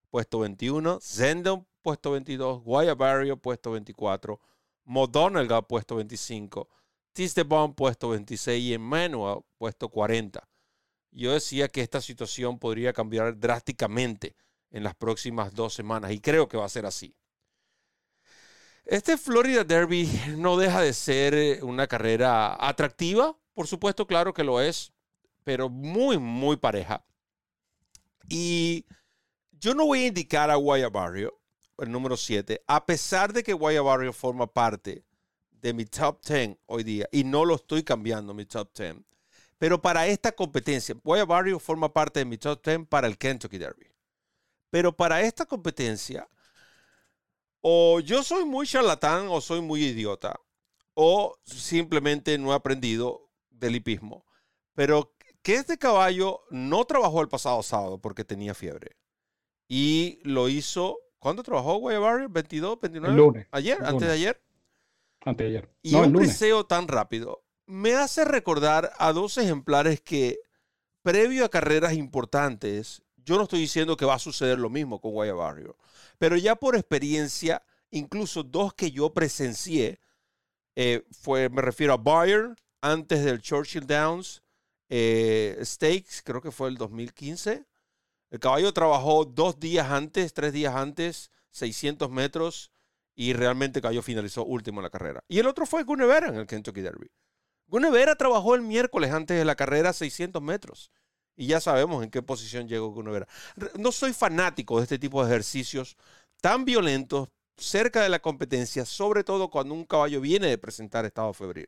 puesto 0.10 0.40
21, 0.40 1.00
Zendon, 1.02 1.68
puesto 1.84 2.14
22, 2.14 2.64
Guayabarrio, 2.64 3.38
puesto 3.38 3.70
24, 3.74 4.42
Modonalga, 4.86 5.62
puesto 5.62 5.98
25, 5.98 6.68
Tistebon, 7.14 7.76
puesto 7.76 8.10
26 8.10 8.64
y 8.64 8.74
Emmanuel, 8.74 9.42
puesto 9.60 9.90
40. 9.90 10.50
Yo 11.12 11.32
decía 11.32 11.68
que 11.68 11.82
esta 11.82 12.02
situación 12.02 12.58
podría 12.58 12.92
cambiar 12.92 13.40
drásticamente 13.40 14.36
en 14.72 14.84
las 14.84 14.96
próximas 14.96 15.54
dos 15.54 15.76
semanas 15.76 16.12
y 16.12 16.20
creo 16.20 16.48
que 16.48 16.58
va 16.58 16.66
a 16.66 16.70
ser 16.70 16.88
así. 16.88 17.16
Este 18.86 19.17
Florida 19.17 19.63
Derby 19.63 20.08
no 20.38 20.58
deja 20.58 20.80
de 20.80 20.93
ser 20.93 21.34
eh, 21.34 21.63
una 21.63 21.88
carrera 21.88 22.56
atractiva, 22.60 23.36
por 23.56 23.65
supuesto, 23.65 24.06
claro 24.06 24.32
que 24.32 24.43
lo 24.43 24.62
es, 24.62 24.93
pero 25.43 25.69
muy, 25.69 26.19
muy 26.19 26.58
pareja. 26.58 27.04
Y 28.30 28.86
yo 29.54 29.74
no 29.74 29.88
voy 29.88 30.04
a 30.04 30.08
indicar 30.08 30.52
a 30.52 30.56
Guayabarrio, 30.56 31.36
el 31.80 31.91
número 31.91 32.15
7, 32.15 32.62
a 32.67 32.86
pesar 32.86 33.34
de 33.34 33.41
que 33.41 33.54
Guayabarrio 33.54 34.13
forma 34.13 34.45
parte 34.45 35.04
de 35.50 35.74
mi 35.74 35.86
top 35.86 36.24
10 36.24 36.58
hoy 36.67 36.84
día, 36.84 37.10
y 37.12 37.24
no 37.24 37.43
lo 37.43 37.56
estoy 37.56 37.82
cambiando 37.82 38.36
mi 38.36 38.45
top 38.45 38.69
10, 38.78 38.98
pero 39.58 39.82
para 39.82 40.06
esta 40.06 40.32
competencia, 40.32 40.95
Guayabarrio 41.04 41.58
forma 41.58 41.91
parte 41.91 42.19
de 42.19 42.26
mi 42.26 42.38
top 42.38 42.63
10 42.63 42.88
para 42.88 43.08
el 43.08 43.17
Kentucky 43.17 43.58
Derby. 43.58 43.88
Pero 44.69 44.95
para 44.95 45.21
esta 45.21 45.45
competencia, 45.45 46.28
o 47.67 47.99
yo 47.99 48.21
soy 48.21 48.45
muy 48.45 48.67
charlatán 48.67 49.25
o 49.28 49.41
soy 49.41 49.60
muy 49.60 49.84
idiota, 49.84 50.39
o 50.93 51.36
simplemente 51.43 52.38
no 52.38 52.51
he 52.51 52.56
aprendido 52.56 53.32
del 53.49 53.75
hipismo. 53.75 54.23
Pero 54.75 55.15
que 55.41 55.56
este 55.56 55.80
caballo 55.80 56.43
no 56.51 56.86
trabajó 56.86 57.21
el 57.21 57.28
pasado 57.28 57.63
sábado 57.63 57.99
porque 57.99 58.23
tenía 58.23 58.54
fiebre. 58.54 58.95
Y 59.67 60.19
lo 60.21 60.47
hizo, 60.47 60.99
¿cuándo 61.17 61.41
trabajó 61.41 61.78
Guayabarrio? 61.78 62.30
¿22, 62.30 62.80
29? 62.80 63.12
El 63.12 63.17
lunes. 63.17 63.47
¿Ayer? 63.49 63.84
¿Antes 63.84 64.10
de 64.10 64.13
ayer? 64.13 64.43
Antes 65.21 65.45
de 65.45 65.58
ayer. 65.58 65.75
Y 65.82 65.95
un 65.95 66.13
briseo 66.13 66.67
tan 66.67 66.88
rápido 66.88 67.45
me 67.65 67.95
hace 67.95 68.25
recordar 68.25 68.93
a 68.99 69.12
dos 69.12 69.39
ejemplares 69.39 70.01
que, 70.01 70.38
previo 71.01 71.43
a 71.43 71.49
carreras 71.49 71.93
importantes, 71.93 73.01
yo 73.17 73.38
no 73.38 73.43
estoy 73.43 73.62
diciendo 73.62 73.97
que 73.97 74.06
va 74.06 74.13
a 74.13 74.19
suceder 74.19 74.60
lo 74.60 74.69
mismo 74.69 75.01
con 75.01 75.13
Guayabarrio, 75.13 75.75
pero 76.17 76.38
ya 76.38 76.56
por 76.56 76.75
experiencia, 76.75 77.63
incluso 77.89 78.43
dos 78.43 78.73
que 78.73 78.91
yo 78.91 79.13
presencié, 79.13 79.99
eh, 80.75 81.06
fue, 81.12 81.49
me 81.49 81.62
refiero 81.62 81.93
a 81.93 81.97
Bayern 81.97 82.56
antes 82.82 83.23
del 83.23 83.41
Churchill 83.41 83.88
Downs 83.88 84.43
eh, 84.89 85.58
Stakes, 85.63 86.21
creo 86.23 86.41
que 86.41 86.51
fue 86.51 86.69
el 86.69 86.78
2015. 86.78 87.65
El 88.30 88.39
caballo 88.39 88.73
trabajó 88.73 89.25
dos 89.25 89.60
días 89.60 89.89
antes, 89.89 90.34
tres 90.34 90.54
días 90.54 90.75
antes, 90.75 91.32
600 91.51 92.10
metros, 92.10 92.71
y 93.15 93.34
realmente 93.34 93.80
el 93.80 93.84
caballo 93.84 94.01
finalizó 94.01 94.43
último 94.43 94.82
en 94.82 94.84
la 94.84 94.89
carrera. 94.89 95.23
Y 95.28 95.39
el 95.39 95.47
otro 95.47 95.65
fue 95.65 95.84
Gunevera 95.84 96.28
en 96.28 96.36
el 96.36 96.47
Kentucky 96.47 96.82
Derby. 96.82 97.10
Gunevera 97.67 98.15
trabajó 98.15 98.56
el 98.56 98.62
miércoles 98.62 99.12
antes 99.12 99.38
de 99.38 99.45
la 99.45 99.56
carrera 99.56 99.93
600 99.93 100.41
metros. 100.41 100.91
Y 101.36 101.48
ya 101.48 101.60
sabemos 101.60 102.04
en 102.04 102.10
qué 102.10 102.21
posición 102.21 102.67
llegó 102.67 102.89
Gunevera. 102.89 103.28
No 103.78 103.91
soy 103.91 104.13
fanático 104.13 104.78
de 104.78 104.84
este 104.84 105.00
tipo 105.00 105.24
de 105.24 105.30
ejercicios 105.30 105.98
tan 106.41 106.65
violentos 106.65 107.30
cerca 107.58 108.02
de 108.02 108.10
la 108.10 108.19
competencia, 108.19 108.86
sobre 108.86 109.24
todo 109.24 109.50
cuando 109.50 109.74
un 109.74 109.86
caballo 109.86 110.21
viene 110.21 110.48
de 110.48 110.58
presentar 110.58 111.06
estado 111.06 111.34
febril. 111.34 111.67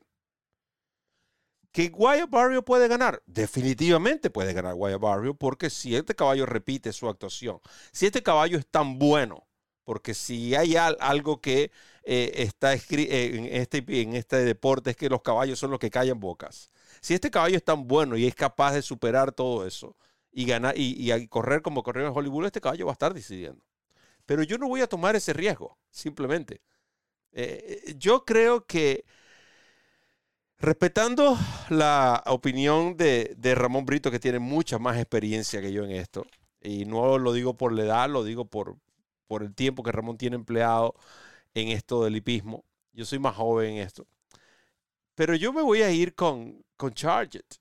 ¿Que 1.71 1.89
Guaya 1.89 2.25
Barrio 2.25 2.63
puede 2.63 2.88
ganar? 2.88 3.21
Definitivamente 3.25 4.30
puede 4.30 4.53
ganar 4.53 4.73
Guaya 4.73 4.97
Barrio 4.97 5.36
porque 5.36 5.69
si 5.69 5.95
este 5.95 6.15
caballo 6.15 6.45
repite 6.45 6.91
su 6.93 7.08
actuación, 7.08 7.60
si 7.91 8.06
este 8.06 8.23
caballo 8.23 8.58
es 8.58 8.65
tan 8.65 8.97
bueno, 8.97 9.47
porque 9.84 10.13
si 10.13 10.56
hay 10.56 10.75
algo 10.75 11.39
que 11.39 11.71
eh, 12.10 12.43
está 12.43 12.72
escrito 12.72 13.13
en 13.13 13.48
este, 13.48 13.84
en 13.86 14.15
este 14.15 14.38
deporte 14.38 14.91
es 14.91 14.96
que 14.96 15.10
los 15.10 15.22
caballos 15.22 15.60
son 15.60 15.72
los 15.72 15.80
que 15.80 15.89
callan 15.89 16.22
bocas. 16.22 16.72
Si 17.02 17.13
este 17.13 17.30
caballo 17.30 17.58
es 17.58 17.65
tan 17.65 17.86
bueno 17.86 18.15
y 18.15 18.26
es 18.26 18.34
capaz 18.34 18.72
de 18.72 18.82
superar 18.82 19.34
todo 19.34 19.67
eso 19.67 19.93
y 20.32 20.46
ganar 20.46 20.73
y, 20.77 21.27
correr 21.27 21.62
como 21.62 21.84
corrió 21.84 22.08
en 22.08 22.13
Hollywood, 22.15 22.46
este 22.46 22.62
caballo 22.62 22.86
va 22.86 22.94
a 22.94 22.94
estar 22.94 23.13
decidiendo. 23.13 23.62
Pero 24.25 24.42
yo 24.44 24.58
no 24.58 24.69
voy 24.69 24.79
a 24.79 24.88
tomar 24.88 25.17
ese 25.17 25.34
riesgo, 25.34 25.77
simplemente. 25.90 26.62
Eh, 27.34 27.94
yo 27.98 28.23
creo 28.23 28.65
que 28.65 29.04
respetando 30.60 31.38
la 31.67 32.23
opinión 32.27 32.96
de, 32.96 33.36
de, 33.38 33.54
Ramón 33.54 33.86
Brito, 33.86 34.12
que 34.12 34.19
tiene 34.19 34.40
mucha 34.40 34.79
más 34.79 34.96
experiencia 34.96 35.60
que 35.60 35.73
yo 35.73 35.84
en 35.84 35.92
esto, 35.92 36.25
y 36.62 36.86
no 36.86 37.17
lo 37.17 37.34
digo 37.34 37.58
por 37.58 37.73
la 37.73 37.84
edad, 37.84 38.10
lo 38.10 38.23
digo 38.23 38.46
por, 38.46 38.77
por 39.27 39.44
el 39.44 39.54
tiempo 39.54 39.84
que 39.84 39.92
Ramón 39.92 40.17
tiene 40.17 40.38
empleado 40.38 40.96
en 41.58 41.69
esto 41.69 42.03
del 42.03 42.15
hipismo. 42.17 42.65
Yo 42.93 43.05
soy 43.05 43.19
más 43.19 43.35
joven 43.35 43.75
en 43.75 43.77
esto. 43.79 44.08
Pero 45.15 45.35
yo 45.35 45.53
me 45.53 45.62
voy 45.62 45.81
a 45.81 45.91
ir 45.91 46.15
con, 46.15 46.63
con 46.77 46.93
Charge 46.93 47.39
It, 47.39 47.55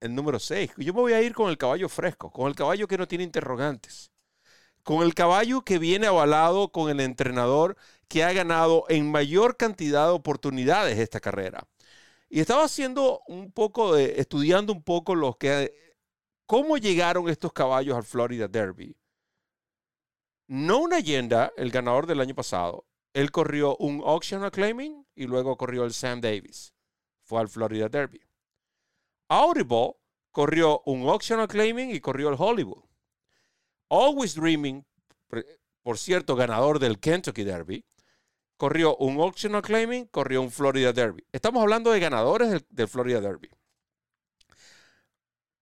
el 0.00 0.14
número 0.14 0.38
6. 0.38 0.72
Yo 0.78 0.94
me 0.94 1.00
voy 1.00 1.12
a 1.12 1.22
ir 1.22 1.34
con 1.34 1.50
el 1.50 1.58
caballo 1.58 1.88
fresco, 1.88 2.30
con 2.30 2.48
el 2.48 2.54
caballo 2.54 2.88
que 2.88 2.98
no 2.98 3.06
tiene 3.08 3.24
interrogantes. 3.24 4.10
Con 4.82 5.02
el 5.02 5.14
caballo 5.14 5.62
que 5.62 5.78
viene 5.78 6.06
avalado 6.06 6.72
con 6.72 6.90
el 6.90 7.00
entrenador 7.00 7.76
que 8.08 8.24
ha 8.24 8.32
ganado 8.32 8.84
en 8.88 9.10
mayor 9.10 9.56
cantidad 9.56 10.06
de 10.06 10.12
oportunidades 10.12 10.98
esta 10.98 11.20
carrera. 11.20 11.66
Y 12.28 12.40
estaba 12.40 12.64
haciendo 12.64 13.22
un 13.26 13.52
poco 13.52 13.94
de, 13.94 14.14
estudiando 14.18 14.72
un 14.72 14.82
poco 14.82 15.14
los 15.14 15.36
que 15.36 15.72
¿Cómo 16.52 16.76
llegaron 16.76 17.30
estos 17.30 17.52
caballos 17.52 17.96
al 17.96 18.04
Florida 18.04 18.46
Derby? 18.46 18.94
No 20.48 20.80
una 20.80 20.96
leyenda, 20.96 21.50
el 21.56 21.70
ganador 21.70 22.06
del 22.06 22.20
año 22.20 22.34
pasado. 22.34 22.84
Él 23.14 23.30
corrió 23.30 23.76
un 23.76 24.02
Auction 24.04 24.48
Claiming 24.50 25.06
y 25.14 25.26
luego 25.26 25.56
corrió 25.56 25.84
el 25.84 25.92
Sam 25.92 26.20
Davis. 26.20 26.72
Fue 27.22 27.40
al 27.40 27.48
Florida 27.48 27.88
Derby. 27.88 28.20
Audible 29.28 29.96
corrió 30.30 30.82
un 30.86 31.08
Auction 31.08 31.46
Claiming 31.46 31.90
y 31.90 32.00
corrió 32.00 32.30
el 32.30 32.36
Hollywood. 32.38 32.84
Always 33.88 34.34
Dreaming, 34.34 34.86
por 35.82 35.98
cierto, 35.98 36.34
ganador 36.34 36.78
del 36.78 36.98
Kentucky 36.98 37.44
Derby, 37.44 37.84
corrió 38.56 38.96
un 38.96 39.20
Auction 39.20 39.60
Claiming, 39.60 40.06
corrió 40.06 40.40
un 40.40 40.50
Florida 40.50 40.92
Derby. 40.92 41.26
Estamos 41.32 41.62
hablando 41.62 41.90
de 41.90 42.00
ganadores 42.00 42.64
del, 42.70 42.88
Florida 42.88 43.20
Derby. 43.20 43.50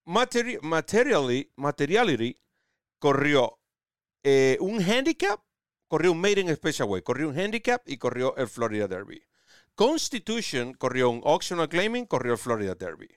materiality, 0.05 1.51
materiality 1.57 2.37
corrió 3.01 3.59
eh, 4.23 4.59
un 4.61 4.81
handicap, 4.83 5.41
corrió 5.91 6.13
un 6.13 6.21
Maiden 6.21 6.55
Special 6.55 6.89
Way, 6.89 7.03
corrió 7.03 7.29
un 7.29 7.37
handicap 7.37 7.83
y 7.85 7.97
corrió 7.97 8.37
el 8.37 8.47
Florida 8.47 8.87
Derby. 8.87 9.21
Constitution 9.75 10.73
corrió 10.75 11.11
un 11.11 11.21
Auction 11.25 11.67
Claiming, 11.67 12.07
corrió 12.07 12.35
el 12.35 12.39
Florida 12.39 12.77
Derby. 12.77 13.09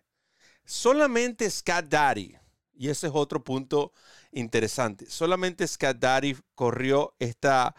Solamente 0.66 1.48
Scott 1.52 1.86
Daddy, 1.86 2.36
y 2.74 2.90
ese 2.90 3.08
es 3.08 3.14
otro 3.14 3.44
punto 3.44 3.94
interesante, 4.32 5.06
solamente 5.08 5.68
Scott 5.68 5.98
Daddy 6.00 6.36
corrió 6.56 7.14
esta 7.20 7.76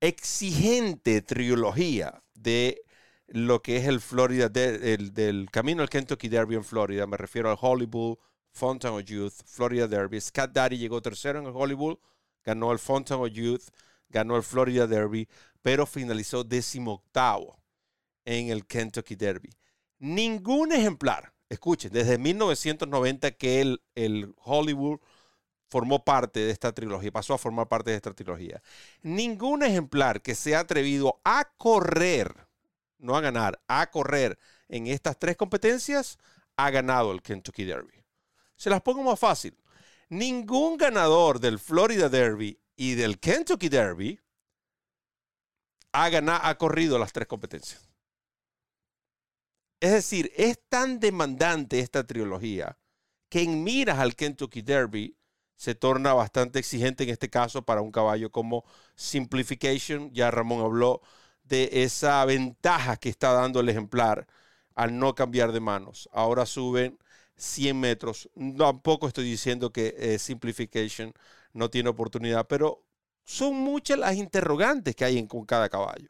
exigente 0.00 1.20
trilogía 1.20 2.22
de 2.32 2.80
lo 3.26 3.60
que 3.60 3.76
es 3.76 3.86
el 3.86 4.00
Florida, 4.00 4.48
del 4.48 5.50
camino 5.50 5.82
al 5.82 5.90
Kentucky 5.90 6.30
Derby 6.30 6.54
en 6.54 6.64
Florida. 6.64 7.06
Me 7.06 7.18
refiero 7.18 7.50
al 7.50 7.58
Hollywood, 7.60 8.16
Fountain 8.50 8.94
of 8.94 9.04
Youth, 9.04 9.34
Florida 9.44 9.86
Derby. 9.86 10.18
Scott 10.22 10.52
Daddy 10.52 10.78
llegó 10.78 11.02
tercero 11.02 11.38
en 11.38 11.44
el 11.44 11.52
Hollywood, 11.54 11.98
ganó 12.42 12.72
el 12.72 12.78
Fountain 12.78 13.20
of 13.20 13.28
Youth, 13.28 13.64
ganó 14.12 14.36
el 14.36 14.42
Florida 14.42 14.86
Derby, 14.86 15.28
pero 15.62 15.86
finalizó 15.86 16.44
decimoctavo 16.44 17.58
en 18.24 18.50
el 18.50 18.66
Kentucky 18.66 19.16
Derby. 19.16 19.50
Ningún 19.98 20.72
ejemplar 20.72 21.32
escuchen, 21.52 21.92
desde 21.92 22.18
1990 22.18 23.32
que 23.32 23.60
el, 23.60 23.82
el 23.94 24.34
Hollywood 24.42 25.00
formó 25.68 26.04
parte 26.04 26.40
de 26.40 26.50
esta 26.50 26.72
trilogía, 26.72 27.10
pasó 27.10 27.34
a 27.34 27.38
formar 27.38 27.68
parte 27.68 27.90
de 27.90 27.96
esta 27.96 28.12
trilogía. 28.12 28.62
Ningún 29.02 29.62
ejemplar 29.62 30.22
que 30.22 30.34
se 30.34 30.54
ha 30.54 30.60
atrevido 30.60 31.20
a 31.24 31.50
correr, 31.56 32.46
no 32.98 33.16
a 33.16 33.20
ganar, 33.20 33.60
a 33.68 33.90
correr 33.90 34.38
en 34.68 34.86
estas 34.86 35.18
tres 35.18 35.36
competencias, 35.36 36.18
ha 36.56 36.70
ganado 36.70 37.12
el 37.12 37.22
Kentucky 37.22 37.64
Derby. 37.64 38.04
Se 38.56 38.70
las 38.70 38.82
pongo 38.82 39.02
más 39.02 39.18
fácil. 39.18 39.56
Ningún 40.08 40.76
ganador 40.76 41.40
del 41.40 41.58
Florida 41.58 42.08
Derby 42.08 42.58
y 42.76 42.94
del 42.94 43.18
Kentucky 43.18 43.68
Derby 43.68 44.20
ha, 45.92 46.08
ganado, 46.08 46.40
ha 46.44 46.56
corrido 46.56 46.98
las 46.98 47.12
tres 47.12 47.26
competencias. 47.28 47.88
Es 49.80 49.92
decir, 49.92 50.32
es 50.36 50.60
tan 50.68 51.00
demandante 51.00 51.80
esta 51.80 52.06
trilogía 52.06 52.78
que 53.28 53.42
en 53.42 53.64
miras 53.64 53.98
al 53.98 54.14
Kentucky 54.14 54.62
Derby 54.62 55.16
se 55.56 55.74
torna 55.74 56.12
bastante 56.12 56.58
exigente 56.58 57.04
en 57.04 57.10
este 57.10 57.30
caso 57.30 57.64
para 57.64 57.80
un 57.82 57.92
caballo 57.92 58.30
como 58.30 58.64
Simplification. 58.94 60.12
Ya 60.12 60.30
Ramón 60.30 60.60
habló 60.60 61.02
de 61.44 61.70
esa 61.84 62.24
ventaja 62.24 62.96
que 62.96 63.08
está 63.08 63.32
dando 63.32 63.60
el 63.60 63.68
ejemplar 63.68 64.26
al 64.74 64.98
no 64.98 65.14
cambiar 65.14 65.52
de 65.52 65.60
manos. 65.60 66.08
Ahora 66.12 66.46
suben 66.46 66.98
100 67.36 67.78
metros. 67.78 68.30
Tampoco 68.58 69.08
estoy 69.08 69.24
diciendo 69.24 69.72
que 69.72 69.94
eh, 69.98 70.18
Simplification 70.18 71.12
no 71.52 71.70
tiene 71.70 71.88
oportunidad, 71.90 72.46
pero 72.46 72.84
son 73.24 73.54
muchas 73.54 73.98
las 73.98 74.16
interrogantes 74.16 74.96
que 74.96 75.04
hay 75.04 75.18
en, 75.18 75.26
con 75.26 75.44
cada 75.44 75.68
caballo. 75.68 76.08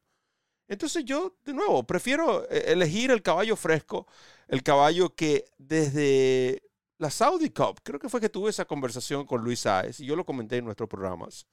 Entonces 0.68 1.04
yo, 1.04 1.36
de 1.44 1.52
nuevo, 1.52 1.84
prefiero 1.84 2.48
eh, 2.50 2.72
elegir 2.72 3.10
el 3.10 3.22
caballo 3.22 3.56
fresco, 3.56 4.06
el 4.48 4.62
caballo 4.62 5.14
que 5.14 5.44
desde 5.58 6.62
la 6.98 7.10
Saudi 7.10 7.50
Cup, 7.50 7.80
creo 7.82 7.98
que 7.98 8.08
fue 8.08 8.20
que 8.20 8.28
tuve 8.28 8.50
esa 8.50 8.64
conversación 8.64 9.26
con 9.26 9.42
Luis 9.42 9.60
Saez, 9.60 10.00
y 10.00 10.06
yo 10.06 10.16
lo 10.16 10.24
comenté 10.24 10.56
en 10.56 10.64
nuestros 10.64 10.88
programas, 10.88 11.46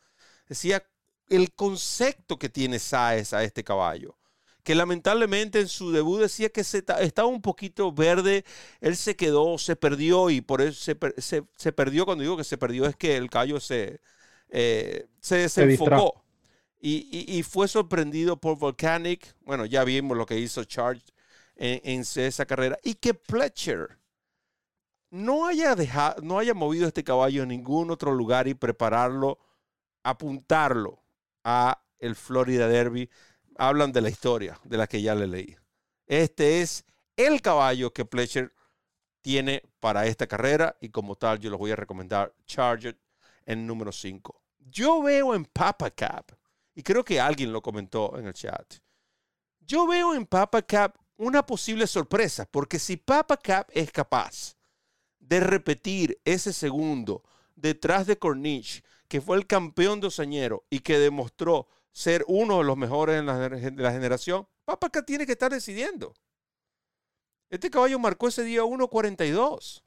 decía 0.47 0.83
el 1.27 1.53
concepto 1.53 2.37
que 2.37 2.49
tiene 2.49 2.79
Saez 2.79 3.33
a 3.33 3.43
este 3.43 3.63
caballo, 3.63 4.17
que 4.63 4.75
lamentablemente 4.75 5.59
en 5.59 5.67
su 5.67 5.91
debut 5.91 6.21
decía 6.21 6.49
que 6.49 6.61
estaba 6.61 7.27
un 7.27 7.41
poquito 7.41 7.91
verde, 7.91 8.45
él 8.81 8.95
se 8.95 9.15
quedó, 9.15 9.57
se 9.57 9.75
perdió, 9.75 10.29
y 10.29 10.41
por 10.41 10.61
eso 10.61 10.79
se, 10.81 11.71
perdió, 11.71 12.05
cuando 12.05 12.23
digo 12.23 12.37
que 12.37 12.43
se 12.43 12.57
perdió 12.57 12.85
es 12.85 12.95
que 12.95 13.17
el 13.17 13.29
caballo 13.29 13.59
se, 13.59 14.01
eh, 14.49 15.07
se 15.21 15.37
desenfocó. 15.37 16.23
Y, 16.81 17.43
fue 17.43 17.67
sorprendido 17.67 18.37
por 18.37 18.57
Volcanic. 18.57 19.35
Bueno, 19.41 19.65
ya 19.65 19.83
vimos 19.83 20.17
lo 20.17 20.25
que 20.25 20.39
hizo 20.39 20.63
Charge 20.63 21.03
en, 21.57 22.01
esa 22.01 22.45
carrera. 22.45 22.77
Y 22.83 22.95
que 22.95 23.13
Pletcher 23.13 23.97
no 25.09 25.45
haya, 25.45 25.75
dejado, 25.75 26.21
no 26.21 26.39
haya 26.39 26.53
movido 26.53 26.87
este 26.87 27.03
caballo 27.03 27.43
en 27.43 27.49
ningún 27.49 27.91
otro 27.91 28.13
lugar 28.13 28.47
y 28.47 28.53
prepararlo, 28.53 29.39
apuntarlo 30.03 31.03
a 31.43 31.83
el 31.99 32.15
Florida 32.15 32.67
Derby. 32.67 33.09
Hablan 33.59 33.91
de 33.91 33.99
la 33.99 34.09
historia, 34.09 34.57
de 34.63 34.77
la 34.77 34.87
que 34.87 35.01
ya 35.01 35.13
le 35.13 35.27
leí. 35.27 35.53
Este 36.07 36.61
es 36.61 36.85
el 37.17 37.41
caballo 37.41 37.91
que 37.91 38.05
Pletcher 38.05 38.53
tiene 39.21 39.63
para 39.81 40.05
esta 40.05 40.27
carrera 40.27 40.77
y 40.79 40.87
como 40.87 41.17
tal 41.17 41.39
yo 41.39 41.49
les 41.49 41.59
voy 41.59 41.71
a 41.71 41.75
recomendar 41.75 42.33
Charger 42.45 42.97
en 43.45 43.67
número 43.67 43.91
5. 43.91 44.41
Yo 44.59 45.01
veo 45.01 45.35
en 45.35 45.43
Papa 45.43 45.91
Cap 45.91 46.31
y 46.73 46.83
creo 46.83 47.03
que 47.03 47.19
alguien 47.19 47.51
lo 47.51 47.61
comentó 47.61 48.17
en 48.17 48.27
el 48.27 48.33
chat. 48.33 48.75
Yo 49.59 49.85
veo 49.85 50.13
en 50.13 50.25
Papa 50.25 50.61
Cap 50.61 50.95
una 51.17 51.45
posible 51.45 51.85
sorpresa, 51.85 52.47
porque 52.49 52.79
si 52.79 52.95
Papa 52.95 53.35
Cap 53.35 53.69
es 53.73 53.91
capaz 53.91 54.55
de 55.19 55.41
repetir 55.41 56.17
ese 56.23 56.53
segundo 56.53 57.23
detrás 57.57 58.07
de 58.07 58.17
Corniche, 58.17 58.83
que 59.09 59.19
fue 59.19 59.35
el 59.35 59.45
campeón 59.45 59.99
de 59.99 60.07
Osañero 60.07 60.63
y 60.69 60.79
que 60.79 60.97
demostró 60.97 61.67
ser 61.91 62.23
uno 62.27 62.59
de 62.59 62.63
los 62.63 62.77
mejores 62.77 63.19
en 63.19 63.25
la, 63.25 63.49
de 63.49 63.71
la 63.71 63.91
generación, 63.91 64.47
Papa 64.65 64.89
Cap 64.89 65.05
tiene 65.05 65.25
que 65.25 65.33
estar 65.33 65.51
decidiendo. 65.51 66.13
Este 67.49 67.69
caballo 67.69 67.97
marcó 67.97 68.27
ese 68.27 68.43
día 68.43 68.61
1.42. 68.63 69.81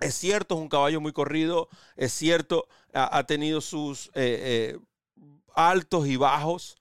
Es 0.00 0.14
cierto, 0.14 0.54
es 0.54 0.60
un 0.60 0.68
caballo 0.68 1.00
muy 1.00 1.12
corrido, 1.12 1.68
es 1.94 2.12
cierto, 2.12 2.66
ha, 2.94 3.22
tenido 3.24 3.60
sus 3.60 4.06
eh, 4.14 4.74
eh, 4.74 4.78
altos 5.54 6.06
y 6.06 6.16
bajos, 6.16 6.78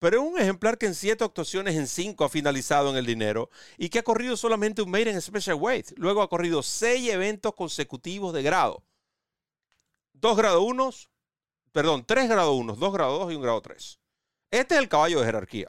pero 0.00 0.20
es 0.20 0.32
un 0.32 0.38
ejemplar 0.40 0.76
que 0.76 0.86
en 0.86 0.96
siete 0.96 1.22
actuaciones 1.22 1.76
en 1.76 1.86
cinco 1.86 2.24
ha 2.24 2.28
finalizado 2.28 2.90
en 2.90 2.96
el 2.96 3.06
dinero 3.06 3.50
y 3.78 3.88
que 3.88 4.00
ha 4.00 4.02
corrido 4.02 4.36
solamente 4.36 4.82
un 4.82 4.90
Maiden 4.90 5.20
Special 5.22 5.56
Weight. 5.60 5.92
Luego 5.96 6.22
ha 6.22 6.28
corrido 6.28 6.62
seis 6.62 7.08
eventos 7.10 7.54
consecutivos 7.54 8.34
de 8.34 8.42
grado. 8.42 8.82
Dos 10.12 10.36
grado 10.36 10.62
unos, 10.62 11.08
perdón, 11.72 12.04
tres 12.06 12.28
grado 12.28 12.52
unos, 12.52 12.78
dos 12.78 12.92
grado 12.92 13.18
dos 13.18 13.32
y 13.32 13.36
un 13.36 13.42
grado 13.42 13.60
tres. 13.60 14.00
Este 14.50 14.74
es 14.74 14.80
el 14.80 14.88
caballo 14.88 15.20
de 15.20 15.26
jerarquía. 15.26 15.68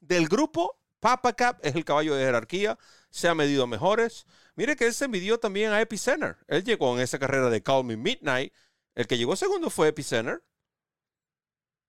Del 0.00 0.28
grupo, 0.28 0.78
Papa 1.00 1.32
Cap 1.34 1.60
es 1.62 1.74
el 1.74 1.84
caballo 1.84 2.14
de 2.14 2.24
jerarquía. 2.24 2.78
Se 3.10 3.28
ha 3.28 3.34
medido 3.34 3.66
mejores. 3.66 4.26
Mire 4.54 4.76
que 4.76 4.86
él 4.86 4.94
se 4.94 5.08
midió 5.08 5.38
también 5.38 5.72
a 5.72 5.80
Epicenter. 5.80 6.36
Él 6.48 6.64
llegó 6.64 6.94
en 6.94 7.00
esa 7.00 7.18
carrera 7.18 7.48
de 7.50 7.62
Call 7.62 7.84
Me 7.84 7.96
Midnight. 7.96 8.52
El 8.94 9.06
que 9.06 9.16
llegó 9.16 9.36
segundo 9.36 9.70
fue 9.70 9.88
Epicenter. 9.88 10.42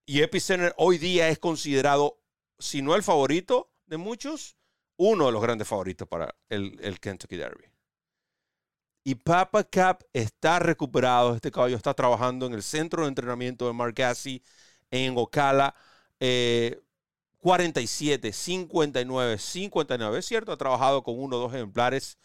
Y 0.05 0.21
Epicenter 0.21 0.73
hoy 0.77 0.97
día 0.97 1.29
es 1.29 1.39
considerado, 1.39 2.21
si 2.57 2.81
no 2.81 2.95
el 2.95 3.03
favorito 3.03 3.71
de 3.85 3.97
muchos, 3.97 4.57
uno 4.97 5.27
de 5.27 5.31
los 5.31 5.41
grandes 5.41 5.67
favoritos 5.67 6.07
para 6.07 6.35
el, 6.49 6.99
Kentucky 6.99 7.37
Derby. 7.37 7.65
Y 9.03 9.15
Papa 9.15 9.63
Cap 9.63 10.03
está 10.13 10.59
recuperado. 10.59 11.35
Este 11.35 11.51
caballo 11.51 11.75
está 11.75 11.93
trabajando 11.93 12.45
en 12.45 12.53
el 12.53 12.63
centro 12.63 13.03
de 13.03 13.09
entrenamiento 13.09 13.65
de 13.67 13.73
Mark 13.73 13.93
Gassi 13.95 14.43
en 14.91 15.15
Ocala. 15.17 15.75
47, 17.39 18.33
59, 18.33 19.37
59. 19.37 20.19
Es 20.19 20.25
cierto, 20.25 20.51
ha 20.51 20.57
trabajado 20.57 21.03
con 21.03 21.17
uno 21.17 21.37
o 21.37 21.39
dos 21.39 21.53
ejemplares, 21.53 22.17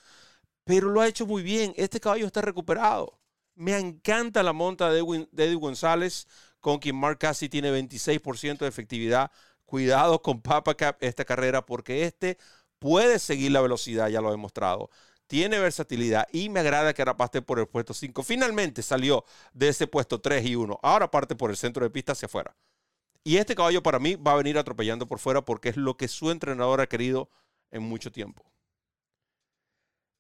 pero 0.64 0.88
lo 0.90 1.00
ha 1.00 1.08
hecho 1.08 1.26
muy 1.26 1.42
bien. 1.42 1.72
Este 1.76 2.00
caballo 2.00 2.26
está 2.26 2.40
recuperado. 2.40 3.20
Me 3.54 3.78
encanta 3.78 4.42
la 4.42 4.52
monta 4.52 4.90
de 4.90 5.00
Eddie 5.00 5.54
González 5.54 6.26
con 6.60 6.78
quien 6.78 6.96
Mark 6.96 7.18
Cassie 7.18 7.48
tiene 7.48 7.70
26% 7.70 8.58
de 8.58 8.68
efectividad. 8.68 9.30
Cuidado 9.64 10.20
con 10.22 10.42
Papa 10.42 10.74
Cap 10.74 10.96
esta 11.00 11.24
carrera 11.24 11.64
porque 11.64 12.04
este 12.04 12.38
puede 12.80 13.18
seguir 13.18 13.52
la 13.52 13.60
velocidad, 13.60 14.08
ya 14.08 14.20
lo 14.20 14.28
he 14.28 14.32
demostrado. 14.32 14.90
Tiene 15.34 15.58
versatilidad 15.58 16.28
y 16.30 16.48
me 16.48 16.60
agrada 16.60 16.94
que 16.94 17.02
ahora 17.02 17.16
parte 17.16 17.42
por 17.42 17.58
el 17.58 17.66
puesto 17.66 17.92
5. 17.92 18.22
Finalmente 18.22 18.82
salió 18.82 19.24
de 19.52 19.70
ese 19.70 19.88
puesto 19.88 20.20
3 20.20 20.46
y 20.46 20.54
1. 20.54 20.78
Ahora 20.80 21.10
parte 21.10 21.34
por 21.34 21.50
el 21.50 21.56
centro 21.56 21.82
de 21.84 21.90
pista 21.90 22.12
hacia 22.12 22.26
afuera. 22.26 22.54
Y 23.24 23.38
este 23.38 23.56
caballo 23.56 23.82
para 23.82 23.98
mí 23.98 24.14
va 24.14 24.30
a 24.30 24.36
venir 24.36 24.56
atropellando 24.56 25.08
por 25.08 25.18
fuera 25.18 25.44
porque 25.44 25.70
es 25.70 25.76
lo 25.76 25.96
que 25.96 26.06
su 26.06 26.30
entrenador 26.30 26.80
ha 26.80 26.86
querido 26.86 27.30
en 27.72 27.82
mucho 27.82 28.12
tiempo. 28.12 28.44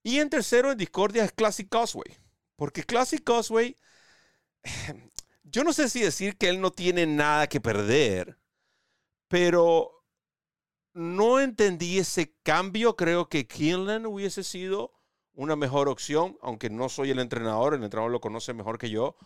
Y 0.02 0.18
en 0.18 0.30
tercero, 0.30 0.72
en 0.72 0.78
discordia, 0.78 1.24
es 1.24 1.30
Classic 1.30 1.68
Causeway. 1.68 2.18
Porque 2.56 2.82
Classic 2.82 3.22
Causeway, 3.22 3.76
yo 5.44 5.62
no 5.62 5.72
sé 5.72 5.88
si 5.90 6.00
decir 6.00 6.36
que 6.36 6.48
él 6.48 6.60
no 6.60 6.72
tiene 6.72 7.06
nada 7.06 7.46
que 7.46 7.60
perder, 7.60 8.36
pero 9.28 9.92
no 10.92 11.38
entendí 11.38 12.00
ese 12.00 12.34
cambio. 12.42 12.96
Creo 12.96 13.28
que 13.28 13.46
Kinlan 13.46 14.06
hubiese 14.06 14.42
sido 14.42 14.93
una 15.34 15.56
mejor 15.56 15.88
opción, 15.88 16.38
aunque 16.42 16.70
no 16.70 16.88
soy 16.88 17.10
el 17.10 17.18
entrenador, 17.18 17.74
el 17.74 17.82
entrenador 17.82 18.12
lo 18.12 18.20
conoce 18.20 18.54
mejor 18.54 18.78
que 18.78 18.90
yo. 18.90 19.16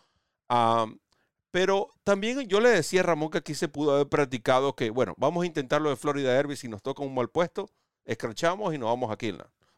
pero 1.50 1.94
también 2.04 2.46
yo 2.48 2.60
le 2.60 2.70
decía 2.70 3.00
a 3.00 3.04
Ramón 3.04 3.30
que 3.30 3.38
aquí 3.38 3.54
se 3.54 3.68
pudo 3.68 3.94
haber 3.94 4.08
practicado 4.08 4.74
que, 4.74 4.90
bueno, 4.90 5.14
vamos 5.16 5.42
a 5.44 5.46
intentarlo 5.46 5.90
de 5.90 5.96
Florida 5.96 6.32
Derby, 6.32 6.56
si 6.56 6.68
nos 6.68 6.82
toca 6.82 7.02
un 7.02 7.14
mal 7.14 7.28
puesto, 7.30 7.70
escrachamos 8.04 8.74
y 8.74 8.78
nos 8.78 8.88
vamos 8.88 9.10
a. 9.10 9.16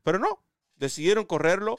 Pero 0.02 0.18
no, 0.18 0.42
decidieron 0.76 1.24
correrlo. 1.26 1.78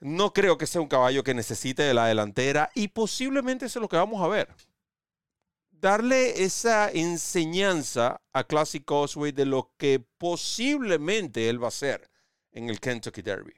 No 0.00 0.32
creo 0.32 0.58
que 0.58 0.66
sea 0.66 0.80
un 0.80 0.88
caballo 0.88 1.24
que 1.24 1.34
necesite 1.34 1.82
de 1.82 1.94
la 1.94 2.06
delantera 2.06 2.70
y 2.74 2.88
posiblemente 2.88 3.66
eso 3.66 3.78
es 3.78 3.82
lo 3.82 3.88
que 3.88 3.96
vamos 3.96 4.22
a 4.22 4.28
ver. 4.28 4.54
Darle 5.70 6.42
esa 6.44 6.90
enseñanza 6.90 8.20
a 8.32 8.44
Classic 8.44 8.84
Causeway 8.84 9.32
de 9.32 9.46
lo 9.46 9.72
que 9.76 10.04
posiblemente 10.18 11.48
él 11.48 11.62
va 11.62 11.66
a 11.66 11.68
hacer 11.68 12.10
en 12.54 12.70
el 12.70 12.80
Kentucky 12.80 13.20
Derby, 13.20 13.52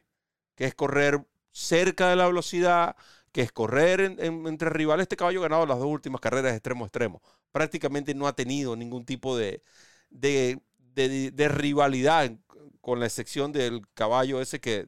que 0.57 0.65
es 0.65 0.75
correr 0.75 1.25
cerca 1.53 2.11
de 2.11 2.17
la 2.17 2.27
velocidad, 2.27 2.97
que 3.31 3.43
es 3.43 3.53
correr 3.53 4.01
entre 4.01 4.71
rivales. 4.71 5.05
Este 5.05 5.17
caballo 5.17 5.41
ha 5.41 5.49
ganado 5.49 5.67
las 5.67 5.79
dos 5.79 5.87
últimas 5.87 6.21
carreras 6.21 6.53
de 6.53 6.57
extremo 6.57 6.85
a 6.85 6.89
extremo. 6.89 7.23
Prácticamente 7.53 8.15
no 8.15 8.27
ha 8.27 8.35
tenido 8.35 8.75
ningún 8.77 9.05
tipo 9.05 9.37
de, 9.37 9.63
de, 10.11 10.59
de, 10.95 11.49
rivalidad, 11.49 12.33
con 12.81 13.01
la 13.01 13.07
excepción 13.07 13.53
del 13.53 13.83
caballo 13.95 14.41
ese 14.41 14.61
que, 14.61 14.87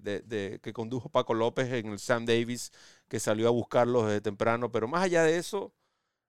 que 0.62 0.72
condujo 0.72 1.10
Paco 1.10 1.34
López 1.34 1.72
en 1.72 1.88
el 1.88 1.98
Sam 1.98 2.24
Davis, 2.26 2.72
que 3.08 3.20
salió 3.20 3.48
a 3.48 3.50
buscarlo 3.50 4.06
desde 4.06 4.20
temprano. 4.20 4.70
Pero 4.72 4.88
más 4.88 5.02
allá 5.02 5.24
de 5.24 5.36
eso, 5.36 5.74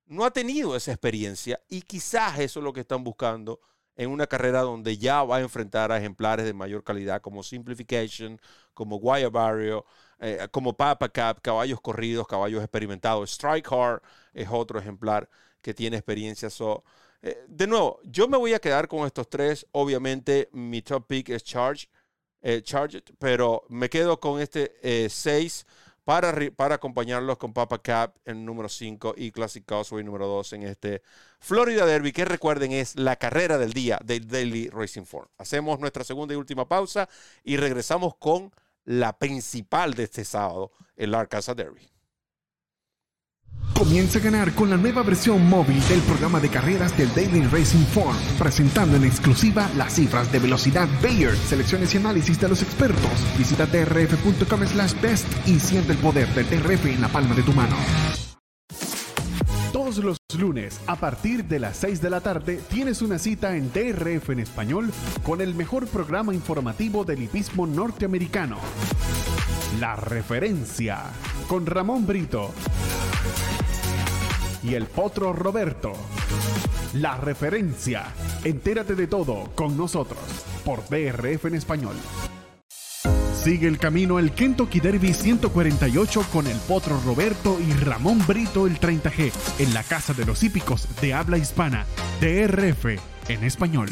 no 0.06 0.26
ha 0.26 0.32
tenido 0.32 0.76
esa 0.76 0.92
experiencia 0.92 1.62
y 1.70 1.84
quizás 1.84 2.40
eso 2.40 2.60
es 2.60 2.64
lo 2.64 2.74
que 2.74 2.82
están 2.82 3.04
buscando 3.04 3.62
en 3.96 4.10
una 4.10 4.28
carrera 4.28 4.62
donde 4.62 4.98
ya 4.98 5.24
va 5.24 5.38
a 5.38 5.42
enfrentar 5.42 5.92
a 5.92 5.98
ejemplares 5.98 6.46
de 6.46 6.54
mayor 6.54 6.84
calidad 6.84 7.22
como 7.22 7.44
Simplification, 7.44 8.40
como 8.74 8.98
Guaya 8.98 9.30
Barrio, 9.30 9.86
eh, 10.20 10.48
como 10.52 10.74
Papa 10.76 11.10
Cap, 11.10 11.40
caballos 11.42 11.82
corridos, 11.82 12.28
caballos 12.28 12.62
experimentados. 12.62 13.32
Strike 13.32 13.72
Hard 13.72 14.02
es 14.34 14.48
otro 14.50 14.80
ejemplar 14.80 15.30
que 15.62 15.74
tiene 15.74 15.98
experiencia. 15.98 16.50
Eh, 17.22 17.46
de 17.48 17.68
nuevo, 17.68 18.00
yo 18.04 18.28
me 18.28 18.38
voy 18.38 18.54
a 18.54 18.60
quedar 18.60 18.88
con 18.88 19.06
estos 19.06 19.30
tres. 19.30 19.66
Obviamente, 19.72 20.50
mi 20.54 20.82
top 20.82 21.08
pick 21.08 21.30
es 21.30 21.44
Charge, 21.44 21.90
eh, 22.42 22.62
Charge 22.62 23.04
pero 23.18 23.66
me 23.70 23.90
quedo 23.90 24.20
con 24.20 24.40
este 24.40 25.10
6 25.10 25.66
para, 26.10 26.34
para 26.56 26.74
acompañarlos 26.74 27.38
con 27.38 27.54
Papa 27.54 27.80
Cap 27.84 28.16
en 28.26 28.44
número 28.44 28.68
5 28.68 29.14
y 29.16 29.30
Classic 29.30 29.64
Causeway 29.64 30.04
número 30.04 30.26
2 30.26 30.54
en 30.54 30.64
este 30.64 31.04
Florida 31.40 31.86
Derby, 31.86 32.12
que 32.12 32.26
recuerden 32.26 32.72
es 32.72 32.96
la 32.96 33.16
carrera 33.18 33.60
del 33.60 33.74
día 33.74 34.00
del 34.04 34.28
Daily 34.28 34.70
Racing 34.70 35.04
Form. 35.04 35.28
Hacemos 35.38 35.80
nuestra 35.80 36.04
segunda 36.04 36.34
y 36.34 36.38
última 36.38 36.68
pausa 36.68 37.08
y 37.44 37.58
regresamos 37.58 38.16
con 38.16 38.52
la 38.86 39.20
principal 39.20 39.94
de 39.94 40.06
este 40.06 40.26
sábado, 40.26 40.72
el 40.96 41.14
Arkansas 41.14 41.56
Derby. 41.56 41.88
Comienza 43.78 44.20
a 44.20 44.22
ganar 44.22 44.54
con 44.54 44.70
la 44.70 44.78
nueva 44.78 45.04
versión 45.04 45.48
móvil 45.48 45.82
del 45.88 46.02
programa 46.02 46.40
de 46.40 46.50
carreras 46.50 46.98
del 46.98 47.14
Daily 47.16 47.44
Racing 47.46 47.86
Form, 47.86 48.16
presentando 48.38 48.98
en 48.98 49.06
exclusiva 49.06 49.70
las 49.78 49.94
cifras 49.94 50.32
de 50.32 50.40
velocidad 50.40 50.88
Bayer, 51.02 51.36
selecciones 51.36 51.94
y 51.94 51.98
análisis 51.98 52.40
de 52.40 52.50
los 52.50 52.62
expertos. 52.62 53.12
Visita 53.38 53.66
drf.com 53.66 54.66
slash 54.66 54.94
best 55.02 55.28
y 55.48 55.60
siente 55.60 55.94
el 55.94 55.98
poder 56.00 56.28
del 56.36 56.50
DRF 56.50 56.86
en 56.88 57.02
la 57.02 57.08
palma 57.08 57.36
de 57.36 57.44
tu 57.44 57.54
mano. 57.54 57.76
Todos 59.72 59.98
los 59.98 60.18
lunes, 60.38 60.82
a 60.88 60.96
partir 60.96 61.46
de 61.46 61.60
las 61.60 61.78
6 61.78 62.02
de 62.02 62.10
la 62.10 62.22
tarde, 62.22 62.60
tienes 62.70 63.02
una 63.02 63.18
cita 63.18 63.56
en 63.56 63.72
DRF 63.72 64.30
en 64.32 64.40
español 64.40 64.92
con 65.24 65.42
el 65.42 65.56
mejor 65.56 65.88
programa 65.88 66.34
informativo 66.34 67.06
del 67.06 67.24
hipismo 67.24 67.66
norteamericano. 67.66 68.58
La 69.80 69.96
referencia 69.96 71.04
con 71.48 71.66
Ramón 71.66 72.06
Brito 72.06 72.52
y 74.64 74.76
el 74.76 74.86
potro 74.86 75.34
Roberto. 75.34 75.94
La 76.94 77.18
referencia. 77.18 78.06
Entérate 78.44 78.96
de 78.96 79.08
todo 79.08 79.52
con 79.56 79.78
nosotros 79.78 80.20
por 80.66 80.88
DRF 80.90 81.46
en 81.46 81.56
español. 81.56 81.96
Sigue 83.34 83.68
el 83.68 83.80
camino 83.80 84.20
el 84.20 84.34
Kentucky 84.34 84.82
Derby 84.82 85.14
148 85.14 86.26
con 86.34 86.46
el 86.48 86.58
potro 86.58 87.00
Roberto 87.06 87.58
y 87.60 87.72
Ramón 87.72 88.20
Brito 88.28 88.68
el 88.68 88.80
30G 88.80 89.32
en 89.60 89.74
la 89.74 89.84
Casa 89.84 90.14
de 90.14 90.26
los 90.26 90.44
Hípicos 90.44 90.88
de 91.00 91.14
habla 91.14 91.38
hispana. 91.38 91.86
DRF 92.20 93.00
en 93.30 93.44
español. 93.46 93.90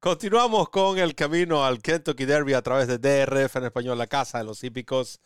Continuamos 0.00 0.68
con 0.70 0.98
el 0.98 1.14
camino 1.14 1.64
al 1.64 1.80
Kentucky 1.80 2.24
Derby 2.24 2.54
a 2.54 2.62
través 2.62 2.88
de 2.88 2.98
DRF 2.98 3.54
en 3.54 3.64
español, 3.66 3.98
la 3.98 4.08
Casa 4.08 4.38
de 4.38 4.44
los 4.44 4.64
Hípicos 4.64 5.20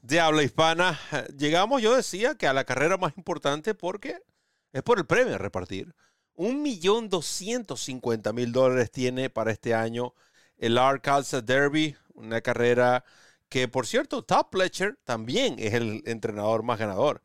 de 0.00 0.20
habla 0.20 0.42
hispana. 0.42 0.98
Llegamos, 1.36 1.82
yo 1.82 1.94
decía, 1.96 2.34
que 2.34 2.46
a 2.46 2.52
la 2.52 2.64
carrera 2.64 2.96
más 2.96 3.16
importante 3.16 3.74
porque 3.74 4.22
es 4.72 4.82
por 4.82 4.98
el 4.98 5.06
premio 5.06 5.34
a 5.34 5.38
repartir. 5.38 5.94
Un 6.34 6.62
millón 6.62 7.08
doscientos 7.08 7.80
cincuenta 7.80 8.32
mil 8.32 8.52
dólares 8.52 8.90
tiene 8.90 9.28
para 9.30 9.50
este 9.50 9.74
año 9.74 10.14
el 10.56 10.78
Arkansas 10.78 11.44
Derby, 11.44 11.96
una 12.14 12.40
carrera 12.40 13.04
que, 13.48 13.66
por 13.68 13.86
cierto, 13.86 14.22
Top 14.22 14.48
Fletcher 14.52 14.98
también 15.04 15.56
es 15.58 15.74
el 15.74 16.02
entrenador 16.06 16.62
más 16.62 16.78
ganador 16.78 17.22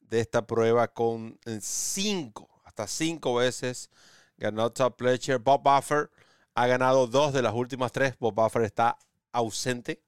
de 0.00 0.20
esta 0.20 0.46
prueba 0.46 0.88
con 0.88 1.38
cinco, 1.60 2.48
hasta 2.64 2.86
cinco 2.86 3.34
veces 3.34 3.90
ganó 4.36 4.70
Top 4.70 4.96
Fletcher. 4.98 5.38
Bob 5.38 5.62
Buffer 5.62 6.10
ha 6.54 6.66
ganado 6.66 7.06
dos 7.06 7.32
de 7.32 7.42
las 7.42 7.54
últimas 7.54 7.92
tres. 7.92 8.16
Bob 8.18 8.34
Buffer 8.34 8.62
está 8.62 8.98
ausente 9.32 10.02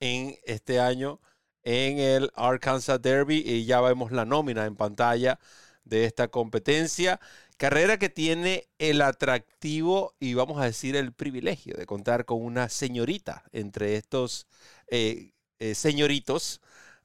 en 0.00 0.36
este 0.44 0.80
año 0.80 1.20
en 1.64 1.98
el 1.98 2.30
Arkansas 2.34 3.00
Derby 3.02 3.42
y 3.44 3.64
ya 3.64 3.80
vemos 3.80 4.12
la 4.12 4.24
nómina 4.24 4.66
en 4.66 4.76
pantalla 4.76 5.38
de 5.84 6.04
esta 6.04 6.28
competencia. 6.28 7.20
Carrera 7.56 7.98
que 7.98 8.08
tiene 8.08 8.68
el 8.78 9.00
atractivo 9.02 10.14
y 10.20 10.34
vamos 10.34 10.60
a 10.60 10.64
decir 10.64 10.96
el 10.96 11.12
privilegio 11.12 11.76
de 11.76 11.86
contar 11.86 12.24
con 12.24 12.42
una 12.42 12.68
señorita 12.68 13.44
entre 13.52 13.96
estos 13.96 14.46
eh, 14.88 15.32
eh, 15.58 15.74
señoritos. 15.74 16.60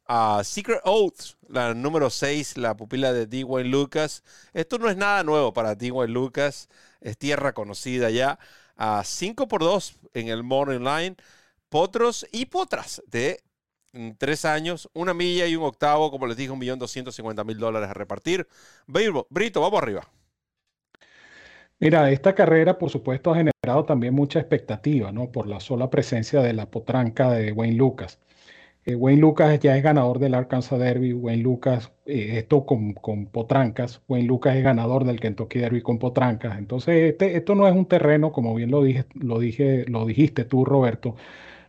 a 0.08 0.44
Secret 0.44 0.82
Oath, 0.86 1.38
la 1.48 1.74
número 1.76 2.10
6, 2.10 2.58
la 2.58 2.76
pupila 2.76 3.14
de 3.14 3.28
Dwayne 3.28 3.70
Lucas. 3.70 4.24
Esto 4.54 4.80
no 4.80 4.90
es 4.90 4.98
nada 4.98 5.24
nuevo 5.24 5.54
para 5.54 5.76
Dwayne 5.76 6.14
Lucas, 6.14 6.68
es 7.02 7.18
tierra 7.18 7.54
conocida 7.54 8.10
ya. 8.10 8.40
A 8.76 9.04
5 9.04 9.48
por 9.48 9.62
2 9.62 10.00
en 10.14 10.30
el 10.30 10.44
Morning 10.44 10.80
Line. 10.80 11.16
Potros 11.70 12.26
y 12.32 12.46
potras 12.48 13.04
de 13.08 13.44
tres 14.18 14.46
años, 14.46 14.90
una 14.94 15.14
milla 15.14 15.48
y 15.48 15.56
un 15.56 15.64
octavo, 15.64 16.12
como 16.12 16.28
les 16.28 16.38
dije, 16.38 16.52
un 16.52 16.60
millón 16.60 16.80
doscientos 16.80 17.16
cincuenta 17.16 17.44
mil 17.44 17.58
dólares 17.58 17.90
a 17.90 17.94
repartir. 17.94 18.48
Brito, 18.88 19.62
vamos 19.62 19.82
arriba. 19.82 20.08
Mira, 21.80 22.12
esta 22.12 22.36
carrera, 22.36 22.78
por 22.78 22.90
supuesto, 22.90 23.32
ha 23.32 23.38
generado 23.38 23.86
también 23.86 24.14
mucha 24.14 24.40
expectativa, 24.40 25.12
¿no? 25.14 25.32
Por 25.32 25.48
la 25.48 25.60
sola 25.62 25.90
presencia 25.90 26.42
de 26.42 26.54
la 26.54 26.70
potranca 26.70 27.32
de 27.32 27.54
Wayne 27.54 27.78
Lucas. 27.78 28.20
Eh, 28.86 28.96
Wayne 28.96 29.22
Lucas 29.22 29.60
ya 29.60 29.78
es 29.78 29.84
ganador 29.84 30.20
del 30.20 30.34
Arkansas 30.34 30.80
Derby. 30.80 31.14
Wayne 31.14 31.44
Lucas, 31.44 31.92
eh, 32.06 32.38
esto 32.38 32.66
con, 32.66 32.94
con, 32.94 33.28
potrancas. 33.28 34.02
Wayne 34.08 34.28
Lucas 34.28 34.56
es 34.58 34.64
ganador 34.64 35.06
del 35.06 35.20
Kentucky 35.20 35.60
Derby 35.60 35.82
con 35.82 36.00
potrancas. 36.00 36.58
Entonces, 36.58 37.12
este, 37.12 37.38
esto 37.38 37.56
no 37.56 37.68
es 37.68 37.74
un 37.76 37.86
terreno, 37.86 38.32
como 38.32 38.54
bien 38.56 38.72
lo, 38.72 38.84
dije, 38.84 39.06
lo, 39.14 39.40
dije, 39.40 39.86
lo 39.88 40.06
dijiste 40.06 40.46
tú, 40.46 40.66
Roberto, 40.66 41.16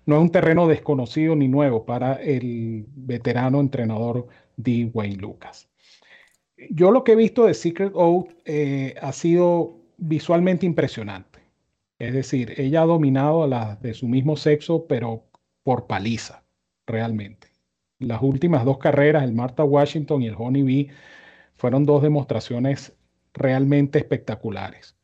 no 0.06 0.16
es 0.16 0.22
un 0.22 0.30
terreno 0.30 0.66
desconocido 0.66 1.36
ni 1.36 1.48
nuevo 1.48 1.84
para 1.84 2.14
el 2.14 2.86
veterano 2.94 3.60
entrenador 3.60 4.28
D. 4.56 4.90
Wayne 4.92 5.16
Lucas. 5.16 5.68
Yo 6.70 6.90
lo 6.90 7.04
que 7.04 7.12
he 7.12 7.16
visto 7.16 7.46
de 7.46 7.54
Secret 7.54 7.92
Oath 7.94 8.30
eh, 8.44 8.94
ha 9.00 9.12
sido 9.12 9.78
visualmente 9.96 10.66
impresionante. 10.66 11.40
Es 11.98 12.14
decir, 12.14 12.54
ella 12.58 12.82
ha 12.82 12.86
dominado 12.86 13.42
a 13.42 13.46
las 13.46 13.82
de 13.82 13.94
su 13.94 14.08
mismo 14.08 14.36
sexo, 14.36 14.86
pero 14.86 15.24
por 15.62 15.86
paliza, 15.86 16.42
realmente. 16.86 17.48
Las 17.98 18.22
últimas 18.22 18.64
dos 18.64 18.78
carreras, 18.78 19.24
el 19.24 19.34
Martha 19.34 19.64
Washington 19.64 20.22
y 20.22 20.28
el 20.28 20.34
Honey 20.38 20.62
Bee, 20.62 20.88
fueron 21.56 21.84
dos 21.84 22.02
demostraciones 22.02 22.94
realmente 23.34 23.98
espectaculares. 23.98 24.96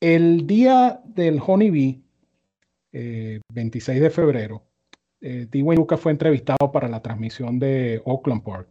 El 0.00 0.46
día 0.46 1.02
del 1.04 1.40
Honey 1.46 2.02
Bee, 2.92 3.40
26 3.52 3.98
eh, 3.98 4.00
de 4.00 4.10
febrero, 4.10 4.62
eh, 5.20 5.46
Dwayne 5.50 5.76
Lucas 5.76 6.00
fue 6.00 6.12
entrevistado 6.12 6.72
para 6.72 6.88
la 6.88 7.02
transmisión 7.02 7.58
de 7.58 8.00
Oakland 8.04 8.42
Park. 8.42 8.68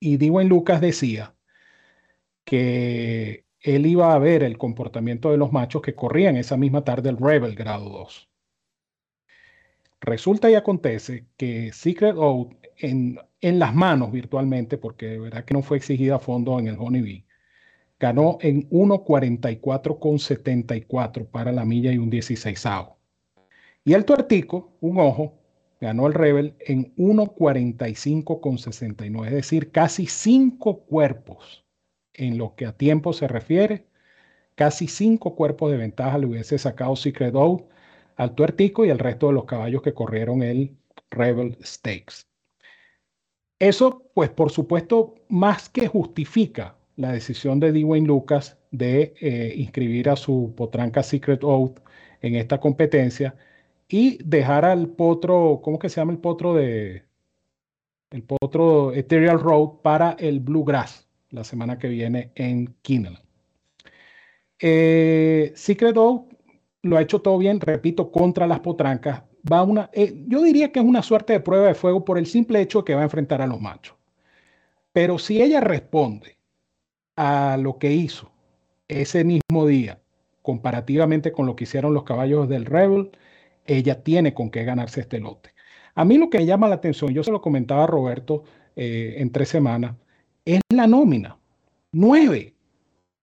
Y 0.00 0.16
Dwayne 0.16 0.50
Lucas 0.50 0.80
decía 0.80 1.34
que 2.44 3.44
él 3.60 3.86
iba 3.86 4.14
a 4.14 4.18
ver 4.18 4.42
el 4.42 4.58
comportamiento 4.58 5.30
de 5.30 5.38
los 5.38 5.52
machos 5.52 5.82
que 5.82 5.94
corrían 5.94 6.36
esa 6.36 6.56
misma 6.56 6.84
tarde 6.84 7.10
el 7.10 7.18
Rebel 7.18 7.54
grado 7.54 7.88
2. 7.88 8.28
Resulta 10.00 10.50
y 10.50 10.54
acontece 10.54 11.26
que 11.36 11.72
Secret 11.72 12.16
Oath 12.16 12.52
en, 12.78 13.18
en 13.40 13.58
las 13.58 13.74
manos 13.74 14.12
virtualmente, 14.12 14.78
porque 14.78 15.06
de 15.06 15.18
verdad 15.18 15.44
que 15.44 15.54
no 15.54 15.62
fue 15.62 15.78
exigida 15.78 16.16
a 16.16 16.20
fondo 16.20 16.58
en 16.58 16.68
el 16.68 16.76
Honeybee, 16.78 17.25
ganó 17.98 18.38
en 18.40 18.68
1.44,74 18.70 21.26
para 21.26 21.50
la 21.52 21.64
milla 21.64 21.92
y 21.92 21.98
un 21.98 22.10
16 22.10 22.64
Y 23.84 23.94
el 23.94 24.04
tuertico, 24.04 24.72
un 24.80 24.98
ojo, 24.98 25.38
ganó 25.80 26.06
el 26.06 26.14
Rebel 26.14 26.54
en 26.60 26.94
1.45,69, 26.96 29.26
es 29.26 29.32
decir, 29.32 29.70
casi 29.70 30.06
cinco 30.06 30.84
cuerpos 30.84 31.64
en 32.14 32.38
lo 32.38 32.54
que 32.54 32.66
a 32.66 32.72
tiempo 32.72 33.12
se 33.12 33.28
refiere, 33.28 33.86
casi 34.54 34.88
cinco 34.88 35.36
cuerpos 35.36 35.70
de 35.70 35.76
ventaja 35.78 36.18
le 36.18 36.26
hubiese 36.26 36.58
sacado 36.58 36.96
Secret 36.96 37.34
Oath 37.34 37.62
al 38.16 38.34
tuertico 38.34 38.84
y 38.84 38.90
al 38.90 38.98
resto 38.98 39.28
de 39.28 39.34
los 39.34 39.44
caballos 39.44 39.82
que 39.82 39.94
corrieron 39.94 40.42
el 40.42 40.76
Rebel 41.10 41.56
Stakes. 41.62 42.26
Eso, 43.58 44.10
pues 44.14 44.30
por 44.30 44.50
supuesto, 44.50 45.14
más 45.28 45.68
que 45.68 45.86
justifica 45.86 46.75
la 46.96 47.12
decisión 47.12 47.60
de 47.60 47.72
Dwayne 47.72 48.06
Lucas 48.06 48.58
de 48.70 49.14
eh, 49.20 49.54
inscribir 49.56 50.08
a 50.10 50.16
su 50.16 50.54
potranca 50.56 51.02
Secret 51.02 51.44
Oath 51.44 51.80
en 52.22 52.34
esta 52.36 52.58
competencia 52.60 53.36
y 53.88 54.18
dejar 54.24 54.64
al 54.64 54.88
potro, 54.88 55.60
¿cómo 55.62 55.78
que 55.78 55.88
se 55.88 56.00
llama 56.00 56.12
el 56.12 56.18
potro 56.18 56.54
de 56.54 57.04
el 58.10 58.22
potro 58.22 58.92
Ethereal 58.94 59.40
Road 59.40 59.80
para 59.82 60.12
el 60.18 60.40
Bluegrass 60.40 61.06
la 61.30 61.44
semana 61.44 61.78
que 61.78 61.88
viene 61.88 62.32
en 62.34 62.74
Kinnell. 62.82 63.18
Eh, 64.58 65.52
Secret 65.54 65.96
Oath 65.96 66.32
lo 66.82 66.96
ha 66.96 67.02
hecho 67.02 67.20
todo 67.20 67.36
bien, 67.38 67.60
repito, 67.60 68.10
contra 68.10 68.46
las 68.46 68.60
potrancas. 68.60 69.22
Va 69.50 69.62
una, 69.62 69.90
eh, 69.92 70.24
yo 70.26 70.42
diría 70.42 70.72
que 70.72 70.80
es 70.80 70.84
una 70.84 71.02
suerte 71.02 71.34
de 71.34 71.40
prueba 71.40 71.66
de 71.66 71.74
fuego 71.74 72.04
por 72.04 72.18
el 72.18 72.26
simple 72.26 72.60
hecho 72.60 72.78
de 72.78 72.84
que 72.84 72.94
va 72.94 73.00
a 73.02 73.04
enfrentar 73.04 73.42
a 73.42 73.46
los 73.46 73.60
machos. 73.60 73.96
Pero 74.92 75.18
si 75.18 75.42
ella 75.42 75.60
responde 75.60 76.35
a 77.16 77.56
lo 77.56 77.78
que 77.78 77.92
hizo 77.92 78.30
ese 78.88 79.24
mismo 79.24 79.66
día, 79.66 80.00
comparativamente 80.42 81.32
con 81.32 81.46
lo 81.46 81.56
que 81.56 81.64
hicieron 81.64 81.94
los 81.94 82.04
caballos 82.04 82.48
del 82.48 82.66
Rebel, 82.66 83.10
ella 83.66 84.02
tiene 84.02 84.32
con 84.34 84.50
qué 84.50 84.64
ganarse 84.64 85.00
este 85.00 85.18
lote. 85.18 85.50
A 85.94 86.04
mí 86.04 86.18
lo 86.18 86.30
que 86.30 86.38
me 86.38 86.46
llama 86.46 86.68
la 86.68 86.76
atención, 86.76 87.12
yo 87.12 87.24
se 87.24 87.32
lo 87.32 87.40
comentaba 87.40 87.86
Roberto 87.86 88.44
eh, 88.76 89.14
en 89.18 89.32
tres 89.32 89.48
semanas, 89.48 89.96
es 90.44 90.60
la 90.68 90.86
nómina. 90.86 91.38
Nueve, 91.90 92.54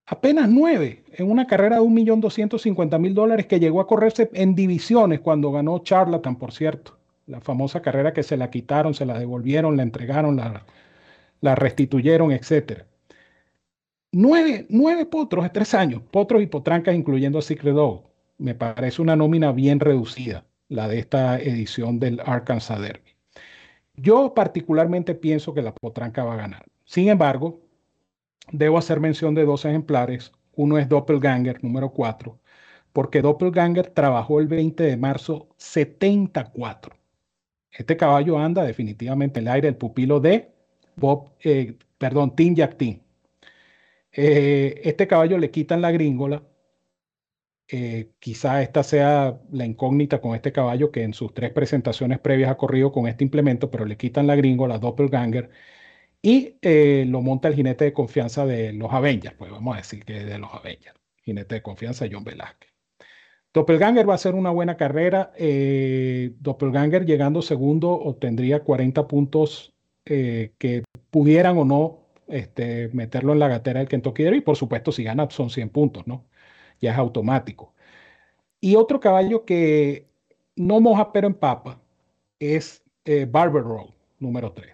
apenas 0.07 0.49
nueve, 0.49 1.03
en 1.13 1.29
una 1.29 1.47
carrera 1.47 1.77
de 1.77 1.83
1.250.000 1.83 3.13
dólares 3.13 3.45
que 3.45 3.59
llegó 3.59 3.79
a 3.79 3.87
correrse 3.87 4.29
en 4.33 4.55
divisiones 4.55 5.19
cuando 5.19 5.51
ganó 5.51 5.79
Charlatan, 5.79 6.35
por 6.37 6.51
cierto. 6.51 6.97
La 7.27 7.39
famosa 7.39 7.81
carrera 7.81 8.11
que 8.11 8.23
se 8.23 8.35
la 8.35 8.49
quitaron, 8.49 8.93
se 8.93 9.05
la 9.05 9.17
devolvieron, 9.17 9.77
la 9.77 9.83
entregaron, 9.83 10.35
la, 10.35 10.65
la 11.39 11.55
restituyeron, 11.55 12.31
etcétera. 12.31 12.85
Nueve, 14.15 15.07
potros 15.07 15.43
de 15.43 15.49
tres 15.49 15.73
años, 15.73 16.03
potros 16.11 16.43
y 16.43 16.45
potrancas, 16.45 16.93
incluyendo 16.93 17.39
a 17.39 17.41
Secret 17.41 17.73
Dog. 17.73 18.03
Me 18.37 18.53
parece 18.53 19.01
una 19.01 19.15
nómina 19.15 19.51
bien 19.51 19.79
reducida, 19.79 20.45
la 20.69 20.87
de 20.87 20.99
esta 20.99 21.39
edición 21.39 21.99
del 21.99 22.21
Arkansas 22.23 22.79
Derby. 22.79 23.15
Yo 23.95 24.35
particularmente 24.35 25.15
pienso 25.15 25.55
que 25.55 25.63
la 25.63 25.73
potranca 25.73 26.23
va 26.23 26.35
a 26.35 26.37
ganar. 26.37 26.63
Sin 26.85 27.09
embargo, 27.09 27.61
debo 28.51 28.77
hacer 28.77 28.99
mención 28.99 29.33
de 29.33 29.45
dos 29.45 29.65
ejemplares. 29.65 30.31
Uno 30.55 30.77
es 30.77 30.87
Doppelganger, 30.87 31.63
número 31.63 31.89
4, 31.89 32.37
porque 32.91 33.23
Doppelganger 33.23 33.87
trabajó 33.87 34.39
el 34.39 34.47
20 34.47 34.83
de 34.83 34.95
marzo 34.95 35.47
74. 35.57 36.95
Este 37.71 37.97
caballo 37.97 38.37
anda 38.37 38.63
definitivamente 38.63 39.39
en 39.39 39.47
el 39.47 39.53
aire, 39.53 39.69
el 39.69 39.75
pupilo 39.75 40.19
de 40.19 40.51
Bob, 40.95 41.31
eh, 41.43 41.75
perdón, 41.97 42.35
Tim 42.35 42.53
Jack 42.53 42.77
Tim. 42.77 43.02
Eh, 44.13 44.81
este 44.83 45.07
caballo 45.07 45.37
le 45.37 45.51
quitan 45.51 45.81
la 45.81 45.91
gringola. 45.91 46.43
Eh, 47.67 48.11
quizá 48.19 48.61
esta 48.61 48.83
sea 48.83 49.39
la 49.51 49.65
incógnita 49.65 50.21
con 50.21 50.35
este 50.35 50.51
caballo 50.51 50.91
que 50.91 51.03
en 51.03 51.13
sus 51.13 51.33
tres 51.33 51.51
presentaciones 51.51 52.19
previas 52.19 52.51
ha 52.51 52.57
corrido 52.57 52.91
con 52.91 53.07
este 53.07 53.23
implemento, 53.23 53.71
pero 53.71 53.85
le 53.85 53.97
quitan 53.97 54.27
la 54.27 54.35
gringola, 54.35 54.77
Doppelganger, 54.77 55.49
y 56.21 56.57
eh, 56.61 57.05
lo 57.07 57.21
monta 57.21 57.47
el 57.47 57.55
jinete 57.55 57.85
de 57.85 57.93
confianza 57.93 58.45
de 58.45 58.73
los 58.73 58.91
Avengers, 58.93 59.35
pues 59.37 59.51
vamos 59.51 59.75
a 59.75 59.77
decir 59.77 60.05
que 60.05 60.25
de 60.25 60.37
los 60.37 60.53
Avengers, 60.53 60.95
jinete 61.23 61.55
de 61.55 61.61
confianza 61.63 62.05
John 62.11 62.23
Velázquez. 62.23 62.69
Doppelganger 63.53 64.09
va 64.09 64.15
a 64.15 64.17
ser 64.17 64.35
una 64.35 64.49
buena 64.51 64.77
carrera. 64.77 65.31
Doppelganger 65.37 67.05
llegando 67.05 67.41
segundo 67.41 67.91
obtendría 67.91 68.63
40 68.63 69.07
puntos 69.07 69.73
que 70.03 70.83
pudieran 71.11 71.57
o 71.59 71.65
no 71.65 72.02
este, 72.27 72.89
meterlo 72.93 73.33
en 73.33 73.39
la 73.39 73.47
gatera 73.47 73.79
del 73.79 73.89
Kentucky 73.89 74.23
Derby. 74.23 74.37
Y 74.39 74.41
por 74.41 74.55
supuesto, 74.55 74.91
si 74.91 75.03
gana, 75.03 75.29
son 75.29 75.49
100 75.49 75.69
puntos, 75.69 76.07
¿no? 76.07 76.25
Ya 76.81 76.91
es 76.91 76.97
automático. 76.97 77.73
Y 78.59 78.75
otro 78.75 78.99
caballo 78.99 79.45
que 79.45 80.07
no 80.55 80.79
moja 80.79 81.11
pero 81.11 81.27
en 81.27 81.33
papa 81.33 81.81
es 82.39 82.83
eh, 83.05 83.27
Barber 83.29 83.63
Road, 83.63 83.89
número 84.19 84.53
3, 84.53 84.71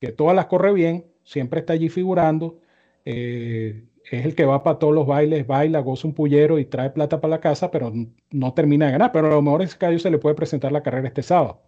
que 0.00 0.12
todas 0.12 0.34
las 0.34 0.46
corre 0.46 0.72
bien, 0.72 1.06
siempre 1.24 1.60
está 1.60 1.74
allí 1.74 1.88
figurando. 1.88 2.60
Eh, 3.04 3.84
es 4.10 4.24
el 4.24 4.34
que 4.34 4.44
va 4.44 4.62
para 4.62 4.78
todos 4.78 4.94
los 4.94 5.06
bailes, 5.06 5.46
baila, 5.46 5.80
goza 5.80 6.06
un 6.08 6.14
pullero 6.14 6.58
y 6.58 6.64
trae 6.64 6.90
plata 6.90 7.20
para 7.20 7.32
la 7.32 7.40
casa, 7.40 7.70
pero 7.70 7.92
no 8.30 8.54
termina 8.54 8.86
de 8.86 8.92
ganar. 8.92 9.12
Pero 9.12 9.26
a 9.26 9.30
lo 9.30 9.42
mejor 9.42 9.62
ese 9.62 9.78
caballo 9.78 9.98
se 9.98 10.10
le 10.10 10.18
puede 10.18 10.36
presentar 10.36 10.72
la 10.72 10.82
carrera 10.82 11.08
este 11.08 11.22
sábado. 11.22 11.60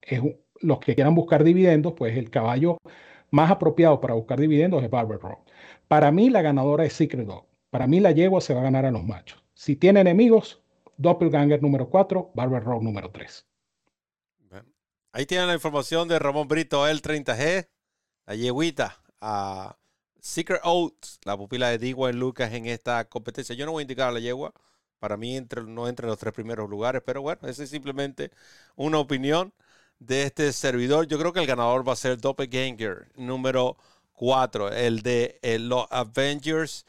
Es 0.00 0.20
los 0.60 0.78
que 0.80 0.94
quieran 0.94 1.14
buscar 1.14 1.44
dividendos, 1.44 1.94
pues 1.94 2.16
el 2.16 2.30
caballo 2.30 2.78
más 3.32 3.50
apropiado 3.50 4.00
para 4.00 4.14
buscar 4.14 4.38
dividendos 4.38 4.84
es 4.84 4.90
Barber 4.90 5.18
Road. 5.18 5.38
Para 5.88 6.12
mí 6.12 6.30
la 6.30 6.42
ganadora 6.42 6.84
es 6.84 6.92
Secret 6.92 7.26
Dog. 7.26 7.46
Para 7.70 7.86
mí 7.86 7.98
la 7.98 8.12
yegua 8.12 8.40
se 8.40 8.54
va 8.54 8.60
a 8.60 8.64
ganar 8.64 8.84
a 8.84 8.90
los 8.90 9.02
machos. 9.02 9.42
Si 9.54 9.74
tiene 9.74 10.00
enemigos, 10.00 10.62
Doppelganger 10.98 11.62
número 11.62 11.88
4, 11.88 12.32
Barber 12.34 12.62
Road 12.62 12.82
número 12.82 13.10
3. 13.10 13.46
Ahí 15.14 15.26
tienen 15.26 15.46
la 15.46 15.54
información 15.54 16.08
de 16.08 16.18
Ramón 16.18 16.48
Brito, 16.48 16.86
el 16.86 17.02
30G, 17.02 17.68
la 18.26 18.34
yeguita 18.34 19.02
a 19.20 19.76
Secret 20.20 20.60
Oats, 20.64 21.18
la 21.24 21.36
pupila 21.36 21.68
de 21.68 21.78
Digua 21.78 22.12
Lucas 22.12 22.52
en 22.52 22.66
esta 22.66 23.06
competencia. 23.08 23.54
Yo 23.54 23.66
no 23.66 23.72
voy 23.72 23.80
a 23.80 23.82
indicar 23.82 24.08
a 24.08 24.12
la 24.12 24.20
yegua, 24.20 24.52
para 24.98 25.16
mí 25.16 25.36
entre, 25.36 25.62
no 25.64 25.88
entre 25.88 26.06
los 26.06 26.18
tres 26.18 26.32
primeros 26.32 26.70
lugares, 26.70 27.02
pero 27.04 27.22
bueno, 27.22 27.40
esa 27.48 27.62
es 27.64 27.70
simplemente 27.70 28.30
una 28.76 28.98
opinión 28.98 29.52
de 30.06 30.24
este 30.24 30.52
servidor. 30.52 31.06
Yo 31.06 31.18
creo 31.18 31.32
que 31.32 31.40
el 31.40 31.46
ganador 31.46 31.86
va 31.86 31.92
a 31.92 31.96
ser 31.96 32.18
Doppelganger 32.18 33.08
número 33.16 33.76
4, 34.14 34.72
el 34.72 35.02
de 35.02 35.38
los 35.60 35.86
Avengers. 35.90 36.84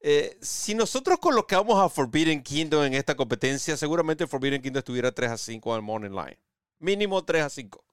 Eh, 0.00 0.36
si 0.40 0.74
nosotros 0.74 1.18
colocamos 1.18 1.80
a 1.80 1.88
Forbidden 1.88 2.42
Kingdom 2.42 2.84
en 2.84 2.94
esta 2.94 3.14
competencia, 3.14 3.76
seguramente 3.76 4.26
Forbidden 4.26 4.60
Kingdom 4.60 4.78
estuviera 4.78 5.12
3 5.12 5.30
a 5.30 5.38
5 5.38 5.74
al 5.74 5.82
Morning 5.82 6.10
Line. 6.10 6.38
Mínimo 6.78 7.24
3 7.24 7.42
a 7.42 7.50
5. 7.50 7.84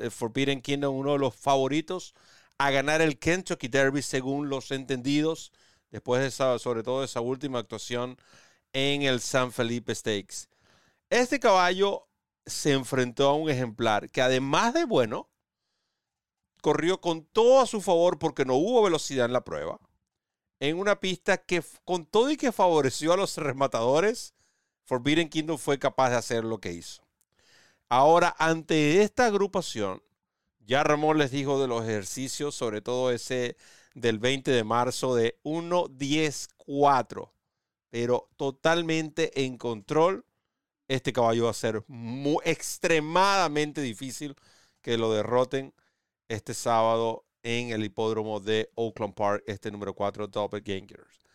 Eh, 0.00 0.10
Forbidden 0.10 0.62
Kingdom, 0.62 0.96
uno 0.96 1.12
de 1.12 1.18
los 1.18 1.34
favoritos 1.34 2.14
a 2.58 2.70
ganar 2.70 3.02
el 3.02 3.18
Kentucky 3.18 3.68
Derby, 3.68 4.02
según 4.02 4.48
los 4.48 4.70
entendidos, 4.70 5.52
después 5.90 6.22
de 6.22 6.28
esa, 6.28 6.58
sobre 6.58 6.82
todo 6.82 7.04
esa 7.04 7.20
última 7.20 7.58
actuación 7.58 8.16
en 8.72 9.02
el 9.02 9.20
San 9.20 9.52
Felipe 9.52 9.94
Stakes. 9.94 10.48
Este 11.10 11.38
caballo 11.38 12.08
se 12.46 12.72
enfrentó 12.72 13.28
a 13.28 13.34
un 13.34 13.50
ejemplar 13.50 14.10
que 14.10 14.22
además 14.22 14.72
de 14.72 14.84
bueno, 14.84 15.28
corrió 16.62 17.00
con 17.00 17.24
todo 17.24 17.60
a 17.60 17.66
su 17.66 17.80
favor 17.80 18.18
porque 18.18 18.44
no 18.44 18.54
hubo 18.54 18.82
velocidad 18.82 19.26
en 19.26 19.32
la 19.32 19.44
prueba, 19.44 19.78
en 20.60 20.78
una 20.78 21.00
pista 21.00 21.38
que 21.38 21.62
con 21.84 22.06
todo 22.06 22.30
y 22.30 22.36
que 22.36 22.52
favoreció 22.52 23.12
a 23.12 23.16
los 23.16 23.36
rematadores, 23.36 24.34
Forbidden 24.84 25.28
Kingdom 25.28 25.58
fue 25.58 25.78
capaz 25.78 26.10
de 26.10 26.16
hacer 26.16 26.44
lo 26.44 26.58
que 26.58 26.72
hizo. 26.72 27.02
Ahora, 27.88 28.34
ante 28.38 29.02
esta 29.02 29.26
agrupación, 29.26 30.02
ya 30.60 30.82
Ramón 30.82 31.18
les 31.18 31.30
dijo 31.30 31.60
de 31.60 31.68
los 31.68 31.84
ejercicios, 31.84 32.54
sobre 32.54 32.80
todo 32.80 33.12
ese 33.12 33.56
del 33.94 34.18
20 34.18 34.50
de 34.50 34.64
marzo 34.64 35.14
de 35.14 35.38
1-10-4, 35.44 37.30
pero 37.90 38.28
totalmente 38.36 39.44
en 39.44 39.56
control 39.56 40.25
este 40.88 41.12
caballo 41.12 41.44
va 41.44 41.50
a 41.50 41.54
ser 41.54 41.82
muy, 41.88 42.38
extremadamente 42.44 43.80
difícil 43.80 44.36
que 44.82 44.96
lo 44.96 45.12
derroten 45.12 45.74
este 46.28 46.54
sábado 46.54 47.24
en 47.42 47.70
el 47.70 47.84
hipódromo 47.84 48.40
de 48.40 48.70
Oakland 48.74 49.14
Park, 49.14 49.44
este 49.46 49.70
número 49.70 49.94
4, 49.94 50.26
Doppelgangers. 50.28 51.26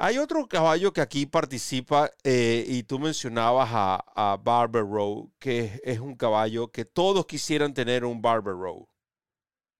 Hay 0.00 0.18
otro 0.18 0.46
caballo 0.46 0.92
que 0.92 1.00
aquí 1.00 1.26
participa 1.26 2.10
eh, 2.22 2.64
y 2.68 2.84
tú 2.84 3.00
mencionabas 3.00 3.68
a, 3.72 4.36
Barber 4.40 4.84
Row, 4.84 5.32
que 5.40 5.80
es 5.82 5.98
un 5.98 6.14
caballo 6.14 6.70
que 6.70 6.84
todos 6.84 7.26
quisieran 7.26 7.74
tener 7.74 8.04
un 8.04 8.22
Barber 8.22 8.54
Row. 8.54 8.88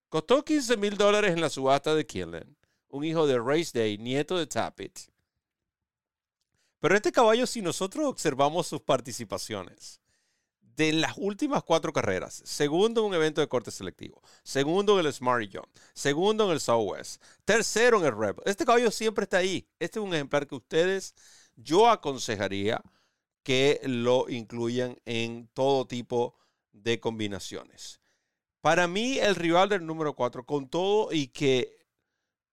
Costó 0.09 0.43
15 0.43 0.75
mil 0.75 0.97
dólares 0.97 1.31
en 1.31 1.39
la 1.39 1.49
subasta 1.49 1.95
de 1.95 2.05
Killen. 2.05 2.57
un 2.89 3.05
hijo 3.05 3.27
de 3.27 3.39
Race 3.39 3.71
Day, 3.73 3.97
nieto 3.97 4.37
de 4.37 4.47
Tappet. 4.47 5.09
Pero 6.79 6.95
este 6.95 7.11
caballo, 7.11 7.45
si 7.45 7.61
nosotros 7.61 8.05
observamos 8.05 8.67
sus 8.67 8.81
participaciones, 8.81 9.99
de 10.79 10.93
las 10.93 11.17
últimas 11.17 11.61
cuatro 11.63 11.91
carreras, 11.91 12.41
segundo 12.45 13.01
en 13.01 13.07
un 13.07 13.13
evento 13.13 13.41
de 13.41 13.49
corte 13.49 13.69
selectivo, 13.69 14.21
segundo 14.43 14.97
en 14.97 15.05
el 15.05 15.11
Smarty 15.11 15.49
John, 15.51 15.67
segundo 15.93 16.45
en 16.45 16.51
el 16.51 16.61
Southwest, 16.61 17.21
tercero 17.43 17.99
en 17.99 18.05
el 18.05 18.17
Rebel. 18.17 18.43
Este 18.45 18.63
caballo 18.63 18.89
siempre 18.89 19.23
está 19.23 19.39
ahí. 19.39 19.67
Este 19.77 19.99
es 19.99 20.05
un 20.05 20.13
ejemplar 20.13 20.47
que 20.47 20.55
ustedes, 20.55 21.15
yo 21.57 21.89
aconsejaría 21.89 22.81
que 23.43 23.81
lo 23.83 24.29
incluyan 24.29 24.95
en 25.03 25.49
todo 25.53 25.85
tipo 25.85 26.37
de 26.71 27.01
combinaciones. 27.01 27.99
Para 28.61 28.87
mí, 28.87 29.19
el 29.19 29.35
rival 29.35 29.67
del 29.67 29.85
número 29.85 30.15
4, 30.15 30.45
con 30.45 30.69
todo 30.69 31.11
y 31.11 31.27
que 31.27 31.75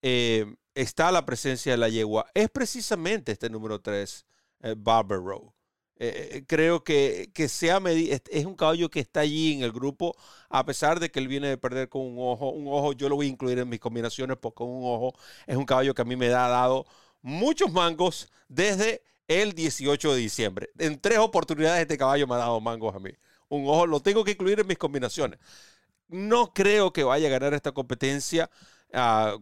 eh, 0.02 0.52
está 0.76 1.10
la 1.10 1.24
presencia 1.24 1.72
de 1.72 1.78
la 1.78 1.88
yegua, 1.88 2.26
es 2.34 2.50
precisamente 2.50 3.32
este 3.32 3.48
número 3.50 3.80
3, 3.80 4.26
eh, 4.62 4.74
Barbaro. 4.76 5.54
Eh, 5.98 6.28
eh, 6.32 6.44
creo 6.46 6.84
que, 6.84 7.30
que 7.32 7.48
sea 7.48 7.80
es 7.86 8.44
un 8.44 8.54
caballo 8.54 8.90
que 8.90 9.00
está 9.00 9.20
allí 9.20 9.54
en 9.54 9.62
el 9.62 9.72
grupo, 9.72 10.14
a 10.50 10.66
pesar 10.66 11.00
de 11.00 11.10
que 11.10 11.18
él 11.18 11.28
viene 11.28 11.48
de 11.48 11.56
perder 11.56 11.88
con 11.88 12.02
un 12.02 12.16
ojo. 12.18 12.50
Un 12.50 12.68
ojo 12.68 12.92
yo 12.92 13.08
lo 13.08 13.16
voy 13.16 13.26
a 13.26 13.30
incluir 13.30 13.58
en 13.58 13.68
mis 13.68 13.80
combinaciones 13.80 14.36
porque 14.36 14.62
un 14.62 14.82
ojo 14.84 15.14
es 15.46 15.56
un 15.56 15.64
caballo 15.64 15.94
que 15.94 16.02
a 16.02 16.04
mí 16.04 16.14
me 16.14 16.26
ha 16.26 16.48
dado 16.48 16.86
muchos 17.22 17.72
mangos 17.72 18.30
desde 18.48 19.02
el 19.28 19.54
18 19.54 20.12
de 20.14 20.18
diciembre. 20.20 20.68
En 20.78 21.00
tres 21.00 21.18
oportunidades 21.18 21.80
este 21.80 21.96
caballo 21.96 22.26
me 22.26 22.34
ha 22.34 22.38
dado 22.38 22.60
mangos 22.60 22.94
a 22.94 22.98
mí. 22.98 23.10
Un 23.48 23.66
ojo 23.66 23.86
lo 23.86 24.00
tengo 24.00 24.24
que 24.24 24.32
incluir 24.32 24.60
en 24.60 24.66
mis 24.66 24.78
combinaciones. 24.78 25.38
No 26.08 26.52
creo 26.52 26.92
que 26.92 27.04
vaya 27.04 27.28
a 27.28 27.30
ganar 27.30 27.54
esta 27.54 27.72
competencia. 27.72 28.50
Ah, 28.92 29.38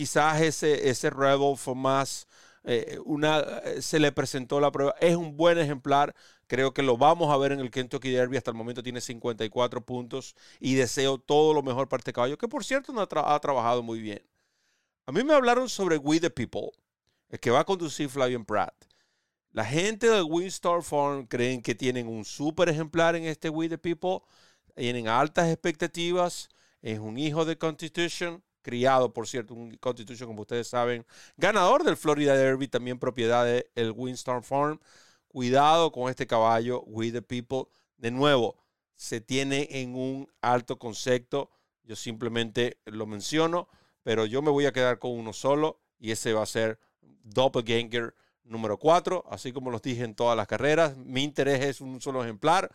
quizás 0.00 0.40
ese, 0.40 0.88
ese 0.88 1.10
Rebel 1.10 1.58
fue 1.58 1.74
más 1.74 2.26
eh, 2.64 2.98
una, 3.04 3.40
eh, 3.40 3.82
se 3.82 3.98
le 3.98 4.12
presentó 4.12 4.58
la 4.58 4.72
prueba. 4.72 4.94
Es 4.98 5.14
un 5.14 5.36
buen 5.36 5.58
ejemplar. 5.58 6.14
Creo 6.46 6.72
que 6.72 6.82
lo 6.82 6.96
vamos 6.96 7.30
a 7.30 7.36
ver 7.36 7.52
en 7.52 7.60
el 7.60 7.70
Kentucky 7.70 8.10
Derby. 8.10 8.38
Hasta 8.38 8.50
el 8.50 8.56
momento 8.56 8.82
tiene 8.82 9.02
54 9.02 9.84
puntos 9.84 10.34
y 10.58 10.74
deseo 10.74 11.18
todo 11.18 11.52
lo 11.52 11.62
mejor 11.62 11.86
para 11.90 12.00
este 12.00 12.14
caballo, 12.14 12.38
que 12.38 12.48
por 12.48 12.64
cierto 12.64 12.94
no 12.94 13.02
ha, 13.02 13.40
trabajado 13.40 13.82
muy 13.82 14.00
bien. 14.00 14.22
A 15.04 15.12
mí 15.12 15.22
me 15.22 15.34
hablaron 15.34 15.68
sobre 15.68 15.98
We 15.98 16.18
the 16.18 16.30
People, 16.30 16.70
el 17.28 17.38
que 17.38 17.50
va 17.50 17.60
a 17.60 17.64
conducir 17.64 18.08
Flavian 18.08 18.46
Pratt. 18.46 18.74
La 19.52 19.66
gente 19.66 20.08
de 20.08 20.22
Winstar 20.22 20.82
Farm 20.82 21.26
creen 21.26 21.60
que 21.60 21.74
tienen 21.74 22.08
un 22.08 22.24
súper 22.24 22.70
ejemplar 22.70 23.16
en 23.16 23.24
este 23.24 23.50
We 23.50 23.68
the 23.68 23.76
People. 23.76 24.20
Tienen 24.74 25.08
altas 25.08 25.50
expectativas. 25.50 26.48
Es 26.80 26.98
un 26.98 27.18
hijo 27.18 27.44
de 27.44 27.58
Constitution 27.58 28.42
criado, 28.62 29.12
por 29.12 29.26
cierto, 29.28 29.54
un 29.54 29.76
Constitution, 29.76 30.28
como 30.28 30.42
ustedes 30.42 30.68
saben, 30.68 31.06
ganador 31.36 31.84
del 31.84 31.96
Florida 31.96 32.34
Derby, 32.34 32.68
también 32.68 32.98
propiedad 32.98 33.44
del 33.44 33.66
el 33.74 33.92
Windstorm 33.92 34.42
Farm. 34.42 34.80
Cuidado 35.28 35.92
con 35.92 36.10
este 36.10 36.26
caballo, 36.26 36.82
We 36.86 37.12
the 37.12 37.22
People. 37.22 37.70
De 37.96 38.10
nuevo, 38.10 38.56
se 38.94 39.20
tiene 39.20 39.68
en 39.70 39.94
un 39.94 40.28
alto 40.40 40.78
concepto. 40.78 41.50
Yo 41.84 41.96
simplemente 41.96 42.78
lo 42.84 43.06
menciono, 43.06 43.68
pero 44.02 44.26
yo 44.26 44.42
me 44.42 44.50
voy 44.50 44.66
a 44.66 44.72
quedar 44.72 44.98
con 44.98 45.12
uno 45.12 45.32
solo 45.32 45.80
y 45.98 46.10
ese 46.10 46.32
va 46.32 46.42
a 46.42 46.46
ser 46.46 46.78
Doppelganger 47.22 48.14
número 48.44 48.78
4, 48.78 49.24
así 49.30 49.52
como 49.52 49.70
los 49.70 49.82
dije 49.82 50.04
en 50.04 50.14
todas 50.14 50.36
las 50.36 50.46
carreras. 50.46 50.96
Mi 50.96 51.22
interés 51.22 51.64
es 51.64 51.80
un 51.80 52.00
solo 52.00 52.22
ejemplar. 52.22 52.70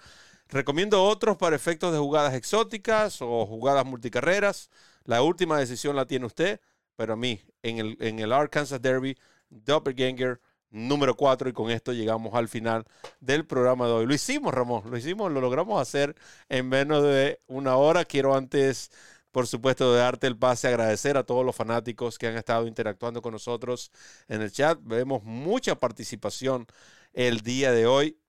Recomiendo 0.48 1.04
otros 1.04 1.38
para 1.38 1.56
efectos 1.56 1.92
de 1.92 2.00
jugadas 2.00 2.34
exóticas 2.34 3.22
o 3.22 3.46
jugadas 3.46 3.86
multicarreras. 3.86 4.70
La 5.06 5.22
última 5.22 5.60
decisión 5.60 5.96
la 5.96 6.06
tiene 6.06 6.26
usted, 6.26 6.60
pero 6.96 7.14
a 7.14 7.16
mí, 7.16 7.42
en 7.64 7.80
el, 7.80 7.98
en 8.02 8.20
el 8.20 8.34
Arkansas 8.34 8.82
Derby, 8.82 9.18
Doppelganger 9.50 10.42
número 10.76 11.16
4 11.16 11.50
y 11.50 11.54
con 11.54 11.72
esto 11.72 11.94
llegamos 11.94 12.34
al 12.36 12.50
final 12.50 12.86
del 13.20 13.46
programa 13.46 13.88
de 13.88 13.94
hoy. 13.94 14.06
Lo 14.06 14.14
hicimos, 14.14 14.54
Ramón, 14.54 14.84
lo 14.90 14.98
hicimos, 14.98 15.32
lo 15.32 15.42
logramos 15.42 15.82
hacer 15.82 16.16
en 16.50 16.68
menos 16.70 17.04
de 17.04 17.40
una 17.48 17.78
hora. 17.78 18.06
Quiero 18.06 18.36
antes, 18.36 18.92
por 19.32 19.48
supuesto, 19.48 19.94
de 19.94 20.00
darte 20.00 20.28
el 20.28 20.38
pase, 20.38 20.68
agradecer 20.68 21.18
a 21.18 21.24
todos 21.24 21.46
los 21.46 21.56
fanáticos 21.56 22.18
que 22.18 22.28
han 22.28 22.36
estado 22.38 22.68
interactuando 22.68 23.22
con 23.22 23.32
nosotros 23.34 23.92
en 24.28 24.42
el 24.42 24.52
chat. 24.52 24.80
Vemos 24.82 25.24
mucha 25.24 25.76
participación 25.76 26.68
el 27.14 27.42
día 27.42 27.72
de 27.72 27.86
hoy 27.86 28.20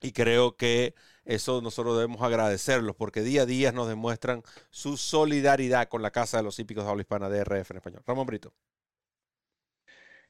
y 0.00 0.12
creo 0.12 0.56
que 0.56 0.94
eso 1.26 1.60
nosotros 1.60 1.96
debemos 1.96 2.22
agradecerlos 2.22 2.96
porque 2.96 3.22
día 3.22 3.42
a 3.42 3.46
día 3.46 3.72
nos 3.72 3.88
demuestran 3.88 4.42
su 4.70 4.96
solidaridad 4.96 5.88
con 5.88 6.02
la 6.02 6.10
Casa 6.10 6.38
de 6.38 6.44
los 6.44 6.58
Hípicos 6.58 6.84
de 6.84 6.90
Habla 6.90 7.02
Hispana 7.02 7.28
de 7.28 7.44
RF 7.44 7.70
en 7.72 7.76
español. 7.76 8.02
Ramón 8.06 8.26
Brito. 8.26 8.52